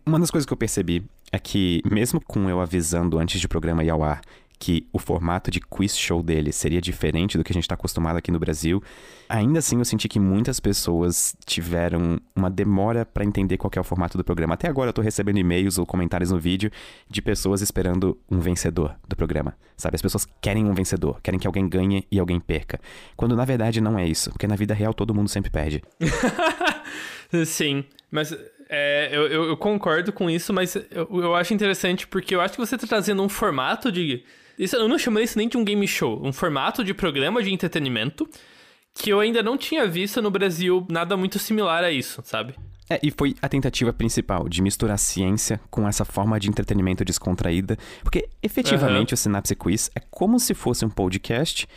uma 0.05 0.19
das 0.19 0.31
coisas 0.31 0.47
que 0.47 0.51
eu 0.51 0.57
percebi 0.57 1.05
é 1.31 1.37
que, 1.37 1.81
mesmo 1.85 2.19
com 2.19 2.49
eu 2.49 2.59
avisando 2.59 3.19
antes 3.19 3.39
de 3.39 3.47
programa 3.47 3.83
ir 3.83 3.91
ao 3.91 4.03
ar 4.03 4.21
que 4.57 4.87
o 4.91 4.99
formato 4.99 5.51
de 5.51 5.59
quiz 5.59 5.97
show 5.97 6.21
dele 6.23 6.51
seria 6.51 6.81
diferente 6.81 7.37
do 7.37 7.43
que 7.43 7.51
a 7.51 7.53
gente 7.53 7.63
está 7.63 7.75
acostumado 7.75 8.17
aqui 8.17 8.31
no 8.31 8.39
Brasil, 8.39 8.81
ainda 9.27 9.59
assim 9.59 9.79
eu 9.79 9.85
senti 9.85 10.07
que 10.07 10.19
muitas 10.19 10.59
pessoas 10.59 11.35
tiveram 11.45 12.19
uma 12.35 12.49
demora 12.49 13.05
para 13.05 13.25
entender 13.25 13.57
qual 13.57 13.71
é 13.75 13.79
o 13.79 13.83
formato 13.83 14.17
do 14.17 14.23
programa. 14.23 14.53
Até 14.53 14.67
agora 14.67 14.89
eu 14.89 14.93
tô 14.93 15.01
recebendo 15.01 15.37
e-mails 15.37 15.77
ou 15.77 15.85
comentários 15.85 16.31
no 16.31 16.39
vídeo 16.39 16.71
de 17.09 17.21
pessoas 17.21 17.61
esperando 17.61 18.17
um 18.29 18.39
vencedor 18.39 18.95
do 19.07 19.15
programa, 19.15 19.55
sabe? 19.75 19.95
As 19.95 20.01
pessoas 20.01 20.27
querem 20.41 20.65
um 20.65 20.73
vencedor, 20.73 21.19
querem 21.21 21.39
que 21.39 21.47
alguém 21.47 21.67
ganhe 21.67 22.07
e 22.11 22.19
alguém 22.19 22.39
perca. 22.39 22.79
Quando 23.15 23.35
na 23.35 23.45
verdade 23.45 23.81
não 23.81 23.97
é 23.97 24.07
isso, 24.07 24.31
porque 24.31 24.47
na 24.47 24.55
vida 24.55 24.73
real 24.73 24.93
todo 24.93 25.13
mundo 25.13 25.29
sempre 25.29 25.51
perde. 25.51 25.83
Sim, 27.45 27.83
mas 28.11 28.33
é, 28.69 29.09
eu, 29.11 29.27
eu, 29.27 29.43
eu 29.45 29.57
concordo 29.57 30.11
com 30.11 30.29
isso, 30.29 30.53
mas 30.53 30.75
eu, 30.75 31.07
eu 31.11 31.35
acho 31.35 31.53
interessante 31.53 32.07
porque 32.07 32.33
eu 32.33 32.41
acho 32.41 32.53
que 32.53 32.59
você 32.59 32.77
tá 32.77 32.87
trazendo 32.87 33.21
um 33.21 33.29
formato 33.29 33.91
de. 33.91 34.23
Isso, 34.57 34.75
eu 34.75 34.87
não 34.87 34.97
chamaria 34.97 35.25
isso 35.25 35.37
nem 35.37 35.47
de 35.47 35.57
um 35.57 35.63
game 35.63 35.87
show, 35.87 36.21
um 36.23 36.31
formato 36.31 36.83
de 36.83 36.93
programa 36.93 37.43
de 37.43 37.53
entretenimento 37.53 38.27
que 38.93 39.09
eu 39.09 39.19
ainda 39.19 39.43
não 39.43 39.57
tinha 39.57 39.85
visto 39.85 40.21
no 40.21 40.31
Brasil 40.31 40.85
nada 40.89 41.17
muito 41.17 41.37
similar 41.37 41.83
a 41.83 41.91
isso, 41.91 42.21
sabe? 42.23 42.55
É, 42.89 42.99
e 43.01 43.11
foi 43.11 43.35
a 43.41 43.49
tentativa 43.49 43.91
principal 43.91 44.47
de 44.47 44.61
misturar 44.61 44.97
ciência 44.97 45.59
com 45.69 45.87
essa 45.87 46.05
forma 46.05 46.39
de 46.39 46.47
entretenimento 46.47 47.03
descontraída, 47.03 47.77
porque 48.01 48.29
efetivamente 48.41 49.13
o 49.13 49.17
Synapse 49.17 49.55
Quiz 49.55 49.91
é 49.95 49.99
como 49.99 50.39
se 50.39 50.53
fosse 50.53 50.85
um 50.85 50.89
podcast 50.89 51.67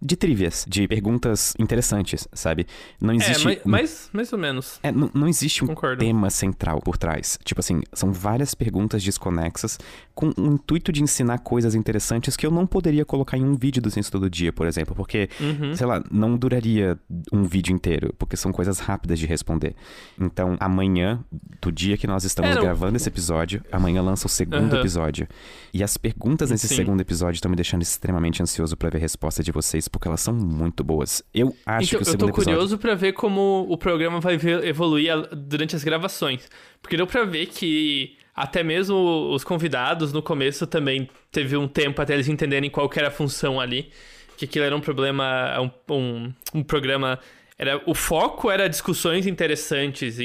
de 0.00 0.16
trivias, 0.16 0.64
de 0.68 0.86
perguntas 0.86 1.54
interessantes, 1.58 2.28
sabe? 2.32 2.66
Não 3.00 3.14
existe. 3.14 3.42
é, 3.48 3.54
mas, 3.54 3.64
mais, 3.64 4.10
mais 4.12 4.32
ou 4.32 4.38
menos. 4.38 4.78
É, 4.82 4.92
não, 4.92 5.10
não 5.12 5.26
existe 5.28 5.64
um 5.64 5.68
Concordo. 5.68 6.04
tema 6.04 6.30
central 6.30 6.80
por 6.80 6.96
trás. 6.96 7.38
Tipo 7.44 7.60
assim, 7.60 7.82
são 7.92 8.12
várias 8.12 8.54
perguntas 8.54 9.02
desconexas 9.02 9.78
com 10.14 10.28
o 10.36 10.46
intuito 10.46 10.92
de 10.92 11.02
ensinar 11.02 11.38
coisas 11.38 11.74
interessantes 11.74 12.36
que 12.36 12.46
eu 12.46 12.50
não 12.50 12.66
poderia 12.66 13.04
colocar 13.04 13.36
em 13.36 13.44
um 13.44 13.56
vídeo 13.56 13.80
do 13.82 13.90
Ciência 13.90 14.10
Todo 14.12 14.28
Dia, 14.30 14.52
por 14.52 14.66
exemplo. 14.66 14.94
Porque, 14.94 15.28
Uhum. 15.40 15.74
sei 15.74 15.86
lá, 15.86 16.02
não 16.10 16.36
duraria 16.36 16.98
um 17.32 17.44
vídeo 17.44 17.72
inteiro, 17.74 18.14
porque 18.18 18.36
são 18.36 18.52
coisas 18.52 18.78
rápidas 18.78 19.18
de 19.18 19.26
responder. 19.26 19.74
Então, 20.18 20.56
amanhã, 20.60 21.24
do 21.60 21.70
dia 21.72 21.96
que 21.96 22.06
nós 22.06 22.24
estamos 22.24 22.56
É, 22.56 22.60
gravando 22.60 22.96
esse 22.96 23.08
episódio, 23.08 23.62
amanhã 23.72 24.00
lança 24.02 24.26
o 24.26 24.30
segundo 24.30 24.72
Aham. 24.72 24.80
episódio. 24.80 25.26
E 25.74 25.82
as 25.82 25.96
perguntas 25.96 26.50
nesse 26.50 26.68
Sim. 26.68 26.76
segundo 26.76 27.00
episódio 27.00 27.36
estão 27.36 27.50
me 27.50 27.56
deixando 27.56 27.82
extremamente 27.82 28.42
ansioso 28.42 28.76
pra 28.76 28.90
ver 28.90 28.98
a 28.98 29.00
resposta 29.00 29.42
de 29.42 29.50
vocês, 29.52 29.87
porque 29.88 30.08
elas 30.08 30.20
são 30.20 30.34
muito 30.34 30.82
boas. 30.84 31.22
Eu 31.34 31.54
acho 31.66 31.88
Então, 31.88 31.88
que 31.88 31.96
o 31.96 32.00
eu 32.00 32.04
segundo 32.04 32.18
tô 32.20 32.26
episódio. 32.26 32.44
curioso 32.52 32.78
pra 32.78 32.94
ver 32.94 33.12
como 33.12 33.66
o 33.68 33.76
programa 33.76 34.20
vai 34.20 34.38
evoluir 34.64 35.12
durante 35.34 35.74
as 35.76 35.82
gravações. 35.84 36.48
Porque 36.82 36.96
deu 36.96 37.06
pra 37.06 37.24
ver 37.24 37.46
que 37.46 38.16
até 38.34 38.62
mesmo 38.62 39.30
os 39.32 39.42
convidados 39.42 40.12
no 40.12 40.22
começo 40.22 40.66
também 40.66 41.08
teve 41.32 41.56
um 41.56 41.66
tempo 41.66 42.00
até 42.00 42.14
eles 42.14 42.28
entenderem 42.28 42.70
qual 42.70 42.88
era 42.94 43.08
a 43.08 43.10
função 43.10 43.58
ali. 43.60 43.90
Que 44.36 44.44
aquilo 44.44 44.64
era 44.64 44.76
um 44.76 44.80
problema, 44.80 45.60
um, 45.60 45.94
um, 45.94 46.32
um 46.54 46.62
programa. 46.62 47.18
Era, 47.58 47.82
o 47.86 47.94
foco 47.94 48.50
era 48.50 48.68
discussões 48.68 49.26
interessantes 49.26 50.16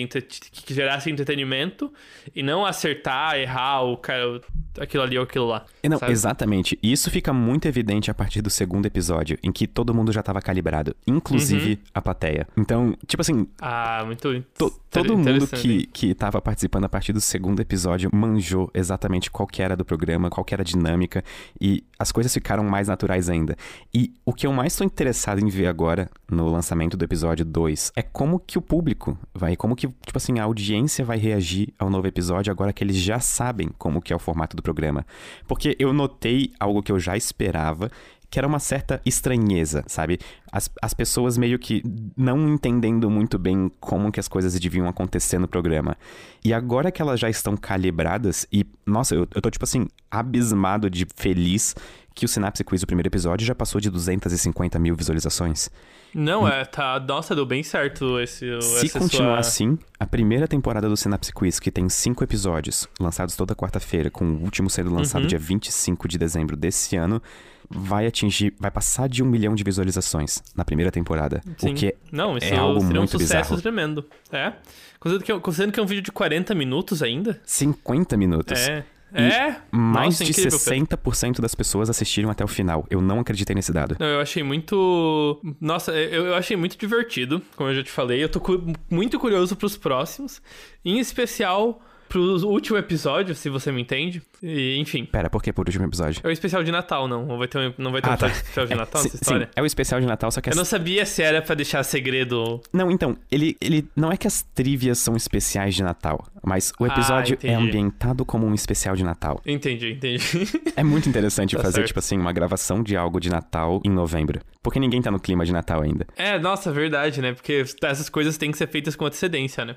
que 0.51 0.73
gerassem 0.73 1.11
entretenimento 1.13 1.91
e 2.35 2.43
não 2.43 2.63
acertar, 2.65 3.35
errar 3.37 3.81
o 3.81 3.97
cara, 3.97 4.39
aquilo 4.79 5.01
ali 5.03 5.17
ou 5.17 5.23
aquilo 5.23 5.47
lá. 5.47 5.65
Não, 5.83 5.97
sabe? 5.97 6.11
exatamente. 6.11 6.77
E 6.81 6.91
isso 6.91 7.09
fica 7.09 7.33
muito 7.33 7.67
evidente 7.67 8.11
a 8.11 8.13
partir 8.13 8.41
do 8.41 8.49
segundo 8.51 8.85
episódio, 8.85 9.37
em 9.41 9.51
que 9.51 9.65
todo 9.65 9.93
mundo 9.93 10.11
já 10.11 10.21
tava 10.21 10.41
calibrado, 10.41 10.95
inclusive 11.07 11.71
Uhum. 11.71 11.77
a 11.93 12.01
plateia. 12.01 12.47
Então, 12.55 12.95
tipo 13.07 13.21
assim, 13.21 13.47
Ah, 13.59 14.03
muito. 14.05 14.41
to- 14.57 14.79
todo 14.91 15.17
mundo 15.17 15.47
que, 15.47 15.87
que 15.87 16.13
tava 16.13 16.39
participando 16.39 16.85
a 16.85 16.89
partir 16.89 17.13
do 17.13 17.19
segundo 17.21 17.59
episódio 17.59 18.09
manjou 18.13 18.69
exatamente 18.75 19.31
qual 19.31 19.47
que 19.47 19.61
era 19.61 19.75
do 19.75 19.83
programa, 19.83 20.29
qual 20.29 20.45
que 20.45 20.53
era 20.53 20.61
a 20.61 20.65
dinâmica, 20.65 21.23
e 21.59 21.83
as 22.03 22.11
coisas 22.11 22.33
ficaram 22.33 22.63
mais 22.63 22.87
naturais 22.87 23.29
ainda. 23.29 23.55
E 23.93 24.13
o 24.25 24.33
que 24.33 24.45
eu 24.45 24.53
mais 24.53 24.75
tô 24.75 24.83
interessado 24.83 25.39
em 25.39 25.47
ver 25.47 25.67
agora, 25.67 26.09
no 26.29 26.47
lançamento 26.49 26.95
do 26.95 27.03
episódio 27.03 27.45
2, 27.45 27.93
é 27.95 28.01
como 28.01 28.39
que 28.39 28.57
o 28.57 28.61
público 28.61 29.17
vai, 29.33 29.55
como 29.55 29.75
que, 29.75 29.87
tipo 29.87 30.17
assim, 30.17 30.37
a 30.37 30.43
audiência 30.43 31.03
vai 31.03 31.17
reagir 31.17 31.73
ao 31.79 31.89
novo 31.89 32.05
episódio 32.05 32.51
agora 32.51 32.73
que 32.73 32.83
eles 32.83 32.97
já 32.97 33.19
sabem 33.19 33.69
como 33.77 34.01
que 34.01 34.13
é 34.13 34.15
o 34.15 34.19
formato 34.19 34.55
do 34.55 34.61
programa. 34.61 35.05
Porque 35.47 35.75
eu 35.79 35.93
notei 35.93 36.51
algo 36.59 36.83
que 36.83 36.91
eu 36.91 36.99
já 36.99 37.15
esperava, 37.15 37.89
que 38.29 38.37
era 38.37 38.47
uma 38.47 38.59
certa 38.59 39.01
estranheza, 39.05 39.83
sabe? 39.87 40.19
As, 40.53 40.69
as 40.83 40.93
pessoas 40.93 41.35
meio 41.35 41.57
que 41.57 41.81
não 42.15 42.47
entendendo 42.53 43.09
muito 43.09 43.39
bem 43.39 43.71
como 43.79 44.11
que 44.11 44.19
as 44.19 44.27
coisas 44.27 44.57
deviam 44.59 44.87
acontecer 44.87 45.39
no 45.39 45.47
programa. 45.47 45.97
E 46.45 46.53
agora 46.53 46.91
que 46.91 47.01
elas 47.01 47.19
já 47.19 47.27
estão 47.27 47.57
calibradas, 47.57 48.45
e, 48.53 48.63
nossa, 48.85 49.15
eu, 49.15 49.27
eu 49.33 49.41
tô, 49.41 49.49
tipo 49.49 49.65
assim, 49.65 49.87
abismado 50.11 50.91
de 50.91 51.07
feliz 51.15 51.75
que 52.13 52.23
o 52.23 52.27
Synapse 52.27 52.63
Quiz, 52.63 52.83
o 52.83 52.85
primeiro 52.85 53.09
episódio, 53.09 53.47
já 53.47 53.55
passou 53.55 53.81
de 53.81 53.89
250 53.89 54.77
mil 54.77 54.95
visualizações. 54.95 55.71
Não, 56.13 56.47
é, 56.47 56.63
tá. 56.63 56.99
Nossa, 56.99 57.33
deu 57.33 57.47
bem 57.47 57.63
certo 57.63 58.19
esse. 58.19 58.45
Se 58.61 58.89
continuar 58.91 59.31
sua... 59.31 59.39
assim, 59.39 59.79
a 59.99 60.05
primeira 60.05 60.47
temporada 60.47 60.87
do 60.87 60.95
Synapse 60.95 61.33
Quiz, 61.33 61.59
que 61.59 61.71
tem 61.71 61.89
cinco 61.89 62.23
episódios, 62.23 62.87
lançados 62.99 63.35
toda 63.35 63.55
quarta-feira, 63.55 64.11
com 64.11 64.23
o 64.23 64.43
último 64.43 64.69
sendo 64.69 64.93
lançado 64.93 65.23
Uhum. 65.23 65.27
dia 65.27 65.39
25 65.39 66.07
de 66.07 66.19
dezembro 66.19 66.55
desse 66.55 66.95
ano, 66.95 67.19
vai 67.67 68.05
atingir, 68.05 68.53
vai 68.59 68.69
passar 68.69 69.09
de 69.09 69.23
um 69.23 69.25
milhão 69.25 69.55
de 69.55 69.63
visualizações 69.63 70.42
na 70.55 70.63
primeira 70.65 70.91
temporada. 70.91 71.41
Sim. 71.57 71.71
O 71.71 71.75
que 71.75 71.95
Não, 72.11 72.37
isso 72.37 72.53
é 72.53 72.57
algo 72.57 72.79
seria 72.81 72.95
um 72.95 72.97
muito 73.01 73.11
sucesso 73.11 73.29
bizarro. 73.55 73.61
tremendo. 73.61 74.05
É. 74.31 74.53
Considerando 74.99 75.25
que, 75.25 75.31
é- 75.31 75.39
considerando 75.39 75.73
que 75.73 75.79
é 75.79 75.83
um 75.83 75.85
vídeo 75.85 76.03
de 76.03 76.11
40 76.11 76.53
minutos 76.55 77.01
ainda. 77.03 77.41
50 77.45 78.15
minutos. 78.17 78.59
É. 78.67 78.85
E 79.15 79.21
É. 79.21 79.57
Mais 79.71 80.05
Nossa, 80.19 80.23
de 80.25 80.31
incrível, 80.31 80.57
Pedro. 80.59 80.97
60% 80.97 81.39
das 81.39 81.53
pessoas 81.53 81.87
assistiram 81.87 82.31
até 82.31 82.43
o 82.43 82.47
final. 82.47 82.83
Eu 82.89 82.99
não 82.99 83.19
acreditei 83.19 83.55
nesse 83.55 83.71
dado. 83.71 83.95
Não, 83.99 84.07
eu 84.07 84.19
achei 84.19 84.41
muito. 84.41 85.39
Nossa, 85.61 85.91
eu, 85.91 86.25
eu 86.27 86.35
achei 86.35 86.57
muito 86.57 86.75
divertido, 86.77 87.39
como 87.55 87.69
eu 87.69 87.75
já 87.75 87.83
te 87.83 87.91
falei. 87.91 88.23
Eu 88.23 88.29
tô 88.29 88.39
cu- 88.39 88.73
muito 88.89 89.19
curioso 89.19 89.55
pros 89.55 89.77
próximos. 89.77 90.41
Em 90.83 90.97
especial 90.97 91.79
pro 92.13 92.47
último 92.47 92.77
episódio, 92.77 93.33
se 93.33 93.49
você 93.49 93.71
me 93.71 93.81
entende. 93.81 94.21
E, 94.41 94.77
enfim. 94.77 95.03
Pera, 95.03 95.29
por 95.31 95.41
que 95.41 95.51
por 95.51 95.65
último 95.67 95.83
episódio? 95.85 96.21
É 96.23 96.27
o 96.27 96.31
especial 96.31 96.63
de 96.63 96.71
Natal, 96.71 97.07
não. 97.07 97.25
Não 97.25 97.37
vai 97.39 97.47
ter 97.47 97.57
um, 97.57 97.73
não 97.77 97.91
vai 97.91 98.01
ter 98.03 98.09
Ah, 98.09 98.13
um 98.13 98.17
tá. 98.17 98.27
especial 98.27 98.65
de 98.67 98.75
Natal 98.75 99.01
sim, 99.01 99.07
nessa 99.07 99.15
história? 99.23 99.45
sim, 99.47 99.51
é 99.55 99.61
o 99.61 99.65
especial 99.65 99.99
de 99.99 100.05
Natal, 100.05 100.31
só 100.31 100.39
que 100.39 100.49
Eu 100.49 100.51
as... 100.51 100.57
não 100.57 100.63
sabia 100.65 101.05
se 101.07 101.23
era 101.23 101.41
pra 101.41 101.55
deixar 101.55 101.83
segredo. 101.83 102.61
Não, 102.71 102.91
então, 102.91 103.17
ele, 103.31 103.57
ele 103.59 103.87
não 103.95 104.11
é 104.11 104.17
que 104.17 104.27
as 104.27 104.43
trivias 104.53 104.99
são 104.99 105.15
especiais 105.15 105.73
de 105.73 105.81
Natal, 105.81 106.23
mas 106.43 106.71
o 106.79 106.85
episódio 106.85 107.35
é 107.41 107.49
Ah, 107.49 107.53
entendi. 107.53 107.67
ambientado 107.69 108.23
como 108.23 108.45
um 108.45 108.53
especial 108.53 108.95
de 108.95 109.03
Natal. 109.03 109.41
Entendi, 109.45 109.93
entendi. 109.93 110.23
É 110.77 110.83
muito 110.83 111.09
interessante 111.09 111.55
Tá 111.55 111.61
fazer, 111.61 111.75
certo. 111.77 111.87
tipo 111.87 111.99
assim, 111.99 112.17
uma 112.17 112.31
gravação 112.31 112.81
de 112.83 112.95
algo 112.95 113.19
de 113.19 113.29
Natal 113.29 113.81
em 113.83 113.89
novembro. 113.89 114.39
Porque 114.61 114.79
ninguém 114.79 115.01
tá 115.01 115.09
no 115.11 115.19
clima 115.19 115.45
de 115.45 115.51
Natal 115.51 115.81
ainda. 115.81 116.05
é, 116.15 116.37
nossa, 116.39 116.71
verdade, 116.71 117.21
né? 117.21 117.33
Porque 117.33 117.63
essas 117.83 118.07
coisas 118.09 118.37
têm 118.37 118.51
que 118.51 118.57
ser 118.57 118.67
feitas 118.67 118.95
com 118.95 119.05
antecedência, 119.05 119.65
né? 119.65 119.75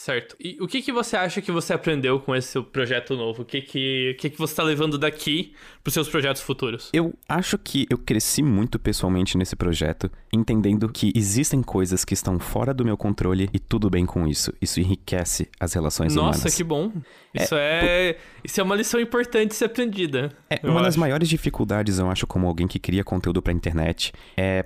Certo. 0.00 0.34
E 0.40 0.56
o 0.62 0.66
que, 0.66 0.80
que 0.80 0.90
você 0.90 1.14
acha 1.14 1.42
que 1.42 1.52
você 1.52 1.74
aprendeu 1.74 2.18
com 2.18 2.34
esse 2.34 2.48
seu 2.48 2.64
projeto 2.64 3.14
novo? 3.14 3.42
O 3.42 3.44
que, 3.44 3.60
que, 3.60 4.14
o 4.14 4.18
que, 4.18 4.30
que 4.30 4.38
você 4.38 4.54
tá 4.54 4.62
levando 4.62 4.96
daqui 4.96 5.52
pros 5.84 5.92
seus 5.92 6.08
projetos 6.08 6.40
futuros? 6.40 6.88
Eu 6.90 7.12
acho 7.28 7.58
que 7.58 7.86
eu 7.90 7.98
cresci 7.98 8.42
muito 8.42 8.78
pessoalmente 8.78 9.36
nesse 9.36 9.54
projeto, 9.54 10.10
entendendo 10.32 10.88
que 10.88 11.12
existem 11.14 11.62
coisas 11.62 12.02
que 12.02 12.14
estão 12.14 12.38
fora 12.38 12.72
do 12.72 12.82
meu 12.82 12.96
controle 12.96 13.50
e 13.52 13.58
tudo 13.58 13.90
bem 13.90 14.06
com 14.06 14.26
isso. 14.26 14.54
Isso 14.58 14.80
enriquece 14.80 15.50
as 15.60 15.74
relações 15.74 16.14
Nossa, 16.14 16.38
humanas. 16.38 16.54
que 16.54 16.64
bom. 16.64 16.90
Isso 17.34 17.54
é, 17.54 18.16
isso 18.42 18.58
é 18.58 18.64
uma 18.64 18.76
lição 18.76 18.98
importante 18.98 19.54
ser 19.54 19.66
aprendida. 19.66 20.32
É, 20.48 20.66
uma 20.66 20.80
das 20.80 20.94
acho. 20.94 21.00
maiores 21.00 21.28
dificuldades, 21.28 21.98
eu 21.98 22.10
acho, 22.10 22.26
como 22.26 22.46
alguém 22.46 22.66
que 22.66 22.78
cria 22.78 23.04
conteúdo 23.04 23.42
pra 23.42 23.52
internet, 23.52 24.14
é 24.34 24.64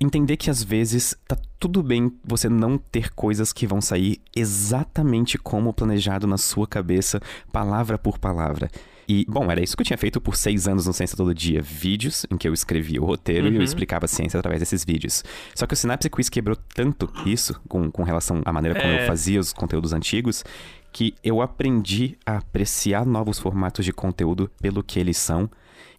entender 0.00 0.36
que 0.36 0.50
às 0.50 0.62
vezes 0.62 1.16
tá 1.26 1.36
tudo 1.58 1.82
bem 1.82 2.12
você 2.24 2.48
não 2.48 2.76
ter 2.76 3.12
coisas 3.14 3.52
que 3.52 3.66
vão 3.66 3.80
sair 3.80 4.20
exatamente 4.34 5.38
como 5.38 5.72
planejado 5.72 6.26
na 6.26 6.36
sua 6.36 6.66
cabeça, 6.66 7.20
palavra 7.52 7.96
por 7.96 8.18
palavra. 8.18 8.68
E, 9.06 9.24
bom, 9.28 9.50
era 9.52 9.62
isso 9.62 9.76
que 9.76 9.82
eu 9.82 9.86
tinha 9.86 9.98
feito 9.98 10.18
por 10.20 10.34
seis 10.34 10.66
anos 10.66 10.86
no 10.86 10.92
Ciência 10.94 11.14
Todo 11.16 11.34
Dia. 11.34 11.60
Vídeos 11.60 12.24
em 12.30 12.38
que 12.38 12.48
eu 12.48 12.54
escrevia 12.54 13.02
o 13.02 13.04
roteiro 13.04 13.46
e 13.48 13.50
eu 13.50 13.56
Uhum. 13.58 13.62
explicava 13.62 14.06
a 14.06 14.08
ciência 14.08 14.40
através 14.40 14.60
desses 14.60 14.82
vídeos. 14.82 15.22
Só 15.54 15.66
que 15.66 15.74
o 15.74 15.76
Synapse 15.76 16.08
Quiz 16.08 16.30
quebrou 16.30 16.56
tanto 16.74 17.08
isso, 17.26 17.60
com, 17.68 17.90
com 17.90 18.02
relação 18.02 18.40
à 18.46 18.52
maneira 18.52 18.80
como 18.80 18.90
É. 18.92 19.02
eu 19.02 19.06
fazia 19.06 19.38
os 19.38 19.52
conteúdos 19.52 19.92
antigos, 19.92 20.42
que 20.90 21.14
eu 21.22 21.42
aprendi 21.42 22.16
a 22.24 22.38
apreciar 22.38 23.04
novos 23.04 23.38
formatos 23.38 23.84
de 23.84 23.92
conteúdo 23.92 24.50
pelo 24.62 24.82
que 24.82 24.98
eles 24.98 25.18
são. 25.18 25.50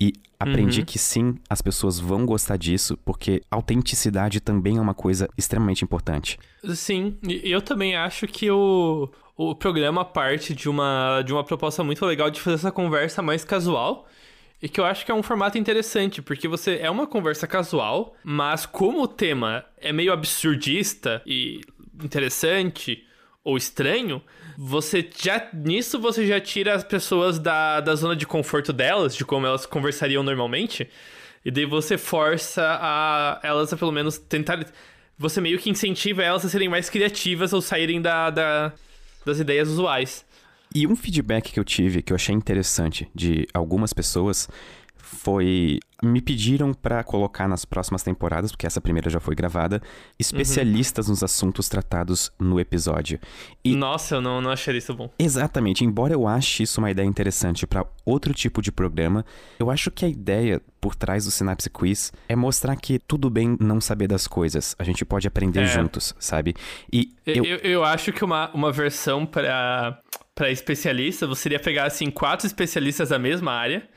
E 0.02 0.12
aprendi 0.40 0.80
Uhum. 0.80 0.86
que 0.86 1.00
sim, 1.00 1.36
as 1.50 1.62
pessoas 1.62 2.00
vão 2.00 2.26
gostar 2.26 2.58
disso, 2.58 2.98
porque 3.06 3.42
autenticidade 3.50 4.40
também 4.40 4.78
é 4.78 4.82
uma 4.82 4.94
coisa 4.94 5.30
extremamente 5.38 5.84
importante. 5.84 6.38
Sim, 6.74 7.18
eu 7.44 7.62
também 7.62 7.96
acho 7.96 8.28
que 8.28 8.50
o, 8.52 9.10
o 9.38 9.56
programa 9.56 10.04
parte 10.06 10.54
de 10.54 10.70
uma, 10.70 11.22
de 11.22 11.32
uma 11.34 11.44
proposta 11.44 11.84
muito 11.84 12.06
legal 12.06 12.30
de 12.30 12.40
fazer 12.40 12.56
essa 12.56 12.72
conversa 12.72 13.22
mais 13.22 13.44
casual. 13.44 14.08
E 14.62 14.70
que 14.70 14.80
eu 14.80 14.86
acho 14.86 15.06
que 15.06 15.12
é 15.12 15.14
um 15.14 15.22
formato 15.22 15.58
interessante, 15.58 16.22
porque 16.22 16.48
você 16.48 16.78
é 16.82 16.90
uma 16.90 17.06
conversa 17.06 17.46
casual, 17.46 18.16
mas 18.24 18.66
como 18.66 19.02
o 19.04 19.08
tema 19.08 19.66
é 19.78 19.92
meio 19.92 20.14
absurdista 20.14 21.22
e 21.26 21.62
interessante 22.02 23.04
ou 23.44 23.58
estranho, 23.58 24.22
você 24.58 25.08
já 25.22 25.48
nisso 25.54 26.00
você 26.00 26.26
já 26.26 26.40
tira 26.40 26.74
as 26.76 26.84
pessoas 26.84 27.40
da, 27.40 27.82
da 27.82 27.96
zona 27.96 28.16
de 28.16 28.26
conforto 28.26 28.72
delas, 28.74 29.16
de 29.16 29.26
como 29.26 29.46
elas 29.46 29.66
conversariam 29.66 30.24
normalmente, 30.24 30.90
e 31.44 31.52
daí 31.52 31.66
você 31.66 31.98
força 31.98 32.62
a 32.82 33.40
elas 33.44 33.72
a 33.72 33.78
pelo 33.78 33.92
menos 33.92 34.18
tentar 34.18 34.66
você 35.18 35.40
meio 35.40 35.58
que 35.60 35.70
incentiva 35.70 36.24
elas 36.24 36.44
a 36.46 36.50
serem 36.50 36.68
mais 36.68 36.90
criativas 36.90 37.54
ou 37.54 37.62
saírem 37.62 38.02
da, 38.02 38.30
da- 38.30 38.74
das 39.26 39.40
ideias 39.40 39.70
usuais. 39.70 40.26
E 40.74 40.86
um 40.86 40.96
feedback 40.96 41.52
que 41.54 41.60
eu 41.60 41.64
tive, 41.64 42.02
que 42.02 42.12
eu 42.12 42.16
achei 42.16 42.36
interessante 42.36 43.08
de 43.16 43.48
algumas 43.54 43.94
pessoas, 43.94 44.50
foi. 45.06 45.80
Me 46.04 46.20
pediram 46.22 46.74
pra 46.74 47.04
colocar 47.04 47.48
nas 47.48 47.64
próximas 47.64 48.04
temporadas, 48.04 48.52
porque 48.52 48.68
essa 48.68 48.82
primeira 48.82 49.10
já 49.10 49.20
foi 49.20 49.34
gravada, 49.34 49.82
especialistas 50.20 51.08
nos 51.08 51.24
assuntos 51.24 51.70
tratados 51.70 52.32
no 52.40 52.60
episódio. 52.60 53.20
E- 53.64 53.76
Nossa, 53.76 54.16
eu 54.16 54.22
não, 54.22 54.42
não 54.42 54.52
acharia 54.52 54.80
isso 54.80 54.94
bom. 54.94 55.10
Exatamente, 55.18 55.86
embora 55.86 56.14
eu 56.14 56.28
ache 56.28 56.64
isso 56.64 56.82
uma 56.82 56.92
ideia 56.92 57.06
interessante 57.06 57.66
pra 57.66 57.86
outro 58.06 58.34
tipo 58.34 58.62
de 58.62 58.72
programa, 58.72 59.26
eu 59.60 59.72
acho 59.72 59.90
que 59.90 60.04
a 60.06 60.10
ideia 60.10 60.62
por 60.82 60.96
trás 60.96 61.26
do 61.26 61.32
Synapse 61.32 61.70
Quiz 61.70 62.12
é 62.28 62.36
mostrar 62.36 62.76
que 62.76 63.00
tudo 63.00 63.30
bem 63.30 63.56
não 63.60 63.80
saber 63.80 64.08
das 64.08 64.28
coisas, 64.28 64.76
a 64.78 64.84
gente 64.84 65.06
pode 65.06 65.28
aprender 65.28 65.62
É. 65.62 65.68
juntos, 65.68 66.14
sabe? 66.20 66.54
E 66.92 67.10
Eu, 67.26 67.44
eu, 67.46 67.58
eu, 67.58 67.84
acho 67.84 68.12
que 68.12 68.24
uma, 68.24 68.52
uma 68.54 68.72
versão 68.72 69.26
pra, 69.26 69.98
pra 70.36 70.52
especialista, 70.52 71.26
você 71.26 71.48
iria 71.48 71.60
pegar, 71.60 71.86
assim, 71.86 72.12
quatro 72.12 72.46
especialistas 72.46 73.10
da 73.10 73.18
mesma 73.18 73.54
área 73.54 73.88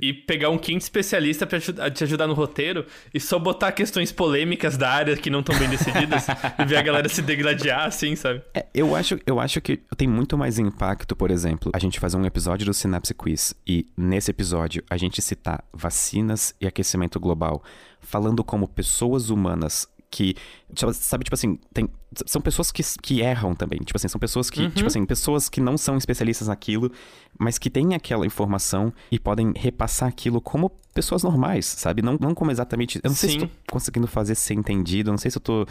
e 0.00 0.12
pegar 0.12 0.50
um 0.50 0.58
quinto 0.58 0.82
especialista 0.82 1.48
aju- 1.50 1.90
te 1.92 2.04
ajudar 2.04 2.26
no 2.26 2.34
roteiro 2.34 2.86
e 3.12 3.20
só 3.20 3.38
botar 3.38 3.72
questões 3.72 4.12
polêmicas 4.12 4.76
da 4.76 4.90
área 4.90 5.16
que 5.16 5.30
não 5.30 5.40
estão 5.40 5.58
bem 5.58 5.68
decididas 5.68 6.26
e 6.58 6.64
ver 6.64 6.76
a 6.76 6.82
galera 6.82 7.08
se 7.08 7.22
degladiar, 7.22 7.86
assim, 7.86 8.14
sabe? 8.16 8.42
É, 8.54 8.66
eu 8.74 8.94
acho, 8.94 9.18
eu 9.26 9.38
acho 9.40 9.60
que 9.60 9.78
tem 9.96 10.06
muito 10.08 10.36
mais 10.36 10.58
impacto, 10.58 11.14
por 11.16 11.30
exemplo, 11.30 11.70
a 11.74 11.78
gente 11.78 11.98
fazer 12.00 12.16
um 12.16 12.24
episódio 12.26 12.66
do 12.66 12.74
Synapse 12.74 13.14
Quiz 13.14 13.54
e 13.66 13.86
nesse 13.96 14.30
episódio 14.30 14.82
a 14.88 14.96
gente 14.96 15.20
citar 15.22 15.64
vacinas 15.72 16.54
e 16.60 16.66
aquecimento 16.66 17.18
global, 17.20 17.62
falando 18.00 18.44
como 18.44 18.68
pessoas 18.68 19.30
humanas 19.30 19.88
que, 20.10 20.34
tipo, 20.74 20.92
sabe, 20.94 21.24
tipo 21.24 21.34
assim, 21.34 21.58
tem, 21.72 21.88
são 22.26 22.40
pessoas 22.40 22.72
que, 22.72 22.82
que 23.02 23.20
erram 23.20 23.54
também, 23.54 23.78
tipo 23.80 23.96
assim, 23.96 24.08
são 24.08 24.18
pessoas 24.18 24.48
que, 24.48 24.68
tipo 24.70 24.86
assim, 24.86 25.04
pessoas 25.04 25.48
que 25.50 25.60
não 25.60 25.76
são 25.76 25.96
especialistas 25.98 26.48
naquilo, 26.48 26.90
mas 27.38 27.58
que 27.58 27.68
têm 27.68 27.94
aquela 27.94 28.24
informação 28.26 28.92
e 29.12 29.18
podem 29.18 29.52
repassar 29.54 30.08
aquilo 30.08 30.40
como 30.40 30.70
pessoas 30.94 31.22
normais, 31.22 31.66
sabe? 31.66 32.00
Não, 32.02 32.16
não 32.18 32.34
como 32.34 32.50
exatamente, 32.50 32.98
eu 33.04 33.08
não 33.10 33.14
sei 33.14 33.28
se 33.28 33.40
Sim. 33.40 33.46
tô 33.46 33.52
conseguindo 33.70 34.06
fazer 34.06 34.34
ser 34.34 34.54
entendido, 34.54 35.10
eu 35.10 35.12
não 35.12 35.18
sei 35.18 35.30
se 35.30 35.36
eu 35.36 35.42
tô, 35.42 35.66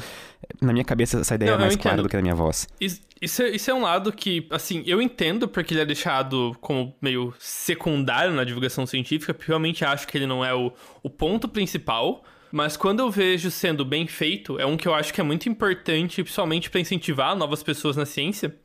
na 0.61 0.71
minha 0.71 0.85
cabeça 0.85 1.19
essa 1.19 1.35
ideia 1.35 1.51
Não, 1.51 1.57
é 1.57 1.61
mais 1.61 1.75
clara 1.75 2.01
do 2.03 2.07
que 2.07 2.15
na 2.15 2.21
minha 2.21 2.35
voz. 2.35 2.67
Is- 2.79 3.01
Isso 3.19 3.41
é, 3.41 3.49
isso 3.49 3.71
é 3.71 3.73
um 3.73 3.81
lado 3.81 4.13
que, 4.13 4.47
assim, 4.51 4.83
eu 4.85 5.01
entendo 5.01 5.47
porque 5.47 5.73
ele 5.73 5.81
é 5.81 5.85
deixado 5.85 6.55
como 6.61 6.95
meio 7.01 7.33
secundário 7.39 8.33
na 8.33 8.43
divulgação 8.43 8.85
científica, 8.85 9.33
porque 9.33 9.47
realmente 9.51 9.83
acho 9.83 10.07
que 10.07 10.15
ele 10.17 10.27
não 10.27 10.45
é 10.45 10.53
o, 10.53 10.71
o 11.01 11.09
ponto 11.09 11.47
principal. 11.49 12.23
Mas 12.57 12.75
quando 12.75 13.01
eu 13.01 13.11
vejo 13.11 13.51
sendo 13.51 13.85
bem 13.85 14.07
feito, 14.07 14.59
é 14.59 14.65
um 14.65 14.75
que 14.75 14.87
eu 14.87 14.93
acho 14.95 15.13
que 15.13 15.21
é 15.21 15.23
muito 15.23 15.47
importante, 15.47 16.23
principalmente 16.23 16.71
para 16.71 16.79
incentivar 16.79 17.35
novas 17.35 17.61
pessoas 17.61 17.95
na 17.95 18.03
ciência, 18.03 18.57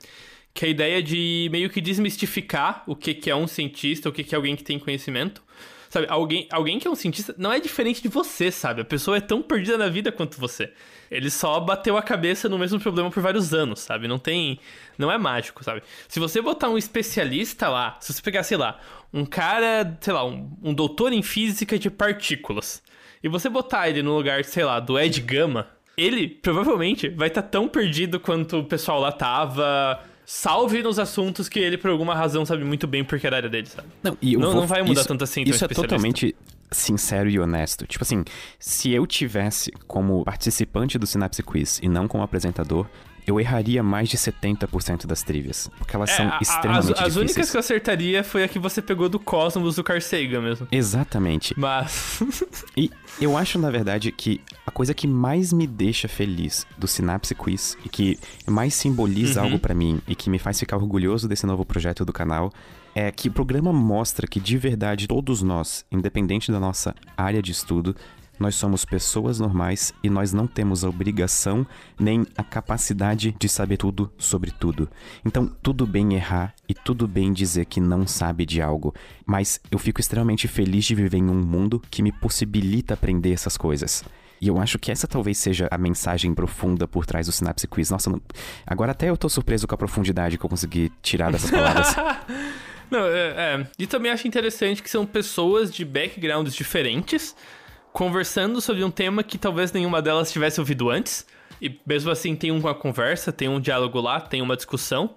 que 0.55 0.65
é 0.65 0.69
a 0.69 0.71
ideia 0.71 1.03
de 1.03 1.51
meio 1.53 1.69
que 1.69 1.79
desmistificar 1.79 2.85
o 2.87 2.97
que, 2.97 3.13
que 3.13 3.29
é 3.29 3.37
um 3.37 3.47
cientista, 3.47 4.09
o 4.09 4.13
que, 4.13 4.25
que 4.25 4.35
é 4.35 4.37
alguém 4.37 4.57
que 4.57 4.65
tem 4.65 4.79
conhecimento. 4.79 5.43
Sabe, 5.91 6.07
alguém, 6.09 6.49
alguém 6.51 6.79
que 6.79 6.89
é 6.89 6.91
um 6.91 6.95
cientista 6.95 7.35
não 7.37 7.53
é 7.53 7.61
diferente 7.61 8.01
de 8.01 8.09
você, 8.09 8.51
sabe? 8.51 8.81
A 8.81 8.85
pessoa 8.87 9.19
é 9.19 9.21
tão 9.21 9.43
perdida 9.43 9.77
na 9.77 9.91
vida 9.91 10.11
quanto 10.11 10.41
você. 10.41 10.73
Ele 11.11 11.29
só 11.29 11.61
bateu 11.61 11.99
a 11.99 12.03
cabeça 12.03 12.49
no 12.49 12.59
mesmo 12.59 12.81
problema 12.81 13.11
por 13.11 13.23
vários 13.23 13.53
anos, 13.53 13.81
sabe? 13.81 14.09
Não 14.09 14.19
tem. 14.19 14.59
Não 14.97 15.13
é 15.13 15.19
mágico, 15.19 15.63
sabe? 15.63 15.83
Se 16.09 16.19
você 16.19 16.41
botar 16.41 16.71
um 16.71 16.79
especialista 16.79 17.69
lá, 17.69 17.99
se 18.01 18.11
você 18.11 18.23
pegar, 18.23 18.43
sei 18.43 18.57
lá, 18.57 18.81
um 19.13 19.27
cara, 19.27 19.99
sei 20.01 20.15
lá, 20.15 20.25
um, 20.25 20.51
um 20.63 20.73
doutor 20.73 21.13
em 21.13 21.23
física 21.23 21.79
de 21.79 21.91
partículas, 21.91 22.83
e 23.23 23.29
você 23.29 23.49
botar 23.49 23.89
ele 23.89 24.03
no 24.03 24.17
lugar, 24.17 24.45
sei 24.45 24.65
lá, 24.65 24.81
do 24.81 24.99
Ed 24.99 25.21
Gama, 25.21 25.67
ele 25.97 26.27
provavelmente 26.29 27.09
vai 27.09 27.29
estar 27.29 27.43
tão 27.43 27.69
perdido 27.69 28.19
quanto 28.19 28.59
o 28.61 28.65
pessoal 28.65 29.01
lá 29.01 29.13
tava. 29.13 30.01
Salve 30.25 30.83
nos 30.83 30.99
assuntos 30.99 31.49
que 31.49 31.59
ele, 31.59 31.77
por 31.77 31.91
alguma 31.91 32.15
razão, 32.15 32.47
sabe 32.47 32.65
muito 32.65 32.87
bem 32.87 33.05
porque 33.05 33.27
era 33.27 33.37
a 33.37 33.39
área 33.39 33.49
dele, 33.51 33.67
sabe? 33.67 33.89
Não, 34.03 34.17
e 34.23 34.37
Não- 34.37 34.51
vou- 34.53 34.61
não 34.61 34.67
vai 34.67 34.81
mudar 34.83 35.01
isso- 35.01 35.09
tanto 35.09 35.25
assim, 35.25 35.43
Isso 35.43 35.65
é 35.65 35.69
totalmente 35.69 36.35
sincero 36.71 37.29
e 37.29 37.39
honesto. 37.39 37.87
Tipo 37.87 38.03
assim, 38.05 38.25
se 38.59 38.91
eu 38.93 39.07
tivesse 39.07 39.71
como 39.87 40.25
participante 40.25 40.99
do 40.99 41.07
Synapse 41.07 41.43
Quiz 41.43 41.79
e 41.83 41.89
não 41.89 42.09
como 42.09 42.23
apresentador, 42.23 42.87
eu 43.27 43.39
erraria 43.41 43.83
mais 43.83 44.09
de 44.09 44.17
70% 44.17 45.07
das 45.07 45.23
trivias. 45.23 45.71
Porque 45.79 45.95
elas 45.95 46.11
É, 46.11 46.17
são 46.17 46.29
a- 46.29 46.39
extremamente 46.41 46.93
as, 46.93 47.01
as 47.01 47.17
únicas 47.17 47.19
difíceis. 47.29 47.51
que 47.51 47.57
eu 47.57 47.61
acertaria 47.61 48.25
foi 48.25 48.45
a 48.45 48.49
que 48.49 48.59
você 48.59 48.83
pegou 48.83 49.09
do 49.09 49.19
Cosmos 49.19 49.77
do 49.77 49.85
Carl 49.85 50.01
Sagan 50.01 50.41
mesmo. 50.41 50.67
Exatamente. 50.71 51.55
Mas. 51.57 52.21
E 52.75 52.91
eu 53.21 53.37
acho, 53.37 53.59
na 53.59 53.71
verdade, 53.71 54.11
que 54.11 54.41
a 54.67 54.71
coisa 54.71 54.95
que 54.95 55.07
mais 55.07 55.53
me 55.53 55.67
deixa 55.67 56.09
feliz 56.09 56.67
do 56.79 56.89
Synapse 56.89 57.35
Quiz 57.35 57.77
e 57.85 57.89
que 57.89 58.19
mais 58.47 58.73
simboliza 58.75 59.41
Uhum. 59.41 59.47
algo 59.47 59.59
pra 59.59 59.75
mim 59.75 60.01
e 60.09 60.15
que 60.15 60.31
me 60.31 60.39
faz 60.39 60.59
ficar 60.59 60.77
orgulhoso 60.79 61.29
desse 61.29 61.45
novo 61.47 61.65
projeto 61.67 62.03
do 62.05 62.13
canal 62.15 62.51
é 62.95 63.11
que 63.13 63.29
o 63.29 63.33
programa 63.33 63.73
mostra 63.73 64.27
que 64.27 64.41
de 64.41 64.57
verdade 64.57 65.07
todos 65.07 65.43
nós, 65.43 65.85
independente 65.93 66.51
da 66.51 66.59
nossa 66.59 66.95
área 67.17 67.43
de 67.43 67.53
estudo, 67.53 67.95
nós 68.39 68.55
somos 68.55 68.85
pessoas 68.85 69.39
normais 69.39 69.93
e 70.03 70.11
nós 70.11 70.33
não 70.33 70.47
temos 70.47 70.85
a 70.85 70.89
obrigação 70.89 71.67
nem 71.99 72.27
a 72.37 72.43
capacidade 72.43 73.35
de 73.39 73.49
saber 73.49 73.77
tudo 73.77 74.11
sobre 74.19 74.51
tudo. 74.51 74.89
Então, 75.25 75.47
tudo 75.63 75.87
bem 75.87 76.15
errar 76.15 76.55
e 76.69 76.75
tudo 76.75 77.07
bem 77.07 77.33
dizer 77.33 77.67
que 77.67 77.81
não 77.81 78.07
sabe 78.07 78.45
de 78.45 78.61
algo, 78.61 78.95
mas 79.25 79.61
eu 79.71 79.79
fico 79.79 80.01
extremamente 80.01 80.49
feliz 80.49 80.85
de 80.85 80.95
viver 80.95 81.19
em 81.19 81.29
um 81.29 81.35
mundo 81.35 81.83
que 81.91 82.03
me 82.03 82.13
possibilita 82.13 82.95
aprender 82.95 83.33
essas 83.33 83.57
coisas. 83.57 84.05
E 84.41 84.49
eu 84.49 84.59
acho 84.59 84.77
que 84.77 84.91
essa 84.91 85.07
talvez 85.07 85.39
seja 85.39 85.69
a 85.71 85.79
mensagem 85.79 86.35
profunda 86.35 86.89
por 86.89 87.07
trás 87.07 87.27
do 87.27 87.33
Synapse 87.33 87.69
Quiz. 87.69 87.91
Nossa, 87.91 88.11
não... 88.11 88.21
agora 88.67 88.91
até 88.91 89.09
eu 89.09 89.17
tô 89.17 89.29
surpreso 89.29 89.69
com 89.69 89.75
a 89.77 89.79
profundidade 89.79 90.37
que 90.37 90.45
eu 90.45 90.51
consegui 90.51 90.91
tirar 91.01 91.31
dessas 91.31 91.51
palavras. 91.51 91.95
Não, 92.91 93.07
é, 93.07 93.29
é. 93.55 93.67
E 93.79 93.87
também 93.87 94.13
acho 94.13 94.29
interessante 94.29 94.83
que 94.83 94.91
são 94.91 95.07
pessoas 95.07 95.73
de 95.73 95.83
backgrounds 95.83 96.55
diferentes 96.55 97.35
conversando 97.93 98.61
sobre 98.61 98.83
um 98.85 98.91
tema 98.91 99.23
que 99.23 99.39
talvez 99.39 99.73
nenhuma 99.73 100.01
delas 100.01 100.33
tivesse 100.33 100.61
ouvido 100.61 100.91
antes. 100.91 101.27
E 101.61 101.81
mesmo 101.87 102.11
assim 102.11 102.35
tem 102.35 102.51
uma 102.51 102.75
conversa, 102.75 103.31
tem 103.33 103.49
um 103.49 103.61
diálogo 103.61 104.01
lá, 104.01 104.21
tem 104.21 104.43
uma 104.43 104.57
discussão. 104.57 105.15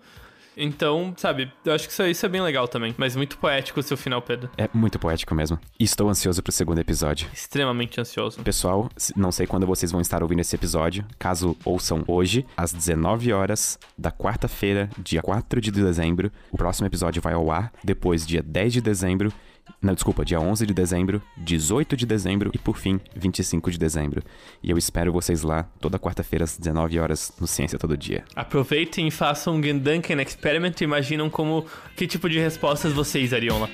Então, 0.57 1.13
sabe, 1.17 1.51
eu 1.65 1.73
acho 1.73 1.85
que 1.85 1.91
isso, 1.91 2.03
isso 2.03 2.25
é 2.25 2.29
bem 2.29 2.41
legal 2.41 2.65
também. 2.67 2.95
Mas 2.97 3.15
muito 3.15 3.37
poético 3.37 3.79
o 3.79 3.83
seu 3.83 3.97
final, 3.97 4.21
Pedro. 4.21 4.49
é 4.57 4.69
muito 4.73 4.97
poético 4.97 5.35
mesmo. 5.35 5.59
E 5.77 5.83
estou 5.83 6.07
ansioso 6.07 6.41
pro 6.41 6.51
segundo 6.51 6.79
episódio. 6.79 7.27
Extremamente 7.33 7.99
ansioso. 7.99 8.41
Pessoal, 8.41 8.89
não 9.17 9.31
sei 9.31 9.45
quando 9.45 9.67
vocês 9.67 9.91
vão 9.91 9.99
estar 9.99 10.23
ouvindo 10.23 10.39
esse 10.39 10.55
episódio. 10.55 11.03
Caso 11.19 11.57
ouçam 11.65 12.03
hoje, 12.07 12.45
às 12.55 12.71
19 12.71 13.33
horas 13.33 13.77
da 13.97 14.11
quarta-feira, 14.11 14.89
dia 14.97 15.21
4 15.21 15.59
de 15.59 15.71
dezembro, 15.71 16.31
o 16.51 16.57
próximo 16.57 16.87
episódio 16.87 17.21
vai 17.21 17.33
ao 17.33 17.51
ar. 17.51 17.73
Depois, 17.83 18.25
dia 18.25 18.41
10 18.41 18.73
de 18.73 18.81
dezembro. 18.81 19.33
Não, 19.81 19.93
desculpa, 19.93 20.25
dia 20.25 20.39
11 20.39 20.65
de 20.65 20.73
dezembro, 20.73 21.21
18 21.37 21.95
de 21.95 22.05
dezembro 22.05 22.51
e, 22.53 22.57
por 22.57 22.77
fim, 22.77 22.99
25 23.15 23.69
de 23.69 23.77
dezembro. 23.77 24.23
E 24.63 24.71
eu 24.71 24.77
espero 24.77 25.11
vocês 25.11 25.43
lá 25.43 25.63
toda 25.79 25.99
quarta-feira 25.99 26.43
às 26.43 26.57
19 26.57 26.99
horas 26.99 27.31
no 27.39 27.45
Ciência 27.45 27.77
Todo 27.77 27.95
Dia. 27.95 28.23
Aproveitem 28.35 29.07
e 29.07 29.11
façam 29.11 29.55
um 29.55 29.63
Gendunken 29.63 30.19
Experiment 30.21 30.73
e 30.81 30.83
imaginam 30.83 31.29
como 31.29 31.65
que 31.95 32.07
tipo 32.07 32.29
de 32.29 32.39
respostas 32.39 32.93
vocês 32.93 33.31
dariam 33.31 33.59
lá. 33.59 33.69